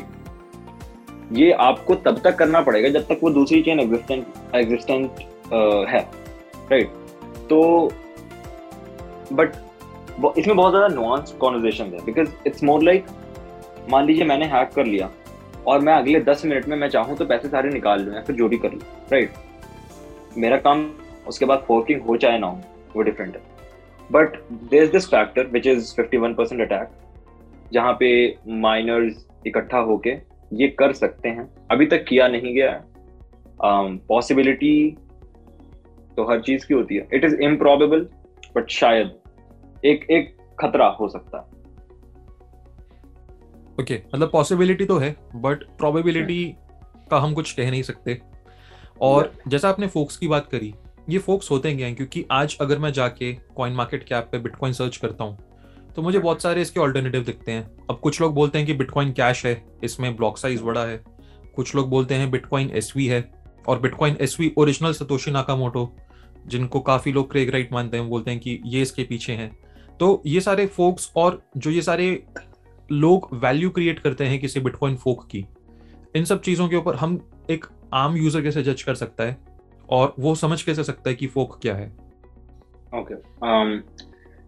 ये 1.33 1.51
आपको 1.61 1.95
तब 1.97 2.19
तक 2.23 2.35
करना 2.37 2.61
पड़ेगा 2.61 2.89
जब 2.89 3.07
तक 3.07 3.19
वो 3.23 3.29
दूसरी 3.31 3.61
चेन 3.61 3.79
एग्जिस्टेंट 3.79 4.55
एग्जिस्टेंट 4.55 5.19
है 5.89 5.99
राइट? 6.71 6.89
तो 7.49 7.91
बट 9.33 9.55
इसमें 10.37 10.55
बहुत 10.55 10.71
ज़्यादा 10.71 10.87
नुआंस 10.95 11.31
कॉन्वर्जेशन 11.41 11.85
है 11.85 12.03
बिकॉज़ 12.05 12.29
इट्स 12.47 12.63
मोर 12.63 12.83
लाइक 12.83 13.05
मान 13.89 14.05
लीजिए 14.05 14.25
मैंने 14.25 14.45
हैक 14.47 14.69
कर 14.75 14.85
लिया, 14.85 15.09
और 15.67 15.79
मैं 15.79 15.93
अगले 15.93 16.19
दस 16.21 16.45
मिनट 16.45 16.67
में 16.67 16.75
मैं 16.77 16.89
चाहूँ 16.89 17.15
तो 17.17 17.25
पैसे 17.25 17.47
सारे 17.47 17.69
निकाल 17.69 18.01
लूँ 18.01 18.13
या 18.15 18.21
फिर 18.21 18.35
जो 18.35 18.47
भी 18.49 18.57
कर 18.57 18.71
लूँ 18.71 18.81
राइट 19.11 19.33
मेरा 20.37 20.57
काम, 20.57 20.85
उसके 21.27 21.45
बाद 21.45 21.63
फोर्किंग 21.67 22.01
हो 22.01 22.17
चाहे 22.17 22.37
ना 22.39 22.47
हो, 22.47 22.61
वो 22.95 23.01
डिफरेंट 23.01 23.35
है। 23.35 23.41
But 24.11 24.37
there 24.51 24.83
is 24.83 24.91
this 24.91 25.07
factor 25.07 25.47
which 25.47 25.67
is 25.67 25.93
fifty 25.95 26.17
one 26.17 26.33
percent 26.33 26.61
attack 26.61 26.89
जहाँ 27.73 27.93
पे 27.99 28.09
माइनर्स 28.47 29.25
इकट्ठा 29.47 29.77
होके 29.79 30.15
ये 30.53 30.67
कर 30.79 30.93
सकते 30.93 31.29
हैं। 31.29 31.49
अभी 31.71 31.85
तक 31.85 32.05
किया 32.07 32.27
नहीं 32.27 32.53
गया 32.55 32.71
है। 32.71 32.89
पॉसिबिलिटी 34.07 34.91
um, 34.91 34.99
तो 36.17 36.23
हर 36.31 36.41
चीज़ 36.41 36.65
की 36.67 36.73
होती 36.73 36.95
है। 36.95 37.07
इट 37.13 37.25
इज़ 37.25 37.35
इम्प्रॉबेबल 37.41 38.07
बट 38.55 38.69
शायद 38.69 39.11
एक 39.85 40.05
एक 40.11 40.35
खतरा 40.59 40.87
हो 40.99 41.07
सकता 41.07 41.37
है। 41.37 41.43
ओके 43.71 43.83
okay, 43.83 44.15
मतलब 44.15 44.29
पॉसिबिलिटी 44.31 44.85
तो 44.85 44.97
है 44.97 45.15
बट 45.35 45.63
प्रोबेबिलिटी 45.77 46.43
का 47.11 47.17
हम 47.17 47.33
कुछ 47.33 47.51
कह 47.53 47.71
नहीं 47.71 47.83
सकते। 47.83 48.19
और 49.01 49.31
जैसा 49.47 49.69
आपने 49.69 49.87
फोक्स 49.87 50.17
की 50.17 50.27
बात 50.27 50.47
करी 50.47 50.73
ये 51.11 51.19
फोक्स 51.19 51.51
होते 51.51 51.69
हैं 51.71 51.95
क्योंकि 51.95 52.25
आज 52.31 52.57
अगर 52.61 52.79
मैं 52.79 52.91
जाके 52.93 53.33
कॉइन 53.55 53.73
मार्केट 53.73 54.03
कैप 54.03 54.29
पे 54.31 54.39
बिटकॉइन 54.39 54.73
सर्च 54.73 54.97
करता 54.97 55.23
हूँ 55.23 55.37
तो 55.95 56.01
मुझे 56.01 56.19
बहुत 56.19 56.41
सारे 56.41 56.61
इसके 56.61 56.79
ऑल्टरनेटिव 56.79 57.23
दिखते 57.23 57.51
हैं। 57.51 57.63
अब 57.89 57.99
कुछ 57.99 58.19
लोग 58.21 58.33
बोलते 58.33 58.57
हैं 58.57 58.67
कि 58.67 58.73
बिटकॉइन 58.73 59.11
कैश 59.13 59.45
है, 59.45 59.63
इसमें 59.83 60.15
ब्लॉक 60.15 60.37
साइज़ 60.37 60.61
बड़ा 60.63 60.85
है। 60.85 61.01
कुछ 61.55 61.73
लोग 61.75 61.89
बोलते 61.89 62.15
हैं 62.15 62.29
बिटकॉइन 62.31 62.69
एसवी 62.71 63.07
है, 63.07 63.29
और 63.67 63.79
bitcoin 63.79 64.17
SV 64.21 64.51
original 64.57 64.93
Satoshi 64.93 65.31
Nakamoto 65.31 65.89
जिनको 66.47 66.79
काफ़ी 66.81 67.11
लोग 67.11 67.29
क्रेग 67.31 67.49
राइट 67.49 67.73
मानते 67.73 67.97
हैं 67.97 68.07
बोलते 68.09 68.31
हैं 68.31 68.39
कि 68.39 68.59
ये 68.65 68.81
इसके 68.81 69.03
पीछे 69.03 69.33
हैं। 69.33 69.51
तो 69.99 70.21
ये 70.25 70.41
सारे 70.41 70.65
फोक्स 70.67 71.11
और 71.15 71.41
जो 71.57 71.71
ये 71.71 71.81
सारे 71.81 72.23
लोग 72.89 73.29
वैल्यू 73.35 73.69
क्रिएट 73.69 73.99
करते 73.99 74.25
हैं 74.25 74.39
किसी 74.39 74.59
बिटकॉइन 74.59 74.95
फोक 74.95 75.27
की, 75.27 75.45
इन 76.15 76.25
सब 76.25 76.41
चीज़ों 76.41 76.67
के 76.69 76.75
ऊपर 76.75 76.95
हम 76.95 77.19
एक 77.49 77.65
आम 77.93 78.15
यूज़र 78.17 78.41
कैसे 78.41 78.63
जज 78.63 78.81
कर 78.81 78.95
सकता 78.95 79.23
है? 79.23 79.37
और 79.91 80.13
वो 80.19 80.35
समझ 80.35 80.61
कैसे 80.61 80.83
सकता 80.83 81.09
है 81.09 81.15
कि 81.15 81.27
फोक 81.27 81.57
क्या 81.61 81.75
है? 81.75 81.87
ओके 82.95 83.15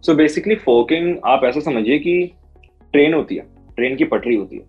सो 0.02 0.14
बेसिकली 0.14 0.54
फोकिंग 0.54 1.16
आप 1.24 1.44
ऐसा 1.44 1.60
समझिए 1.60 1.98
कि 1.98 2.32
ट्रेन 2.92 3.14
होती 3.14 3.36
है 3.36 3.46
ट्रेन 3.76 3.96
की 3.96 4.04
पटरी 4.04 4.34
होती 4.36 4.56
है 4.56 4.66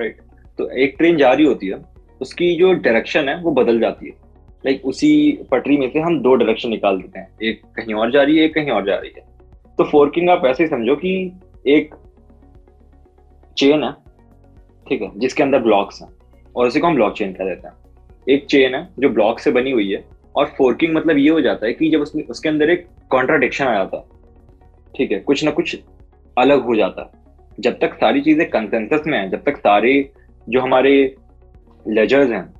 राइट 0.00 0.16
right? 0.16 0.56
तो 0.58 0.68
एक 0.70 0.94
ट्रेन 0.98 1.16
जा 1.16 1.32
रही 1.32 1.46
होती 1.46 1.66
है 1.66 1.82
उसकी 2.20 2.54
जो 2.56 2.72
डायरेक्शन 2.74 3.28
है 3.28 3.40
वो 3.42 3.50
बदल 3.52 3.80
जाती 3.80 4.06
है। 4.06 4.12
लाइक 4.66 4.76
like, 4.76 4.88
उसी 4.88 5.38
पटरी 5.50 5.76
में 5.76 5.90
से 5.92 6.00
हम 6.00 6.20
दो 6.22 6.34
डायरेक्शन 6.34 6.68
निकाल 6.68 7.00
देते 7.00 7.18
हैं 7.18 7.28
एक 7.42 7.60
कहीं 7.76 7.94
और 7.94 8.12
जा 8.12 8.22
रही 8.22 8.38
है 8.38 8.44
एक 8.44 8.54
कहीं 8.54 8.70
और 8.70 8.86
जा 8.86 8.94
रही 8.94 9.10
है। 9.16 9.26
तो 9.78 9.84
फोर्किंग 9.84 10.30
आप 10.30 10.46
ऐसे 10.46 10.62
ही 10.62 10.68
समझो 10.70 10.96
कि 10.96 11.12
एक 11.66 11.94
चेन 13.56 13.84
है 13.84 13.92
ठीक 14.86 15.02
है 15.02 15.10
जिसके 15.18 15.42
अंदर 15.42 15.58
ब्लॉक्स 15.58 16.02
हैं 16.02 16.08
और 16.56 16.66
उसी 16.66 16.80
को 16.80 16.86
हम 16.86 16.94
ब्लॉक 16.94 17.16
चेन 17.16 17.32
कह 17.32 17.44
देते 17.44 17.68
हैं। 17.68 17.74
एक 18.28 18.46
चेन 18.46 18.74
है 18.74 18.88
जो 18.98 19.08
ब्लॉक 19.08 19.38
से 19.40 19.50
बनी 19.50 19.70
हुई 19.70 19.90
है 19.90 20.04
और 20.36 20.46
फोर्किंग 20.58 20.94
मतलब 20.94 21.18
ये 21.18 21.28
हो 21.28 21.40
जाता 21.40 21.66
है 21.66 21.72
कि 21.72 21.90
जब 21.90 22.00
उसमें, 22.00 22.24
उसके 22.24 22.48
अंदर 22.48 22.70
एक 22.70 22.86
कॉन्ट्राडिक्शन 23.10 23.64
आ 23.64 23.74
जाता 23.74 24.08
ठीक 24.96 25.12
है, 25.12 25.18
कुछ 25.18 25.44
ना 25.44 25.50
कुछ 25.50 25.78
अलग 26.38 26.64
हो 26.64 26.76
जाता 26.76 27.12
जब 27.60 27.78
तक 27.78 27.94
सारी 27.94 28.20
चीज़ें 28.20 28.50
कंसेंसस 28.50 29.02
में 29.06 29.18
है, 29.18 29.30
जब 29.30 29.42
तक 29.42 29.56
सारे 29.56 30.10
जो 30.48 30.60
हमारे 30.60 31.16
लेजर्स 31.88 32.30
हैं, 32.30 32.54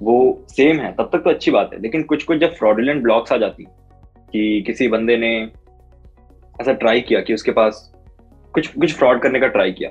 वो 0.00 0.44
सेम 0.48 0.80
है, 0.80 0.92
तब 0.92 1.10
तक 1.12 1.18
तो 1.18 1.30
अच्छी 1.30 1.50
बात 1.50 1.70
है। 1.72 1.80
लेकिन 1.82 2.02
कुछ 2.02 2.24
कुछ 2.24 2.38
जब 2.38 2.54
फ्रॉडुलेंट 2.54 3.02
ब्लॉक्स 3.02 3.32
आ 3.32 3.36
जाती 3.36 3.64
कि 4.32 4.62
किसी 4.66 4.88
बंदे 4.88 5.16
ने 5.16 5.50
ऐसा 6.60 6.72
ट्राई 6.72 7.00
किया 7.00 7.20
कि 7.20 7.34
उसके 7.34 7.52
पास 7.52 7.92
कुछ 8.54 8.66
कुछ 8.66 8.94
फ्रॉड 8.94 9.22
करने 9.22 9.40
का 9.40 9.46
ट्राई 9.46 9.72
किया 9.72 9.90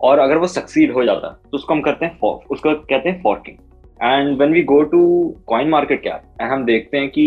और 0.00 0.18
अगर 0.18 0.36
वो 0.36 0.46
सक्सीड 0.46 0.92
हो 0.92 1.04
जाता 1.04 1.28
तो 1.28 1.56
उसको 1.56 1.74
हम 1.74 1.80
करते 1.80 2.06
हैं 2.06 2.18
उसको 2.20 2.74
कहते 2.74 3.08
हैं 3.08 3.22
forking 3.22 3.56
and 4.04 4.38
when 4.38 4.52
we 4.52 4.62
go 4.62 4.82
to 4.82 5.02
coin 5.46 5.68
market 5.68 6.02
क्या 6.02 6.20
एंड 6.40 6.50
हम 6.50 6.64
देखते 6.64 6.98
हैं 6.98 7.08
कि 7.10 7.26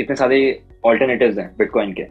इतने 0.00 0.16
सारे 0.16 0.38
ऑल्टरनेटिव 0.86 1.38
हैं 1.40 1.48
बिटकॉइन 1.58 1.92
के। 1.92 2.06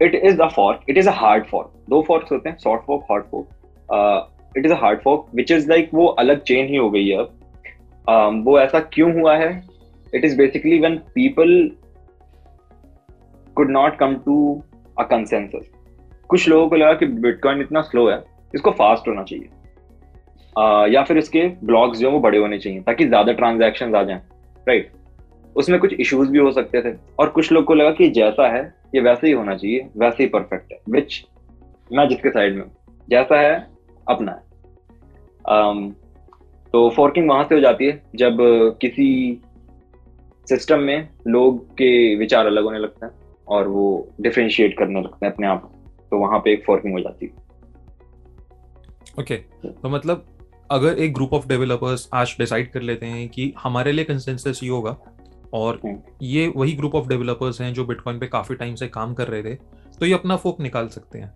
It 0.00 0.14
is 0.14 0.40
a 0.40 0.48
fork 0.48 0.90
it 0.90 0.98
is 0.98 1.08
a 1.08 1.12
hard 1.14 1.44
fork 1.46 1.72
दो 1.90 2.02
फॉर्क्स 2.08 2.32
होते 2.32 2.48
हैं 2.48 2.56
short 2.58 2.82
fork 2.86 3.02
hard 3.10 3.24
fork 3.30 4.56
it 4.56 4.66
is 4.66 4.72
a 4.72 4.76
hard 4.76 5.00
fork 5.00 5.26
which 5.34 5.50
is 5.52 5.68
like 5.68 5.90
वो 5.94 6.06
अलग 6.06 6.42
चेन 6.42 6.68
ही 6.68 6.76
हो 6.76 6.90
गई 6.90 7.08
है 7.08 7.18
अब। 7.18 7.38
Um, 8.04 8.44
वो 8.44 8.58
ऐसा 8.60 8.78
क्यों 8.92 9.12
हुआ 9.14 9.36
है? 9.36 9.50
It 10.14 10.24
is 10.24 10.36
basically 10.36 10.78
when 10.78 10.96
people 11.14 11.70
could 13.56 13.70
not 13.70 13.96
come 13.98 14.14
to 14.24 14.62
a 14.98 15.02
consensus 15.02 15.68
कुछ 16.30 16.48
लोगों 16.48 16.68
को 16.68 16.76
लगा 16.76 16.92
कि 16.92 17.06
बिटकॉइन 17.06 17.60
इतना 17.60 17.80
स्लो 17.80 18.08
है 18.10 18.18
इसको 18.54 18.70
फास्ट 18.70 19.08
होना 19.08 19.22
चाहिए। 19.22 19.48
Uh, 20.58 20.94
या 20.94 21.02
फिर 21.02 21.18
इसके 21.18 21.48
ब्लॉक्स 21.64 21.98
जो 21.98 22.08
है 22.08 22.12
वो 22.14 22.20
बड़े 22.20 22.38
होने 22.38 22.58
चाहिए 22.58 22.80
ताकि 22.80 23.04
ज़्यादा 23.04 23.32
ट्रांजेक्शन 23.32 23.94
आ 23.94 24.02
जाए 24.02 24.22
राइट 24.68 24.92
उसमें 25.56 25.80
कुछ 25.80 25.92
इश्यूज़ 25.92 26.30
भी 26.30 26.38
हो 26.38 26.52
सकते 26.52 26.82
थे 26.82 26.96
और 27.18 27.28
कुछ 27.28 27.52
लोग 27.52 27.64
को 27.64 27.74
लगा 27.74 27.90
कि 27.90 28.08
जैसा 28.08 28.48
है 28.56 28.74
ये 28.94 29.00
वैसे 29.00 29.26
ही 29.26 29.32
होना 29.32 29.56
चाहिए 29.56 29.88
वैसे 29.96 30.22
ही 30.22 30.28
परफेक्ट 30.28 30.72
है 30.72 30.78
विच 30.90 31.26
मैं 31.92 32.08
जिसके 32.08 32.30
साइड 32.30 32.56
में 32.56 32.64
जैसा 33.10 33.40
है 33.40 33.68
अपना 34.08 34.32
है। 34.32 34.42
um, 35.52 35.92
तो 36.72 36.90
फोर्किंग 36.90 37.28
वहाँ 37.28 37.44
से 37.44 37.54
हो 37.54 37.60
जाती 37.60 37.86
है 37.86 38.02
जब 38.16 38.36
किसी 38.80 39.40
सिस्टम 40.48 40.78
में 40.78 41.08
लोग 41.26 41.64
के 41.72 42.16
विचार 42.16 42.46
अलग 42.46 42.64
होने 42.64 42.78
लगते 42.78 43.06
हैं 43.06 43.12
और 43.48 43.68
वो 43.68 44.08
डिफ्रेंशिएट 44.20 44.78
करने 44.78 45.00
लगते 45.00 45.26
हैं 45.26 45.32
अपने 45.32 45.46
आप 45.46 45.72
तो 46.10 46.18
वहाँ 46.18 46.38
पे 46.38 46.52
एक 46.52 46.64
फोर्किंग 46.66 46.92
हो 46.94 47.00
जाती 47.00 47.26
है। 47.26 47.32
ओके 49.20 49.36
okay, 49.36 49.82
तो 49.82 49.88
मतलब 49.88 50.24
अगर 50.72 50.98
एक 50.98 51.12
ग्रुप 51.14 51.32
ऑफ़ 51.34 51.46
डेवलपर्स 51.48 52.08
आज 52.14 52.34
डिसाइड 52.38 52.70
कर 52.72 52.82
लेते 52.82 53.06
हैं 53.06 53.28
कि 53.28 53.52
हमारे 53.58 53.92
लिए 53.92 54.04
कंसेंसस 54.04 54.60
ये 54.62 54.68
होगा 54.68 54.96
और 55.54 55.80
हम्म। 55.84 55.98
ये 56.22 56.46
वही 56.56 56.72
ग्रुप 56.72 56.94
ऑफ़ 56.94 57.08
डेवलपर्स 57.08 57.60
हैं 57.60 57.72
जो 57.74 57.84
बिटकॉइन 57.84 58.18
पे 58.18 58.26
काफ़ी 58.26 58.54
टाइम 58.56 58.74
से 58.74 58.88
काम 58.88 59.12
कर 59.14 59.28
रहे 59.28 59.42
थे 59.42 59.54
तो 60.00 60.06
ये 60.06 60.14
अपना 60.14 60.36
फोक 60.36 60.60
निकाल 60.60 60.88
सकते 60.88 61.18
हैं। 61.18 61.32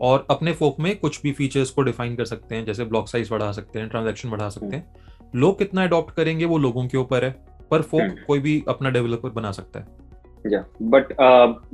और 0.00 0.26
अपने 0.30 0.52
फोक 0.52 0.80
में 0.80 0.94
कुछ 0.98 1.20
भी 1.22 1.32
फीचर्स 1.32 1.70
को 1.70 1.82
डिफाइन 1.82 2.16
कर 2.16 2.24
सकते 2.24 2.54
हैं 2.54 2.64
जैसे 2.64 2.84
ब्लॉक 2.84 3.08
साइज़ 3.08 3.30
बढ़ा 3.30 3.50
सकते 3.52 3.78
हैं 3.78 3.88
ट्रांजेक्शन 3.88 4.30
बढ़ा 4.30 4.48
सकते 4.48 4.76
हैं। 4.76 4.94
लोग 5.34 5.58
कितना 5.58 5.84
अडॉप्ट 5.84 6.14
करेंगे 6.14 6.44
वो 6.44 6.58
लोगों 6.58 6.86
के 6.88 6.98
ऊपर 6.98 7.24
है 7.24 7.34
पर 7.70 7.82
फोक 7.82 8.00
हम्म। 8.00 8.24
कोई 8.26 8.38
भी 8.38 8.62
अपना 8.68 8.90
डेवलपर 8.90 9.30
बना 9.32 9.52
सकता 9.52 9.80
है। 9.80 10.52
या 10.52 10.64
बट 10.82 11.16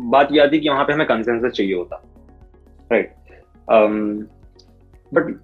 बात 0.01 0.33
यह 0.33 0.43
आती 0.43 0.61
कि 0.61 0.69
वहाँ 0.69 0.85
पे 0.85 0.93
हमें 0.93 1.07
कंसेंसस 1.07 1.57
चाहिए 1.57 1.75
होता 1.75 2.03
right 2.91 3.15
but 5.15 5.41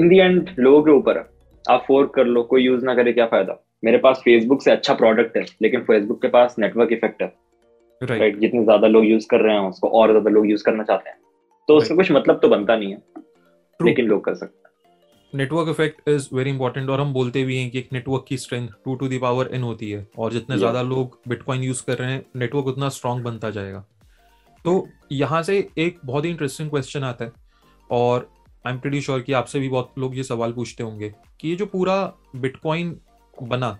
in 0.00 0.08
the 0.08 0.18
end 0.18 0.48
लोगों 0.58 0.82
के 0.82 0.90
ऊपर 0.92 1.18
है 1.18 1.24
आप 1.64 1.84
फोर्क 1.86 2.12
कर 2.14 2.24
लो 2.26 2.42
कोई 2.44 2.62
यूज़ 2.62 2.84
ना 2.84 2.94
करे 2.94 3.12
क्या 3.12 3.26
फ़ायदा 3.26 3.58
मेरे 3.84 3.98
पास 3.98 4.20
फेसबुक 4.24 4.62
से 4.62 4.70
अच्छा 4.70 4.94
प्रोडक्ट 4.94 5.36
है 5.36 5.44
लेकिन 5.62 5.80
फेसबुक 5.84 6.22
के 6.22 6.28
पास 6.28 6.56
नेटवर्क 6.58 6.92
इफ़ेक्ट 6.92 7.22
है 7.22 7.32
राइट 8.00 8.20
राइट 8.20 8.38
जितने 8.38 8.62
ज़्यादा 8.64 8.88
लोग 8.88 9.04
यूज़ 9.06 9.26
कर 9.30 9.40
रहे 9.40 9.54
हैं 9.54 9.68
उसको 9.68 9.88
और 9.90 10.10
ज़्यादा 10.10 10.30
लोग 10.30 10.50
यूज़ 10.50 10.64
करना 10.64 10.84
चाहते 10.84 11.10
हैं 11.10 11.18
तो 11.18 11.72
right. 11.72 11.82
उससे 11.82 11.94
कुछ 11.96 12.12
मतलब 12.12 12.38
तो 12.42 12.48
बनता 12.48 12.76
नहीं 12.76 12.90
है 12.90 12.98
True. 12.98 13.86
लेकिन 13.86 14.06
लोग 14.06 14.24
कर 14.24 14.34
सकते 14.34 14.58
network 15.32 15.68
effect 15.68 16.08
is 16.08 16.28
very 16.32 16.50
important 16.50 16.88
और 16.90 17.00
हम 17.00 17.12
बोलते 17.12 17.42
भी 17.44 17.56
हैं 17.56 17.70
कि 17.70 17.78
एक 17.78 17.92
नेटवर्क 17.92 18.24
की 18.28 18.36
strength 18.38 18.68
to 18.84 18.94
to 18.94 19.08
the 19.08 19.18
power 19.18 19.50
n 19.54 19.62
होती 19.62 19.90
है 19.90 20.06
और 20.18 20.32
जितने 20.32 20.56
Yeah. 20.56 20.58
ज़्यादा 20.58 20.82
लोग 20.84 21.18
बिटकॉइन 21.28 21.62
यूज़ 21.62 21.84
कर 21.86 21.98
रहे 21.98 22.12
हैं 22.12 22.24
नेटवर्क 22.36 22.66
उतना 22.66 22.88
स्ट्रांग 22.88 23.22
बनता 23.24 23.50
जाएगा 23.50 23.84
तो 24.64 24.86
यहाँ 25.12 25.42
से 25.42 25.58
एक 25.78 25.98
बहुत 26.04 26.24
ही 26.24 26.30
इंटरेस्टिंग 26.30 26.70
क्वेश्चन 26.70 27.04
आता 27.04 27.24
है 27.24 27.32
और 27.90 28.28
आई 28.64 28.72
एम 28.72 28.78
प्रीटी 28.78 29.00
श्योर 29.00 29.20
कि 29.20 29.32
आपसे 29.32 29.60
भी 29.60 29.68
बहुत 29.68 29.92
लोग 29.98 30.16
ये 30.16 30.22
सवाल 30.22 30.52
पूछते 30.52 30.82
होंगे 30.82 31.14
कि 31.40 31.48
ये 31.48 31.56
जो 31.56 31.66
पूरा 31.66 32.14
बिटकॉइन 32.36 33.00
बना, 33.42 33.78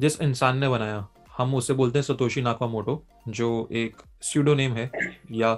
जिस 0.00 0.20
इंसान 0.20 0.58
ने 0.58 0.68
बनाया, 0.68 1.06
हम 1.36 1.54
उसे 1.54 1.74
बोलते 1.74 1.98
हैं 1.98 2.04
सतोशी 2.04 2.42
नाकामोटो 2.42 3.02
जो 3.28 3.68
एक 3.72 3.96
स्यूडो 4.22 4.54
नेम 4.54 4.72
है 4.72 4.90
या 5.32 5.54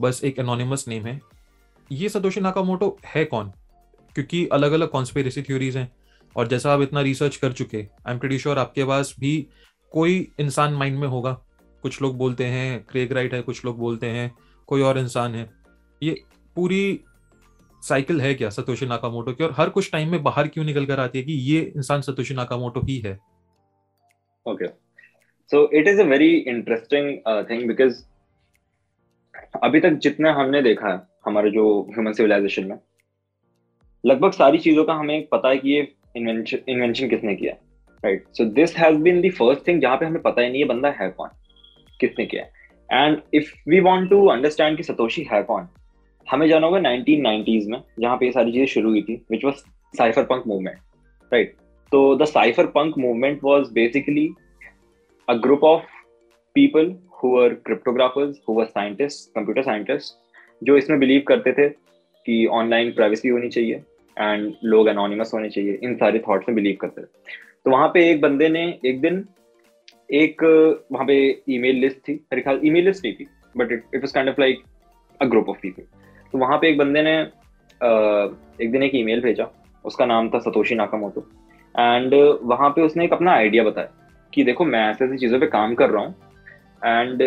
बस 0.00 0.20
एक 0.24 0.38
एनोनिमस 0.38 0.84
नेम 0.88 1.06
है। 1.06 1.20
ये 1.92 2.08
सतोशी 2.08 2.40
नाकामोटो 2.40 2.98
है 3.06 3.24
कौन? 3.24 3.52
क्योंकि 4.14 4.46
अलग 4.46 4.72
अलग 4.72 4.90
कॉन्स्पेरेसी 4.90 5.42
थ्योरीज 5.42 5.76
हैं 5.76 5.90
और 6.36 6.48
जैसा 6.48 6.72
आप 6.74 6.80
इतना 6.80 7.00
रिसर्च 7.00 7.36
कर 7.36 7.52
चुके 7.52 7.86
आई 8.06 8.12
एम 8.12 8.18
प्रीटी 8.18 8.38
श्योर 8.38 8.58
आपके 8.58 8.84
पास 8.84 9.14
भी 9.20 9.46
कोई 9.92 10.32
इंसान 10.40 10.74
माइंड 10.74 10.98
में 10.98 11.08
होगा। 11.08 11.32
कुछ 11.82 12.02
लोग 12.02 12.16
बोलते 12.16 12.44
हैं 12.44 12.84
क्रेग 12.84 13.12
राइट 13.12 13.34
है, 13.34 13.40
कुछ 13.42 13.64
लोग 13.64 13.78
बोलते 13.78 14.06
हैं, 14.06 14.32
कोई 14.66 14.82
और 14.82 14.98
इंसान 14.98 15.34
है। 15.34 15.50
ये 16.02 16.22
पूरी 16.56 17.00
साइकिल 17.82 18.20
है 18.20 18.34
क्या 18.34 18.50
सतोशी 18.50 18.86
नाकामोटो 18.86 19.32
की? 19.32 19.44
और 19.44 19.54
हर 19.56 19.68
कुछ 19.68 19.90
टाइम 19.92 20.08
में 20.08 20.22
बाहर 20.22 20.48
क्यों 20.48 20.64
निकल 20.64 20.86
कर 20.86 21.00
आती 21.00 21.18
है 21.18 21.24
कि 21.24 21.32
ये 21.32 21.60
इंसान 21.76 22.00
सतोशी 22.00 22.34
नाकामोटो 22.34 22.80
ही 22.80 22.98
है. 22.98 23.18
So 25.50 25.60
it 25.70 25.88
is 25.90 25.98
a 25.98 26.04
very 26.04 26.28
interesting 26.50 27.08
uh, 27.26 27.42
thing 27.48 27.66
because 27.68 28.02
अभी 29.64 29.80
तक 29.80 29.98
जितना 30.02 30.32
हमने 30.32 30.62
देखा 30.62 30.88
है 30.88 31.00
हमारे 31.26 31.50
जो 31.50 31.64
ह्यूमन 31.90 32.12
सिविलाइजेशन 32.12 32.66
में 32.66 32.78
लगभग 34.06 34.32
सारी 34.32 34.58
चीज़ों 34.58 34.84
का 34.84 34.94
हमें 34.94 35.26
पता 35.32 35.48
है 35.48 35.58
कि 35.58 35.70
ये 35.70 35.80
इन्वेंशन 36.16 37.08
किसने 37.08 37.34
किया 37.34 37.52
right 38.04 38.24
so 38.28 38.44
this 38.44 38.76
has 38.76 38.96
been 38.96 39.20
the 39.22 39.32
first 39.32 39.66
thing 39.68 39.80
जहाँ 39.82 39.96
पे 39.96 40.06
हमें 40.06 40.22
पता 40.22 40.42
ही 40.42 40.48
नहीं 40.48 40.58
ये 40.58 40.64
बंदा 40.64 40.90
है 41.00 41.10
कौन 41.10 41.28
किसने 42.00 42.26
किया 42.26 43.04
and 43.04 43.20
if 43.34 43.52
we 43.68 43.80
want 43.80 44.10
to 44.10 44.26
understand 44.26 44.76
कि 44.76 44.82
सतोशी 44.82 45.26
है 45.32 45.42
कौन 45.42 45.68
हमें 46.32 46.46
जाना 46.48 46.66
होगा 46.66 46.78
1990s 46.80 47.66
में 47.70 47.80
जहाँ 48.00 48.16
पे 48.16 48.26
ये 48.26 48.32
सारी 48.32 48.52
चीज़ें 48.52 48.66
शुरू 48.66 48.90
हुई 48.90 49.02
थी 49.02 49.14
which 49.30 49.44
was 49.44 49.54
cypherpunk 50.24 50.46
movement 50.46 50.78
right 51.32 51.54
तो 51.92 52.14
the 52.16 52.24
cypherpunk 52.76 52.98
movement 52.98 53.40
was 53.44 53.72
basically 53.72 54.30
a 55.28 55.34
group 55.38 55.62
of 55.62 55.82
people 56.56 56.88
who 57.18 57.28
were 57.30 57.50
cryptographers, 57.66 58.38
who 58.46 58.54
were 58.54 58.66
scientists, 58.68 59.28
computer 59.36 59.62
scientists, 59.68 60.10
जो 60.62 60.76
इसमें 60.76 60.98
बिलीव 61.00 61.22
करते 61.28 61.52
थे 61.52 61.68
कि 62.26 62.44
ऑनलाइन 62.52 62.90
प्राइवेसी 62.92 63.28
होनी 63.28 63.48
चाहिए 63.48 63.74
एंड 64.16 64.52
लोग 64.64 64.86
अनोनिमस 64.86 65.30
होने 65.34 65.50
चाहिए 65.50 65.78
इन 65.82 65.94
सारे 65.96 66.18
थॉट्स 66.28 66.48
में 66.48 66.54
बिलीव 66.56 66.76
करते 66.80 67.02
थे। 67.02 67.06
तो 67.64 67.70
वहाँ 67.70 67.88
पे 67.94 68.08
एक 68.10 68.20
बंदे 68.20 68.48
ने 68.48 68.66
एक 68.84 69.00
दिन 69.00 69.24
एक 70.20 70.42
वहाँ 70.92 71.06
पे 71.06 71.16
ईमेल 71.54 71.76
लिस्ट 71.76 71.98
थी 72.08 72.12
मेरे 72.12 72.42
ख्याल 72.42 72.60
ईमेल 72.64 72.84
लिस्ट 72.84 73.04
नहीं 73.04 73.14
थी 73.14 73.26
but 73.56 73.72
it 73.72 73.84
it 73.94 74.00
was 74.00 74.12
kind 74.12 74.28
of 74.28 74.40
like 74.40 74.62
a 75.20 75.24
group 75.24 75.48
of 75.48 75.58
people 75.62 75.82
तो 76.32 76.38
वहाँ 76.38 76.58
पे 76.58 76.68
एक 76.68 76.78
बंदे 76.78 77.02
ने 77.02 77.20
एक 78.60 78.70
दिन 78.72 78.82
एक 78.82 78.94
ईमेल 78.94 79.20
भेजा। 79.20 79.46
उसका 79.84 80.06
नाम 80.06 80.28
था 80.30 80.38
सतोशी 80.38 80.74
नाकामोटो। 80.74 81.20
एंड 81.74 82.14
वहाँ 82.44 82.70
पे 82.70 82.82
उसने 82.82 83.04
एक 83.04 83.12
अपना 83.12 83.32
आइडिया 83.32 83.64
बताया 83.64 83.88
कि 84.32 84.44
देखो, 84.44 84.64
मैं 84.64 84.88
ऐसे 84.90 85.04
ऐसी 85.04 85.18
चीज़ों 85.18 85.40
पे 85.40 85.46
काम 85.48 85.74
कर 85.74 85.90
रहा 85.90 86.02
हूँ। 86.02 86.14
एंड 86.84 87.18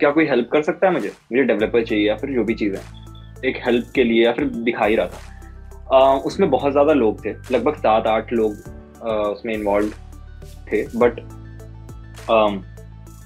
क्या 0.00 0.10
कोई 0.10 0.26
हेल्प 0.26 0.48
कर 0.52 0.62
सकता 0.62 0.86
है 0.86 0.92
मुझे? 0.92 1.12
मुझे 1.32 1.42
डेवलपर 1.44 1.84
चाहिए 1.84 2.06
या 2.08 2.16
फिर 2.16 2.30
जो 2.30 2.44
भी 2.44 2.54
चीज़ 2.54 2.76
है। 2.76 2.82
एक 3.44 3.56
हेल्प 3.64 3.90
के 3.94 4.04
लिए 4.04 4.24
या 4.24 4.32
फिर 4.32 4.44
दिखा 4.44 4.84
ही 4.84 4.96
रहा 4.96 5.06
था। 5.06 6.14
उसमें 6.24 6.50
बहुत 6.50 6.72
ज़्यादा 6.72 6.92
लोग 6.92 7.24
थे। 7.24 7.32
लगभग 7.52 7.74
सात, 7.76 8.06
आठ 8.06 8.32
लोग 8.32 8.52
उसमें 9.02 9.54
इन्वॉल्व 9.54 9.90
थे। 10.72 10.82
But 10.98 11.20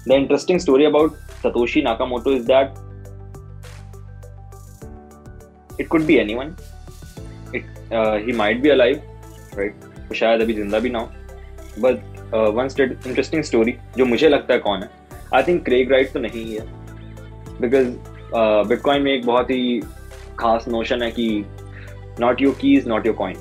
the 0.07 0.11
interesting 0.11 0.59
story 0.59 0.85
about 0.85 1.11
Satoshi 1.43 1.81
Nakamoto 1.81 2.31
is 2.31 2.45
that 2.47 2.73
it 5.79 5.87
could 5.87 6.05
be 6.05 6.15
anyone 6.35 6.55
it 7.55 7.65
he 8.25 8.33
might 8.37 8.61
be 8.61 8.69
alive 8.69 9.01
right 9.57 9.85
वो 10.09 10.15
शायद 10.15 10.41
अभी 10.41 10.53
ज़िंदा 10.53 10.79
भी 10.79 10.89
ना 10.89 10.99
हो. 10.99 11.05
बट 11.79 11.95
वन 12.55 12.69
इंटरेस्टिंग 12.81 13.43
स्टोरी 13.43 13.75
जो 13.97 14.05
मुझे 14.05 14.29
लगता 14.29 14.53
है 14.53 14.59
कौन 14.59 14.83
है. 14.83 14.89
आई 15.35 15.43
थिंक 15.43 15.63
क्रेग 15.65 15.91
राइट 15.91 16.11
तो 16.13 16.19
नहीं 16.19 16.45
ही. 16.45 16.55
है 16.55 16.65
बिकॉज़ 17.61 17.87
बिटकॉइन 18.69 19.01
में 19.01 19.11
एक 19.13 19.25
बहुत 19.25 19.49
ही 19.49 19.81
खास 20.39 20.67
नोशन 20.67 21.03
है 21.03 21.11
कि 21.11 21.45
not 22.19 22.41
your 22.41 22.55
keys 22.61 22.87
not 22.87 23.05
your 23.05 23.15
coin 23.15 23.37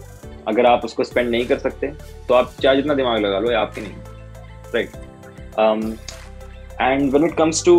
अगर 0.48 0.66
आप 0.66 0.84
उसको 0.84 1.04
स्पेंड 1.04 1.30
नहीं 1.30 1.46
कर 1.46 1.58
सकते 1.58 1.92
तो 2.28 2.34
आप 2.34 2.52
चाहे 2.62 2.76
जितना 2.76 2.94
दिमाग 2.94 3.20
लगा 3.20 3.38
लो 3.38 3.50
ये 3.50 3.56
आपके 3.56 3.80
नहीं 3.80 3.94
right 4.74 4.90
and 6.80 7.12
when 7.12 7.24
it 7.26 7.36
comes 7.38 7.64
to 7.64 7.76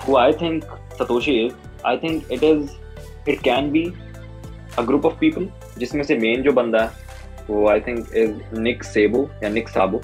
who 0.00 0.16
I 0.18 0.32
think 0.40 0.64
Satoshi 0.98 1.32
is, 1.40 1.52
I 1.84 1.96
think 2.02 2.30
it 2.36 2.42
is 2.42 2.70
it 3.28 3.42
can 3.42 3.70
be 3.72 3.84
a 4.78 4.84
group 4.88 5.06
of 5.08 5.14
people, 5.20 5.46
जिसमें 5.78 6.02
से 6.04 6.16
मेन 6.18 6.42
जो 6.42 6.52
बंदा 6.52 6.82
है, 6.82 6.90
वो 7.50 7.68
आई 7.68 7.80
थिंक 7.80 8.16
इज़ 8.16 8.60
निक 8.60 8.82
सेबो 8.84 9.28
या 9.42 9.48
निक 9.48 9.68
साबो 9.68 10.00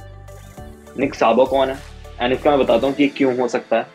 निक 0.99 1.15
साबो 1.15 1.45
कौन 1.47 1.69
है? 1.71 1.77
एंड 2.21 2.33
इसका 2.33 2.51
मैं 2.51 2.59
बताता 2.59 2.87
हूँ 2.87 2.95
कि 2.95 3.09
क्यों 3.17 3.37
हो 3.39 3.49
सकता 3.49 3.77
है. 3.77 3.87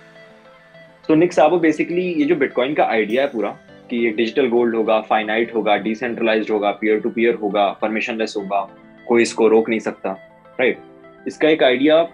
तो 1.07 1.15
निक 1.15 1.33
साबो 1.33 1.59
बेसिकली 1.59 2.01
ये 2.13 2.25
जो 2.25 2.35
बिटकॉइन 2.35 2.73
का 2.75 2.83
आइडिया 2.85 3.23
है 3.23 3.29
पूरा, 3.29 3.49
कि 3.89 3.97
ये 4.05 4.09
डिजिटल 4.11 4.47
गोल्ड 4.49 4.75
होगा 4.75 4.99
फाइनाइट 5.09 5.53
होगा 5.55 5.75
डिसेंट्रलाइज 5.85 6.49
होगा 6.51 6.71
पीयर 6.81 6.99
टू 6.99 7.09
पीयर 7.09 7.35
होगा 7.35 7.69
परमिशनलेस 7.81 8.33
होगा, 8.37 8.59
कोई 9.07 9.21
इसको 9.21 9.47
रोक 9.47 9.69
नहीं 9.69 9.79
सकता 9.79 10.11
राइट 10.59 10.77
right? 10.77 11.27
इसका 11.27 11.49
एक 11.49 11.63
आइडिया 11.63 12.07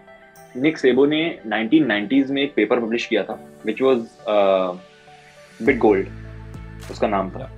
निक 0.57 0.77
सेबो 0.77 1.05
ने 1.05 1.23
1990s 1.47 2.29
में 2.29 2.41
एक 2.41 2.53
पेपर 2.55 2.79
पब्लिश 2.79 3.05
किया 3.05 3.23
था 3.23 3.39
विच 3.65 3.81
वॉज़ 3.81 4.05
बिट 5.59 5.77
गोल्ड 5.77 6.07
उसका 6.91 7.07
नाम 7.07 7.29
था। 7.29 7.49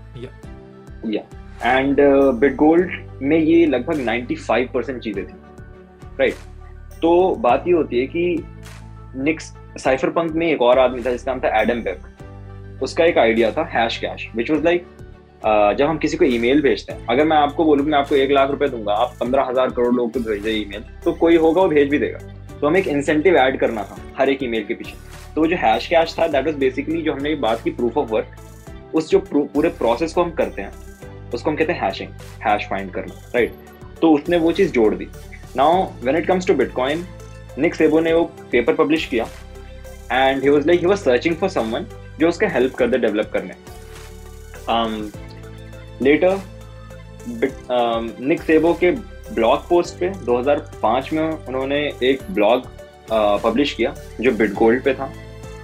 या। 1.06 1.22
एंड 1.66 1.98
बिट 2.40 2.56
गोल्ड 2.56 2.92
में 3.22 3.38
ये 3.38 3.66
लगभग 3.66 4.06
95 4.06 4.68
परसेंट 4.74 5.02
चीज़ें 5.02 5.24
थी। 5.26 5.34
Right 6.20 6.34
right? 6.34 7.00
तो 7.02 7.36
बात 7.40 7.63
ये 7.68 7.74
होती 7.74 8.00
है 8.00 8.06
कि 8.08 8.44
निक्स 9.18 9.54
साइफर 9.78 10.10
पंक 10.10 10.32
में 10.34 10.46
एक 10.48 10.62
और 10.62 10.80
आदमी 10.80 11.04
था 11.04 11.12
जिसका 11.12 11.32
नाम 11.32 11.42
था 11.42 11.60
एडम 11.62 11.82
बेक 11.84 12.82
उसका 12.84 13.06
एक 13.06 13.18
आइडिया 13.18 13.52
था 13.52 13.63
hash 13.74 13.98
cash 13.98 14.28
which 14.36 14.52
was 14.52 14.63
like 14.63 14.86
जब 15.78 15.86
हम 15.86 15.98
किसी 15.98 16.18
को 16.18 16.26
ईमेल 16.26 16.62
भेजते 16.62 16.94
हैं 16.94 17.06
अगर 17.10 17.26
मैं 17.26 17.38
आपको 17.38 17.63
बोलूँ 17.66 17.86
मैं 17.86 17.98
आपको 17.98 18.16
एक 18.16 18.32
लाख 18.32 18.50
रुपए 18.52 18.68
दूँगा 18.68 18.94
आप 18.94 19.13
पंद्रह 19.20 19.44
हज़ार 19.50 19.70
करोड़ 19.70 19.94
लोगों 19.96 20.10
को 20.10 20.20
भेजे 20.30 20.52
ईमेल 20.52 20.84
तो 21.04 21.12
कोई 21.16 21.36
होगा 21.38 21.62
वो 21.62 21.68
भेज 21.68 21.90
भी 21.90 22.00
देगा। 22.00 22.20
तो 22.60 22.68
हमें 22.68 22.80
एक 22.80 22.88
इंसेंटिव 22.88 23.36
ऐड 23.38 23.60
करना 23.60 23.84
था 23.84 23.98
हर 24.20 24.30
एक 24.30 24.44
ईमेल 24.44 24.63
के 24.66 24.74
पीछे। 24.74 24.94
तो 25.36 25.42
वो 25.42 25.48
जो 25.48 25.56
हैश 25.58 25.88
कैश 25.88 26.16
था 26.20 26.28
दैट 26.28 26.46
वाज 26.46 26.56
बेसिकली 26.58 27.02
जो 27.02 27.13
हमने 27.13 27.36
बात 27.38 27.62
की 27.63 27.72
प्रूफ 27.72 27.98
ऑफ़ 27.98 28.10
वर्क 28.12 28.36
उस 28.93 29.10
जो 29.10 29.19
पूरे 29.30 29.69
प्रोसेस 29.71 30.13
को 30.13 30.23
हम 30.23 30.32
करते 30.34 30.62
हैं, 30.62 30.71
उसको 31.34 31.50
हम 31.50 31.56
कहते 31.58 31.73
हैं 31.73 31.82
हैशिंग 31.82 32.10
हैश 32.43 32.67
फाइंड 32.69 32.91
करना 32.93 33.21
राइट 33.36 33.54
तो 34.02 34.12
उसने 34.13 34.38
वो 34.38 34.52
चीज़ 34.52 34.71
जोड़ 34.71 34.93
दी। 34.95 35.08
Now 35.56 35.84
when 36.02 36.17
it 36.17 36.28
comes 36.28 36.47
to 36.47 36.54
bitcoin 36.54 37.06
Nick 37.60 37.76
Szabo 37.76 38.00
ने 38.00 38.13
वो 38.13 38.23
पेपर 38.52 38.73
पब्लिश 38.76 39.06
किया 39.06 39.28
and 40.12 40.43
he 40.43 40.50
was 40.50 40.67
like 40.67 40.80
he 40.80 40.86
was 40.86 40.97
searching 40.97 41.36
for 41.36 41.50
someone 41.50 41.86
जो 42.19 42.30
उसका 42.30 42.47
हेल्प 42.50 42.76
कर 42.76 42.88
दे 42.88 42.97
डेवलप 42.97 43.32
करने। 43.34 43.54
लेटर 46.02 46.39
निक 48.21 48.41
सेबो 48.41 48.73
के 48.73 48.91
ब्लॉग 48.91 49.67
पोस्ट 49.69 50.00
पे 50.00 50.10
2005 50.26 51.12
में 51.13 51.23
उन्होंने 51.23 51.80
एक 52.04 52.21
ब्लॉग 52.32 52.67
पब्लिश 53.43 53.73
किया, 53.73 53.93
जो 54.21 54.32
बिटगोल्ड 54.34 54.84
पे 54.84 54.93
था। 54.93 55.06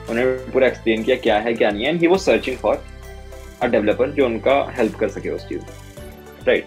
उन्होंने 0.10 0.26
पूरा 0.52 0.68
एक्सप्लेन 0.68 1.04
किया 1.04 1.16
क्या 1.18 1.38
है, 1.38 1.54
क्या 1.54 1.70
नहीं 1.72 1.84
है 1.84 1.90
and 1.90 2.02
he 2.02 2.08
was 2.08 2.20
searching 2.20 2.58
for 2.58 2.84
a 3.64 3.68
developer 3.68 4.10
जो 4.12 4.26
उनका 4.26 4.56
हेल्प 4.78 4.96
कर 4.96 5.10
सके 5.10 5.30
उस 5.30 5.48
चीज़ 5.50 5.62
राइट 6.48 6.66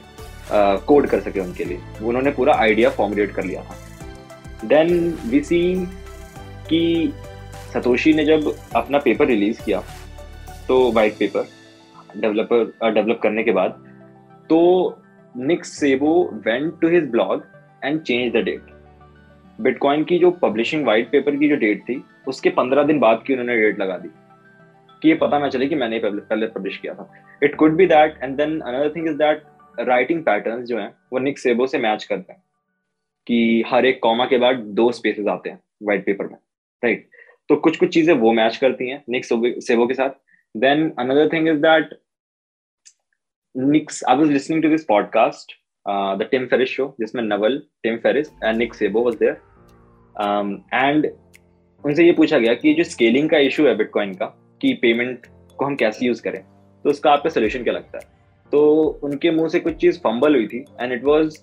कोड 0.87 1.07
कर 1.07 1.21
सके 1.21 1.41
उनके 1.41 1.65
लिए। 1.65 1.81
उन्होंने 2.03 2.31
पूरा 2.31 2.55
आइडिया 2.57 2.91
फॉर्मुलेट 2.91 3.33
कर 3.33 3.45
लिया 3.45 3.63
था। 3.63 3.77
देन 4.65 5.19
वी 5.27 5.41
सी 5.41 5.61
कि 6.69 7.13
सतोशी 7.73 8.13
ने 8.15 8.25
जब 8.25 8.55
अपना 8.77 8.99
पेपर 8.99 9.27
रिलीज़ 9.27 9.65
किया 9.65 9.83
तो 10.69 10.81
वाइट 10.93 11.19
पेपर 11.19 11.49
डेवलपर 12.17 12.91
डेवलप 12.93 13.21
करने 13.23 13.43
के 13.45 13.53
बाद 13.53 13.85
तो 14.51 14.59
Nick 15.39 15.65
Szabo 15.65 16.13
went 16.47 16.73
to 16.81 16.89
his 16.89 17.11
blog 17.11 17.45
and 17.85 18.01
change 18.01 18.33
the 18.33 18.45
date 18.45 18.75
bitcoin 19.59 20.05
की 20.05 20.19
जो 20.19 20.31
पब्लिशिंग 20.43 20.87
वाइट 20.87 21.11
पेपर 21.11 21.37
की 21.37 21.49
जो 21.49 21.57
डेट 21.57 21.83
थी, 21.83 22.03
उसके 22.29 22.51
पंद्रह 22.51 22.83
दिन 22.83 22.99
बाद 23.01 23.23
की 23.27 23.33
उन्होंने 23.33 23.57
डेट 23.61 23.79
लगा 23.81 23.97
दी। 23.97 24.09
कि 25.07 25.11
ये 25.11 25.17
पता 25.17 25.39
ना 25.39 25.49
चले 25.49 25.67
कि 25.67 25.75
मैंने 25.75 25.99
पहले 26.05 26.47
पब्लिश 26.47 26.77
किया 26.77 26.95
था। 26.95 27.39
It 27.43 27.55
could 27.55 27.77
be 27.77 27.87
that 27.87 28.19
and 28.23 28.37
then 28.37 28.59
another 28.61 28.89
thing 28.95 29.09
is 29.09 29.17
that 29.17 29.43
writing 29.89 30.23
pattern 30.23 30.65
जो 30.65 30.79
है, 30.79 30.87
वो 31.13 31.19
निक 31.19 31.39
सेबो 31.39 31.67
से 31.67 31.79
मैच 31.79 32.05
करते 32.05 32.33
हैं 32.33 32.43
कि 33.27 33.65
हर 33.67 33.87
एक 33.87 34.01
कॉमा 34.03 34.25
के 34.27 34.39
बाद 34.39 34.57
दो 34.79 34.91
स्पेसेस 34.93 35.27
आते 35.27 35.51
हैं 35.51 35.59
वाइट 35.83 36.05
पेपर 36.07 36.27
में 36.27 36.37
राइट 36.83 37.09
तो 37.49 37.57
कुछ 37.57 37.77
कुछ 37.77 37.93
चीज़ें 37.95 38.15
वो 38.15 38.33
मैच 38.33 38.57
करती 38.57 38.89
हैं 38.89 39.03
निक 39.09 39.25
सेबो 39.25 39.87
के 39.87 39.95
साथ। 39.95 40.11
Then 40.55 40.91
another 40.99 41.29
thing 41.33 41.49
is 41.49 41.59
that 41.59 41.95
Nick's 43.57 44.03
I 44.05 44.17
was 44.17 44.31
listening 44.31 44.63
to 44.63 44.69
this 44.69 44.85
podcast 44.85 45.53
the 46.19 46.29
Tim 46.31 46.47
Ferriss 46.47 46.69
show 46.69 46.95
जिसमें 47.01 47.23
Naval 47.23 47.63
Tim 47.83 47.97
Ferriss 47.97 48.29
and 48.45 48.57
Nick 48.57 48.75
Sebo 48.75 49.05
was 49.05 49.15
there 49.15 49.39
and 50.75 51.07
उनसे 51.85 52.05
ये 52.05 52.13
पूछा 52.13 52.39
गया 52.39 52.55
कि 52.55 52.75
जो 52.75 52.85
स्केलिंग 52.85 53.31
का 53.31 53.39
इशू 53.39 53.67
है 53.67 53.77
बिटकॉइन 53.77 54.15
का 54.15 54.35
कि 54.63 54.73
पेमेंट 54.73 55.27
को 55.59 55.65
हम 55.65 55.75
कैसे 55.75 56.07
यूज़ 56.07 56.23
करें? 56.23 56.43
तो 56.85 56.91
उसका 56.91 57.11
आपका 57.11 57.31
सोल्यूशन 57.31 57.63
क्या 57.63 57.75
लगता 57.75 57.99
है? 57.99 58.05
तो 58.53 58.85
उनके 59.05 59.31
मुँह 59.31 59.49
से 59.49 59.61
कुछ 59.61 59.75
चीज़ 59.75 59.99
फंबल 59.99 60.35
हुई 60.35 60.47
थी 60.47 60.65
and 60.81 60.93
it 60.93 61.05
was 61.05 61.39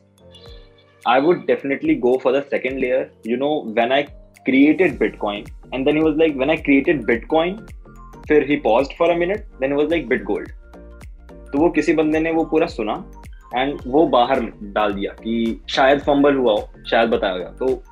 I 1.08 1.20
would 1.20 1.46
definitely 1.46 1.96
go 1.96 2.18
for 2.24 2.38
the 2.38 2.44
second 2.44 2.80
layer 2.80 3.12
you 3.28 3.38
know 3.38 3.64
when 3.66 3.92
I 3.92 4.04
created 4.46 5.00
bitcoin 5.00 5.44
and 5.74 5.86
then 5.86 5.98
he 5.98 6.04
was 6.04 6.18
like 6.18 6.36
when 6.36 6.50
I 6.50 6.56
created 6.56 7.06
bitcoin 7.06 7.54
फिर 8.28 8.50
he 8.50 8.56
paused 8.56 8.98
for 8.98 9.10
a 9.10 9.16
minute 9.16 9.40
then 9.40 9.72
he 9.72 9.78
was 9.78 9.90
like 9.90 10.08
bit 10.08 10.24
gold 10.24 10.50
तो 11.52 11.60
वो 11.60 11.70
किसी 11.70 11.94
बंदे 11.94 12.20
ने 12.20 12.32
वो 12.32 12.46
पूरा 12.46 12.68
सुना 12.68 13.12
and 13.56 13.80
वो 13.88 14.08
बाहर 14.08 14.40
डाल 14.64 14.94
दिया 14.94 15.12
कि 15.12 15.62
शायद 15.70 16.00
फंबल 16.00 16.36
हुआ 16.36 16.52
हो, 16.52 16.70
शायद 16.90 17.10
बताया 17.10 17.38
गया। 17.38 17.48
तो 17.48 17.84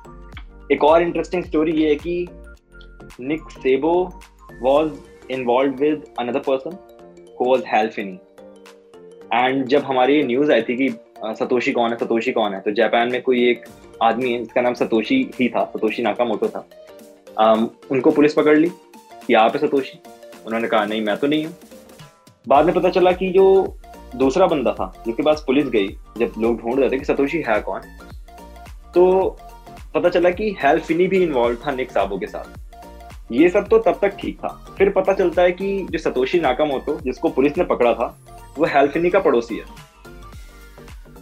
एक 0.72 0.84
और 0.84 1.02
इंटरेस्टिंग 1.02 1.44
स्टोरी 1.44 1.72
ये 1.72 1.88
है 1.88 1.94
कि 1.94 2.28
Nick 3.20 3.40
Szabo 3.50 4.20
was 4.62 4.90
involve 5.30 5.74
with 5.74 6.04
another 6.18 6.40
person 6.48 6.76
who 7.40 7.50
was 7.50 7.62
Hal Finney 7.66 8.18
and 9.34 9.66
जब 9.66 9.82
हमारी 9.82 10.16
ये 10.16 10.22
न्यूज़ 10.22 10.52
आई 10.52 10.62
थी 10.62 10.76
कि 10.76 10.88
सतोशी 11.38 11.72
कौन 11.72 11.90
है 11.90 11.96
सतोशी 11.98 12.32
कौन 12.32 12.54
है 12.54 12.60
तो 12.60 12.72
जापान 12.72 13.10
में 13.12 13.20
कोई 13.22 13.48
एक 13.50 13.64
आदमी 14.02 14.32
है 14.32 14.38
जिसका 14.38 14.60
नाम 14.60 14.74
सतोशी 14.74 15.16
ही 15.40 15.48
था 15.48 15.64
सतोशी 15.74 16.02
नाका 16.02 16.24
मोटो 16.24 16.48
था। 16.48 16.64
um, 17.42 17.68
उनको 17.90 18.10
पुलिस 18.10 18.34
पकड़ 18.34 18.56
ली 18.58 18.68
कि 19.26 19.34
आप 19.34 19.56
है 19.56 19.66
सतोशी 19.66 19.98
उन्होंने 20.46 20.68
कहा 20.68 20.84
नहीं 20.84 21.02
मैं 21.02 21.16
तो 21.16 21.26
नहीं 21.26 21.44
हूँ। 21.44 21.54
बाद 22.48 22.66
में 22.66 22.74
पता 22.74 22.90
चला 22.90 23.12
कि 23.12 23.30
जो 23.30 23.76
दूसरा 24.16 24.46
बंदा 24.46 24.72
था 24.72 24.92
जिसके 25.06 25.22
पास 25.22 25.44
पुलिस 25.46 25.68
गई 25.68 25.88
जब 26.18 26.32
लोग 26.38 26.60
ढूंढ 26.60 26.80
रहे 26.80 26.90
थे 26.90 26.98
कि 26.98 27.04
सतोशी 27.04 27.42
है 27.48 27.60
कौन 27.60 27.80
तो 28.94 29.04
पता 29.94 30.08
चला 30.08 30.30
कि 30.30 30.54
हेल्फिनी 30.62 31.06
भी 31.06 31.22
इन्वॉल्व 31.22 31.58
था 31.66 31.70
निक 31.72 31.90
साबो 31.90 32.18
के 32.18 32.26
साथ। 32.26 32.58
ये 33.32 33.48
सब 33.48 33.68
तो 33.68 33.78
तब 33.80 33.98
तक 34.02 34.16
ठीक 34.20 34.38
था। 34.38 34.48
फिर 34.78 34.90
पता 34.90 35.12
चलता 35.12 35.42
है 35.42 35.52
कि 35.52 35.86
जो 35.90 35.98
सतोशी 35.98 36.40
नाकामोटो 36.40 36.98
जिसको 37.00 37.28
पुलिस 37.30 37.56
ने 37.58 37.64
पकड़ा 37.64 37.92
था 37.94 38.06
वो 38.58 38.66
हेल्फिनी 38.66 39.10
का 39.10 39.20
पड़ोसी 39.20 39.56
है। 39.56 39.64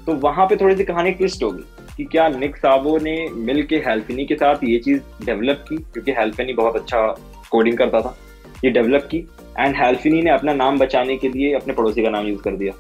तो 0.07 0.15
वहाँ 0.19 0.47
पे 0.47 0.57
थोड़ी 0.57 0.77
सी 0.77 0.85
कहानी 0.85 1.11
ट्विस्ट 1.13 1.43
होगी 1.43 1.63
कि 1.97 2.05
क्या 2.05 2.29
निक 2.29 2.57
साबो 2.57 2.97
ने 2.99 3.15
मिल 3.29 3.63
के 3.63 3.77
हेल्फिनी 3.87 4.25
के 4.27 4.35
साथ 4.35 4.65
ये 4.65 4.79
चीज़ 4.79 5.01
डेवलप 5.25 5.65
की 5.69 5.77
क्योंकि 5.77 6.13
हेल्फिनी 6.13 6.53
बहुत 6.53 6.77
अच्छा 6.77 7.07
कोडिंग 7.51 7.77
करता 7.79 8.01
था। 8.01 8.17
ये 8.65 8.71
डेवलप 8.71 9.09
की 9.11 9.19
एंड 9.59 9.77
हेल्फिनी 9.77 10.23
ने 10.23 10.31
अपना 10.31 10.53
नाम 10.55 10.79
बचाने 10.79 11.17
के 11.17 11.29
लिए 11.29 11.53
अपने 11.55 11.75
पड़ोसी 11.75 12.03
का 12.03 12.11
नाम 12.11 12.27
यूज़ 12.27 12.43
कर 12.43 12.57
दिया। 12.57 12.73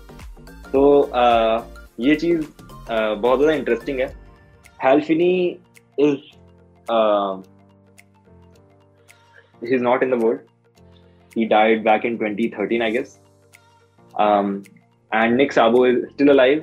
तो 0.73 1.01
आ, 1.03 1.61
ये 2.01 2.15
चीज़ 2.15 2.41
आ, 2.91 3.15
बहुत 3.15 3.39
ज़्यादा 3.39 3.55
इंटरेस्टिंग 3.55 4.01
है। 4.01 4.07
Hal Finney 4.85 5.33
is 5.99 6.19
is 9.65 9.83
not 9.83 10.03
in 10.03 10.11
the 10.11 10.15
world 10.15 10.41
he 11.37 11.45
died 11.45 11.85
back 11.85 12.05
in 12.05 12.19
2013 12.19 12.83
i 12.83 12.91
guess. 12.91 13.19
Um, 14.15 14.65
and 15.13 15.37
Nick 15.37 15.53
Sabo 15.53 15.85
is 15.85 15.99
still 16.15 16.35
alive. 16.37 16.61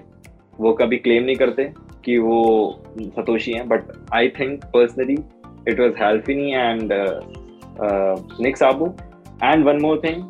वो 0.60 0.74
कभी 0.74 0.98
क्लेम 0.98 1.24
नहीं 1.24 1.36
करते 1.36 1.74
कि 2.06 2.18
वो 2.18 2.84
सतोशी 3.00 3.52
हैं 3.52 3.68
but 3.68 3.82
I 4.14 4.28
think 4.28 4.64
personally 4.64 5.18
it 5.68 5.80
was 5.80 5.94
Hal Finney 6.02 6.52
and 6.52 6.90
Nick 8.42 8.58
Szabo 8.58 8.86
and 9.44 9.66
one 9.66 9.82
more 9.82 10.02
thing 10.04 10.24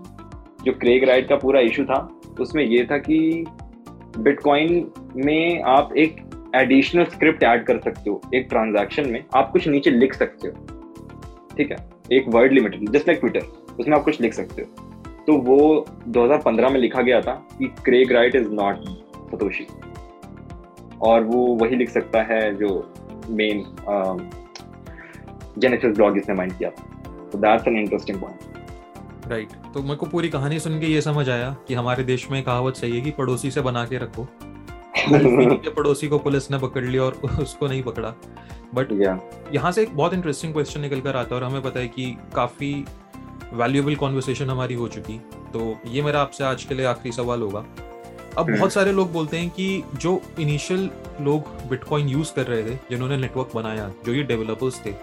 जो 0.66 0.72
Craig 0.72 1.04
Wright 1.04 1.30
का 1.30 1.36
पूरा 1.36 1.60
इशू 1.60 1.86
था 1.86 2.20
उसमें 2.40 2.66
ये 2.66 2.88
था 2.92 2.98
कि 2.98 3.46
बिटकॉइन 4.18 4.92
में 5.16 5.62
आप 5.62 5.94
एक 5.98 6.18
एडिशनल 6.56 7.06
स्क्रिप्ट 7.06 7.44
ऐड 7.44 7.64
कर 7.64 7.80
सकते 7.80 8.10
हो 8.10 8.22
एक 8.36 8.48
ट्रांजैक्शन 8.50 9.10
में। 9.10 9.24
आप 9.36 9.52
कुछ 9.52 9.68
नीचे 9.68 9.92
लिख 9.92 10.14
सकते 10.14 10.48
हो। 10.48 10.54
ठीक 11.58 11.72
है? 11.72 11.97
एक 12.14 12.26
word 12.28 12.54
limited 12.54 12.90
just 12.90 13.08
like 13.08 13.20
Twitter 13.20 13.42
उसमें 13.80 13.98
आप 13.98 14.04
कुछ 14.04 14.22
लिख 14.22 14.34
सकते 14.34 14.62
हो। 14.62 14.68
तो 15.28 15.38
वो 15.38 15.86
2015 16.08 16.70
में 16.70 16.80
लिखा 16.80 17.02
गया 17.02 17.22
था 17.22 17.32
कि 17.32 17.66
Craig 17.86 18.12
Wright 18.12 18.36
is 18.36 18.48
not 18.50 18.76
Satoshi 19.32 19.68
और 21.02 21.24
वो 21.24 21.46
वही 21.56 21.76
लिख 21.76 21.90
सकता 21.90 22.22
है 22.22 22.56
जो 22.56 22.94
मेन 23.30 23.64
जेनेसिस 25.58 25.96
ब्लॉग 25.96 26.18
इसने 26.18 26.36
माइंड 26.36 26.58
किया 26.58 26.70
था। 26.70 26.84
तो 27.32 27.38
that's 27.38 27.68
an 27.68 27.78
interesting 27.78 28.22
point 28.22 28.40
right 29.28 29.50
तो 29.74 29.82
मेरे 29.84 29.96
को 29.96 30.06
पूरी 30.06 30.30
कहानी 30.30 30.60
सुन 30.60 30.80
के 30.80 30.86
ये 30.86 31.02
समझ 31.02 31.30
आया 31.30 31.56
कि 31.68 31.74
हमारे 31.74 32.04
देश 32.04 32.32
में 32.32 32.44
कहावत 32.44 32.76
सही 32.76 32.96
है 32.96 33.02
कि 33.02 33.12
पड़ोसी 33.12 33.52
से 33.52 33.62
बना 33.62 33.86
के 33.86 33.98
रखो। 33.98 34.28
पड़ोसी 35.72 36.08
को 36.08 36.18
पुलिस 36.18 36.52
ने 36.52 36.58
पकड़ 36.58 36.84
लिया 36.84 37.04
और 37.04 37.20
उसको 37.42 37.68
नहीं 37.68 37.84
पकड़ा। 37.84 38.14
But 38.74 38.92
yeah. 38.94 39.18
यहाँ 39.54 39.72
से 39.72 39.82
एक 39.82 39.96
बहुत 39.96 40.14
इंटरेस्टिंग 40.14 40.54
क्वेश्चन 40.54 40.82
निकल 40.82 41.02
कर 41.02 41.16
आता 41.16 41.36
है 41.36 41.42
और 41.42 41.48
हमें 41.48 41.62
पता 41.62 41.80
है 41.80 41.88
कि 41.88 42.16
काफ़ी 42.36 42.74
वैल्यूएबल 43.54 43.96
कॉन्वर्सेशन 43.96 44.50
हमारी 44.50 44.74
हो 44.74 44.88
चुकी 44.88 45.18
तो 45.54 45.76
ये 45.88 46.02
मेरा 46.02 46.22
आपसे 46.22 46.44
आज 46.44 46.64
के 46.64 46.76
लिए 46.76 46.86
आखिरी 46.86 47.12
सवाल 47.12 47.42
होगा 47.42 47.60
अब 48.30 48.46
बहुत 48.46 48.60
हम्म। 48.60 48.70
सारे 48.70 48.92
लोग 48.92 49.12
बोलते 49.12 49.38
हैं 49.38 49.50
कि 49.50 49.84
जो 49.96 50.22
इनिशियल 50.40 50.90
लोग 51.22 51.48
बिटकॉइन 51.70 52.10
यूज़ 52.10 52.34
कर 52.34 52.48
रहे 52.48 52.64
थे 52.64 52.76
जिन्होंने 52.90 53.18
नेटवर्क 53.18 53.52
बनाया 53.56 53.90
जो 54.06 54.14
ये 54.14 54.24
डेवलपर्स 54.24 54.82
थे 54.86 54.94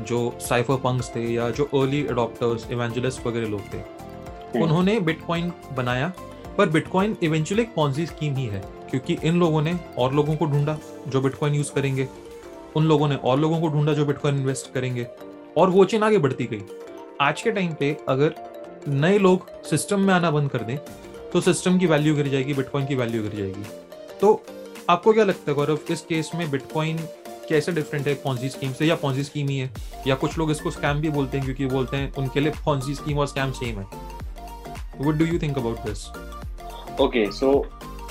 जो 0.00 0.18
साइफर 0.40 0.76
पंक्स 0.76 1.10
थे 1.16 1.22
या 1.24 1.48
जो 1.50 1.64
अर्ली 1.74 2.06
अडोप्टर्स 2.06 2.70
इवेंजलिस्ट 2.70 3.26
वगैरह 3.26 3.48
लोग 3.48 3.72
थे 3.72 3.78
हम्म। 3.78 4.62
उन्होंने 4.62 4.98
बिटकॉइन 5.00 5.52
बनाया 5.76 6.12
पर 6.58 6.68
बिटकॉइन 6.68 7.16
इवेंचुअली 7.22 7.62
एक 7.62 7.74
पॉन्जी 7.74 8.06
स्कीम 8.06 8.34
ही 8.34 8.46
है 8.46 8.62
क्योंकि 8.90 9.16
इन 9.24 9.38
लोगों 9.38 9.62
ने 9.62 9.76
और 9.98 10.14
लोगों 10.14 10.36
को 10.36 10.46
ढूंढा 10.46 10.78
जो 11.08 11.20
बिटकॉइन 11.20 11.54
यूज़ 11.54 11.72
करेंगे 11.72 12.08
उन 12.76 12.84
लोगों 12.84 13.08
ने 13.08 13.16
और 13.16 13.38
लोगों 13.40 13.60
को 13.60 13.68
ढूंढा 13.68 13.92
जो 13.92 14.04
बिटकॉइन 14.06 14.36
इन्वेस्ट 14.36 14.72
करेंगे। 14.74 15.06
और 15.56 15.70
वो 15.70 15.84
चेन 15.84 16.02
आगे 16.02 16.18
बढ़ती 16.18 16.44
गई। 16.44 16.62
आज 17.20 17.42
के 17.42 17.50
टाइम 17.50 17.72
पे 17.72 17.96
अगर 18.08 18.34
नए 18.88 19.18
लोग 19.18 19.48
सिस्टम 19.64 20.00
में 20.00 20.12
आना 20.14 20.30
बंद 20.30 20.50
कर 20.50 20.62
दें 20.62 20.76
तो 21.32 21.40
सिस्टम 21.40 21.78
की 21.78 21.86
वैल्यू 21.86 22.14
गिर 22.14 22.28
जाएगी 22.28 22.54
बिटकॉइन 22.54 22.86
की 22.86 22.94
वैल्यू 22.94 23.22
गिर 23.22 23.32
जाएगी। 23.34 23.64
तो 24.20 24.42
आपको 24.90 25.12
क्या 25.12 25.24
लगता 25.24 25.50
है, 25.50 25.54
गौरव, 25.54 25.78
इस 25.90 26.00
केस 26.00 26.30
में 26.34 26.50
बिटकॉइन 26.50 26.98
कैसे 27.48 27.72
डिफरेंट 27.72 28.06
है 28.06 28.14
पॉन्जी 28.14 28.48
स्कीम 28.48 28.72
से? 28.72 28.86
या 28.86 28.94
पॉन्जी 28.96 29.22
स्कीम 29.24 29.48
ही 29.48 29.58
है? 29.58 29.70
या 30.06 30.14
कुछ 30.14 30.38
लोग 30.38 30.50
इसको 30.50 30.70
स्कैम 30.70 31.00
भी 31.00 31.10
बोलते 31.10 31.38
हैं, 31.38 31.44
क्योंकि 31.46 31.66
बोलते 31.74 31.96
हैं, 31.96 32.12
उनके 32.14 32.40
लिए 32.40 32.52
पॉन्जी 32.64 32.94
स्कीम 32.94 33.18
और 33.18 33.26
स्कैम 33.26 33.52
सेम 33.52 33.78
है। 33.78 33.86
What 35.00 35.14
do 35.14 35.24
you 35.24 35.38
think 35.38 35.58
about 35.58 35.78
this 35.80 36.06
okay 37.00 37.30
so 37.32 37.58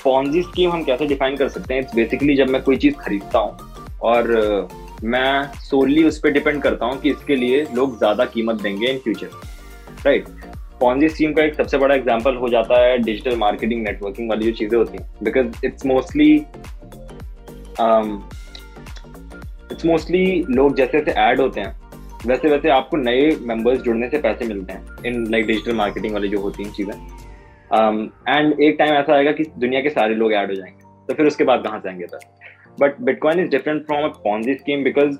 Ponzi 0.03 0.41
scheme 0.43 0.71
हम 0.71 0.83
कैसे 0.83 1.05
डिफाइन 1.07 1.37
कर 1.37 1.49
सकते 1.49 1.73
हैं? 1.73 1.81
इट्स 1.81 1.95
बेसिकली 1.95 2.35
जब 2.35 2.49
मैं 2.49 2.61
कोई 2.63 2.77
चीज़ 2.77 2.95
खरीदता 2.95 3.39
हूँ 3.39 3.73
और 4.05 4.67
मैं 5.03 5.43
सोली 5.61 6.03
उस 6.03 6.19
पर 6.19 6.31
डिपेंड 6.31 6.61
करता 6.63 6.85
हूँ 6.85 6.99
कि 7.01 7.09
इसके 7.09 7.35
लिए 7.35 7.65
लोग 7.75 7.97
ज़्यादा 7.97 8.25
कीमत 8.25 8.61
देंगे 8.61 8.87
in 8.87 8.97
future 8.99 9.29
right 10.05 10.27
Ponzi 10.79 11.09
scheme 11.09 11.33
का 11.33 11.43
एक 11.43 11.53
सबसे 11.55 11.77
बड़ा 11.77 11.95
एग्ज़ाम्पल 11.95 12.35
हो 12.35 12.49
जाता 12.49 12.81
है 12.81 12.97
डिजिटल 12.97 13.35
मार्केटिंग 13.37 13.83
नेटवर्किंग 13.83 14.29
वाली 14.29 14.45
जो 14.45 14.51
चीज़ें 14.51 14.77
होती 14.77 14.97
हैं। 14.97 15.09
Because 15.23 15.65
it's 15.65 15.85
mostly 15.85 16.33
it's 19.71 19.85
mostly 19.85 20.25
लोग 20.49 20.75
जैसे 20.77 20.99
जैसे 20.99 21.19
ऐड 21.21 21.39
होते 21.39 21.61
हैं 21.61 21.73
वैसे 22.25 22.49
वैसे 22.49 22.69
आपको 22.69 22.97
नए 22.97 23.29
मेंबर्स 23.41 23.81
जुड़ने 23.81 24.09
से 24.09 24.17
पैसे 24.17 24.45
मिलते 24.45 24.73
हैं 24.73 25.03
इन 25.05 25.25
लाइक 25.31 25.45
डिजिटल 25.47 25.75
मार्केटिंग 25.75 26.13
वाली 26.13 26.29
जो 26.29 26.39
होती 26.41 26.63
हैं 26.63 26.71
चीज़ें। 26.71 26.93
एंड 26.93 28.53
um, 28.53 28.59
एक 28.59 28.75
टाइम 28.79 28.93
ऐसा 28.93 29.13
आएगा 29.15 29.31
कि 29.31 29.43
दुनिया 29.57 29.81
के 29.81 29.89
सारे 29.89 30.15
लोग 30.15 30.33
ऐड 30.33 30.49
हो 30.49 30.55
जाएँगे 30.55 30.83
तो 31.09 31.13
फिर 31.13 31.25
उसके 31.27 31.43
बाद 31.43 31.63
कहाँ 31.63 31.79
से 31.79 31.89
आएँगे 31.89 32.07
sir 32.07 32.44
but 32.79 32.99
bitcoin 33.01 33.39
is 33.39 33.49
different 33.49 33.85
from 33.85 34.03
a 34.03 34.13
Ponzi 34.23 34.53
scheme 34.55 34.83
because 34.83 35.17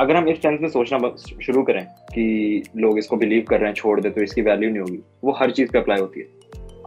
अगर 0.00 0.16
हम 0.16 0.28
इस 0.28 0.42
सेंस 0.42 0.60
में 0.60 0.68
सोचना 0.68 0.98
शुरू 1.42 1.62
करें 1.62 1.84
कि 2.12 2.62
लोग 2.76 2.98
इसको 2.98 3.16
बिलीव 3.16 3.44
कर 3.48 3.58
रहे 3.60 3.68
हैं, 3.68 3.74
छोड़ 3.74 4.00
दे 4.00 4.10
तो 4.10 4.22
इसकी 4.22 4.42
वैल्यू 4.42 4.70
नहीं 4.70 4.80
होगी। 4.80 4.98
वो 5.24 5.32
हर 5.40 5.50
चीज़ 5.50 5.70
पे 5.72 5.78
अप्लाई 5.78 6.00
होती 6.00 6.20
है। 6.20 6.26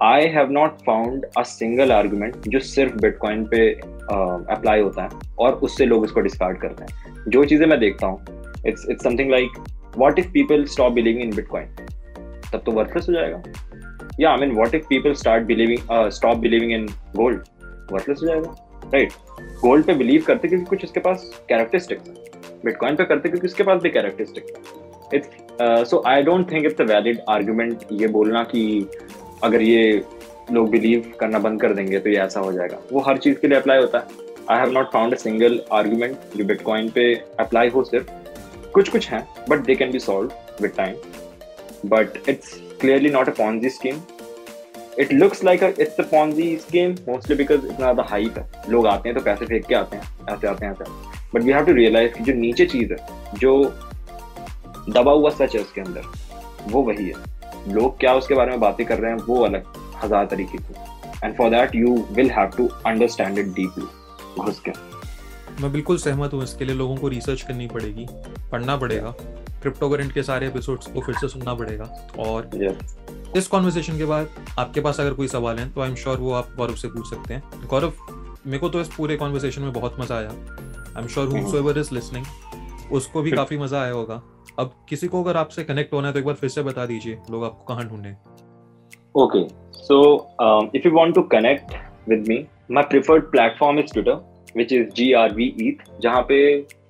I 0.03 0.27
have 0.27 0.51
not 0.51 0.77
found 0.85 1.25
a 1.37 1.41
single 1.43 1.91
argument 1.91 2.47
जो 2.47 2.59
सिर्फ़ 2.59 2.95
बिटकॉइन 3.01 3.45
पे 3.45 3.69
अप्लाई 3.71 4.81
होता 4.81 5.03
है 5.03 5.09
और 5.39 5.53
उससे 5.63 5.85
लोग 5.85 6.03
उसको 6.03 6.21
डिस्कार्ड 6.21 6.57
करते 6.61 6.83
हैं। 6.83 7.23
जो 7.27 7.43
चीज़ें 7.45 7.65
मैं 7.67 7.79
देखता 7.79 8.07
हूँ 8.07 8.51
it's 8.67 8.85
it's 8.89 9.03
something 9.03 9.31
like 9.31 9.63
what 9.97 10.19
if 10.19 10.31
people 10.31 10.65
stop 10.65 10.93
believing 10.93 11.23
in 11.23 11.35
bitcoin 11.35 11.75
तब 12.51 12.61
तो 12.65 12.71
वर्थलेस 12.71 13.05
हो 13.09 13.13
जाएगा। 13.13 13.41
या 14.19 14.31
I 14.31 14.37
mean 14.37 14.55
what 14.55 14.75
if 14.75 14.85
people 14.89 15.13
start 15.13 15.43
believing 15.43 16.09
stop 16.11 16.37
believing 16.37 16.71
in 16.71 16.85
gold 17.15 17.41
worthless 17.91 18.19
हो 18.21 18.27
जाएगा। 18.27 18.55
राइट 18.93 19.11
गोल्ड 19.61 19.85
पे 19.85 19.93
बिलीव 19.93 20.23
करते 20.27 20.47
क्योंकि 20.47 20.65
कुछ 20.65 20.83
उसके 20.83 20.99
पास 20.99 21.29
कैरेक्टरिस्टिक्स 21.49 22.07
है 22.07 22.13
बिटकॉइन 22.65 22.95
पे 22.95 23.05
करते 23.05 23.29
क्योंकि 23.29 23.47
उसके 23.47 23.63
पास 23.63 23.81
भी 23.81 23.89
कैरेक्टरिस्टिक्स 23.89 24.51
है 24.51 25.17
it's 25.17 25.89
so 25.89 26.01
I 26.07 26.21
don't 26.23 26.51
think 26.51 26.65
it's 26.65 26.81
a 26.81 26.83
valid 26.83 27.19
argument 27.29 27.83
ये 27.91 28.07
बोलना 28.07 28.43
कि 28.43 28.63
अगर 29.43 29.61
ये 29.61 30.03
लोग 30.51 30.69
बिलीव 30.69 31.11
करना 31.19 31.39
बंद 31.39 31.61
कर 31.61 31.73
देंगे 31.73 31.99
तो 31.99 32.09
ये 32.09 32.17
ऐसा 32.17 32.39
हो 32.39 32.51
जाएगा। 32.53 32.77
वो 32.91 32.99
हर 32.99 33.17
चीज़ 33.17 33.37
के 33.39 33.47
लिए 33.47 33.57
अप्लाई 33.57 33.79
होता 33.81 33.99
है। 33.99 34.23
I 34.49 34.59
have 34.59 34.71
not 34.71 34.91
found 34.93 35.13
a 35.13 35.17
single 35.17 35.59
argument 35.73 36.17
जो 36.37 36.45
बिटकॉइन 36.45 36.89
पे 36.89 37.13
अप्लाई 37.39 37.69
हो 37.69 37.83
सिर्फ़। 37.83 38.11
कुछ 38.73 38.89
कुछ 38.89 39.09
हैं 39.09 39.27
but 39.49 39.65
they 39.65 39.75
can 39.75 39.91
be 39.91 39.99
solve 39.99 40.31
with 40.61 40.71
time 40.77 40.95
but 41.89 42.29
it's 42.29 42.53
clearly 42.81 43.09
not 43.09 43.29
a 43.29 43.33
Ponzi 43.37 43.69
scheme 43.69 43.99
it 44.99 45.11
looks 45.13 45.43
like 45.43 45.63
it's 45.63 45.99
Ponzi 46.01 46.55
scheme 46.57 46.91
mostly 47.07 47.35
because 47.35 47.59
इतना 47.59 47.77
ज़्यादा 47.77 48.03
hype 48.09 48.37
है। 48.37 48.71
लोग 48.71 48.87
आते 48.87 49.09
हैं 49.09 49.17
तो 49.17 49.23
पैसे 49.23 49.45
फेंक 49.45 49.65
के 49.65 49.75
आते 49.75 49.97
हैं 49.97 50.35
ऐसे 50.35 50.47
आते 50.47 50.65
हैं 50.65 50.71
ऐसे। 50.73 50.83
But 51.33 51.41
we 51.41 51.51
have 51.51 51.65
to 51.65 51.73
realize 51.73 52.11
कि 52.13 52.23
जो 52.23 52.33
नीचे 52.33 52.65
चीज़ 52.65 52.93
है 52.93 52.97
जो 53.39 53.63
दबा 54.89 55.11
हुआ 55.11 55.29
सच 55.31 55.55
है 55.55 55.61
उसके 55.61 55.81
अंदर 55.81 56.01
वो 56.67 56.81
वही 56.83 57.05
है। 57.05 57.73
लोग 57.73 57.99
क्या 57.99 58.13
उसके 58.15 58.35
बारे 58.35 58.51
में 58.51 58.59
बातें 58.59 58.85
कर 58.85 58.99
रहे 58.99 59.11
हैं 59.11 59.19
वो 59.19 59.43
अलग 59.45 59.73
हज़ार 60.03 60.25
तरीके 60.25 60.57
की। 60.57 60.73
And 61.23 61.35
for 61.37 61.49
that 61.49 61.75
you 61.75 61.95
will 62.11 62.31
have 62.31 62.51
to 62.57 62.67
understand 62.87 63.39
it 63.39 63.53
deeply 63.55 63.85
घुस 64.37 64.59
के। 64.59 64.71
मैं 65.61 65.71
बिल्कुल 65.71 65.97
सहमत 65.97 66.33
हूँ 66.33 66.43
इसके 66.43 66.65
लिए 66.65 66.75
लोगों 66.75 66.95
को 66.95 67.07
रिसर्च 67.07 67.41
करनी 67.41 67.67
पड़ेगी 67.67 68.07
पढ़ना 68.51 68.77
पड़ेगा। 68.77 69.13
क्रिप्टो 69.61 69.89
करेंट 69.89 70.11
के 70.11 70.23
सारे 70.23 70.47
एपिसोड्स 70.47 70.87
को 70.87 71.01
फिर 71.01 71.15
से 71.15 71.27
सुनना 71.27 71.53
पड़ेगा। 71.53 71.85
और 72.19 72.49
yes. 72.55 72.95
इस 73.35 73.47
कॉन्वर्सेशन 73.47 73.97
के 73.97 74.05
बाद 74.05 74.29
आपके 74.59 74.81
पास 74.81 74.99
अगर 74.99 75.13
कोई 75.13 75.27
सवाल 75.27 75.57
है 75.59 75.69
तो 75.73 75.81
आई 75.81 75.89
एम 75.89 75.95
श्योर 75.95 76.17
वो 76.17 76.31
आप 76.33 76.53
गौरव 76.57 76.75
से 76.75 76.87
पूछ 76.87 77.09
सकते 77.09 77.33
हैं। 77.33 77.67
गौरव 77.69 77.93
मेरे 78.45 78.57
को 78.59 78.69
तो 78.69 78.81
इस 78.81 78.93
पूरे 78.95 79.15
कॉन्वर्सेशन 79.17 79.61
में 79.61 79.71
बहुत 79.73 79.99
मज़ा 79.99 80.17
आया। 80.17 80.29
I 80.29 81.01
am 81.01 81.07
sure 81.07 81.27
who 81.27 81.69
is 81.71 81.93
listening 81.93 82.25
उसको 82.93 83.21
भी 83.21 83.31
काफ़ी 83.31 83.57
मज़ा 83.57 83.81
आया 83.81 83.91
होगा। 83.91 84.21
अब 84.59 84.71
किसी 84.89 85.07
को 85.07 85.23
अगर 85.23 85.37
आपसे 85.37 85.63
कनेक्ट 85.63 85.93
होना 85.93 86.07
है 86.07 86.13
तो 86.13 86.19
एक 86.19 86.25
बार 86.25 86.35
फिर 86.35 86.49
से 86.49 86.63
बता 86.63 86.85
दीजिए 86.85 87.17
लोग 87.31 87.43
आपको 87.43 87.73
कहाँ 87.73 87.87
ढूंढे 87.89 88.15
okay 89.15 89.43
so 89.79 89.97
if 90.75 90.87
you 90.87 90.93
want 90.93 91.15
to 91.15 91.21
connect 91.33 91.73
with 92.09 92.27
me 92.27 92.37
my 92.71 92.83
preferred 92.89 93.23
platform 93.31 93.79
is 93.79 93.93
Twitter 93.93 94.23
which 94.57 94.73
is 94.73 94.89
G 94.95 95.11
R 95.13 95.33
V 95.35 95.53
eth 95.61 95.83
जहाँ 96.01 96.21
पे 96.29 96.37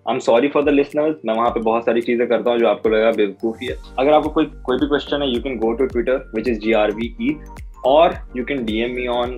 I 0.07 0.13
am 0.13 0.19
sorry 0.19 0.47
for 0.47 0.63
the 0.63 0.69
listeners 0.69 1.15
मैं 1.25 1.33
वहाँ 1.35 1.49
पे 1.49 1.59
बहुत 1.61 1.85
सारी 1.85 2.01
चीज़ें 2.01 2.27
करता 2.27 2.51
हूँ 2.51 2.59
जो 2.59 2.67
आपको 2.67 2.89
लगेगा 2.89 3.11
बेवकूफ़ी 3.11 3.67
है। 3.67 3.75
अगर 3.99 4.11
आपको 4.13 4.29
कोई 4.29 4.45
कोई 4.65 4.77
भी 4.77 4.87
क्वेश्चन 4.87 5.21
है 5.21 5.29
you 5.29 5.41
can 5.43 5.57
go 5.59 5.71
to 5.73 5.85
Twitter 5.85 6.31
which 6.35 6.47
is 6.47 6.59
G 6.59 6.73
R 6.81 6.91
V 6.95 7.15
eth 7.21 7.85
और 7.85 8.17
you 8.37 8.43
can 8.45 8.63
D 8.65 8.79
M 8.81 8.93
me 8.95 9.07
on 9.13 9.33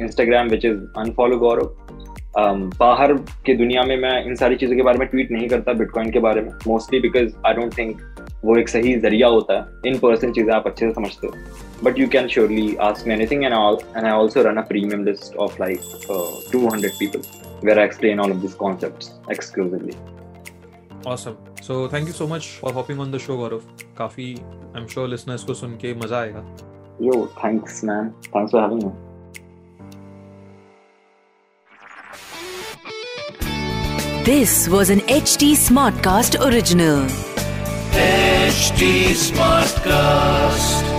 Instagram 0.00 0.48
which 0.48 0.64
is 0.64 0.78
unfollow 0.98 1.36
Gaurav 1.38 1.76
बाहर 2.36 3.12
के 3.46 3.54
दुनिया 3.56 3.82
में 3.84 3.96
मैं 4.00 4.12
इन 4.24 4.34
सारी 4.36 4.56
चीज़ों 4.56 4.76
के 4.76 4.82
बारे 4.82 4.98
में 4.98 5.06
ट्वीट 5.08 5.30
नहीं 5.30 5.48
करता 5.48 5.72
बिटकॉइन 5.72 6.10
के 6.12 6.20
बारे 6.26 6.40
में 6.40 6.50
mostly 6.66 7.00
because 7.00 7.32
I 7.46 7.54
don't 7.54 7.76
think 7.78 8.00
वो 8.44 8.56
एक 8.58 8.68
सही 8.68 8.94
ज़रिया 9.00 9.28
होता 9.28 9.54
है। 9.54 9.90
इन 9.90 9.98
पर्सन 9.98 10.32
चीज़ें 10.32 10.52
आप 10.54 10.66
अच्छे 10.66 10.86
से 10.86 10.92
समझते 10.94 11.26
हो। 11.26 11.32
But 11.84 11.98
you 11.98 12.06
can 12.08 12.28
surely 12.28 12.74
ask 12.82 13.06
me 13.08 13.14
anything 13.14 13.44
and 13.44 13.54
I 13.54 14.10
also 14.10 14.42
run 14.42 14.56
a 14.56 14.62
premium 14.68 15.04
list 15.04 15.36
of 15.36 15.62
like 15.62 15.80
two 16.52 16.66
hundred 16.68 16.92
people 16.98 17.22
where 17.61 17.79
I 17.79 17.83
explain 17.83 18.19
all 18.19 18.31
of 18.31 18.41
these 18.41 18.55
concepts 18.55 19.13
exclusively. 19.29 19.97
Awesome. 21.05 21.37
So 21.61 21.87
thank 21.87 22.07
you 22.07 22.13
so 22.13 22.27
much 22.27 22.47
for 22.59 22.73
hopping 22.73 22.99
on 22.99 23.11
the 23.11 23.19
show, 23.19 23.37
Gaurav. 23.37 23.63
काफी 23.97 24.35
I'm 24.75 24.87
sure 24.87 25.07
listeners 25.07 25.43
को 25.43 25.53
सुन 25.53 25.77
के 25.77 25.93
मजा 25.93 26.19
आएगा. 26.19 26.43
Yo, 27.01 27.27
thanks 27.41 27.83
man. 27.83 28.13
Thanks 28.33 28.51
for 28.51 28.61
having 28.61 28.79
me. 28.85 28.91
This 34.25 34.67
was 34.67 34.89
an 34.89 35.01
HT 35.01 35.51
Smartcast 35.55 36.39
original. 36.43 37.05
HT 37.93 39.13
Smartcast. 39.25 40.98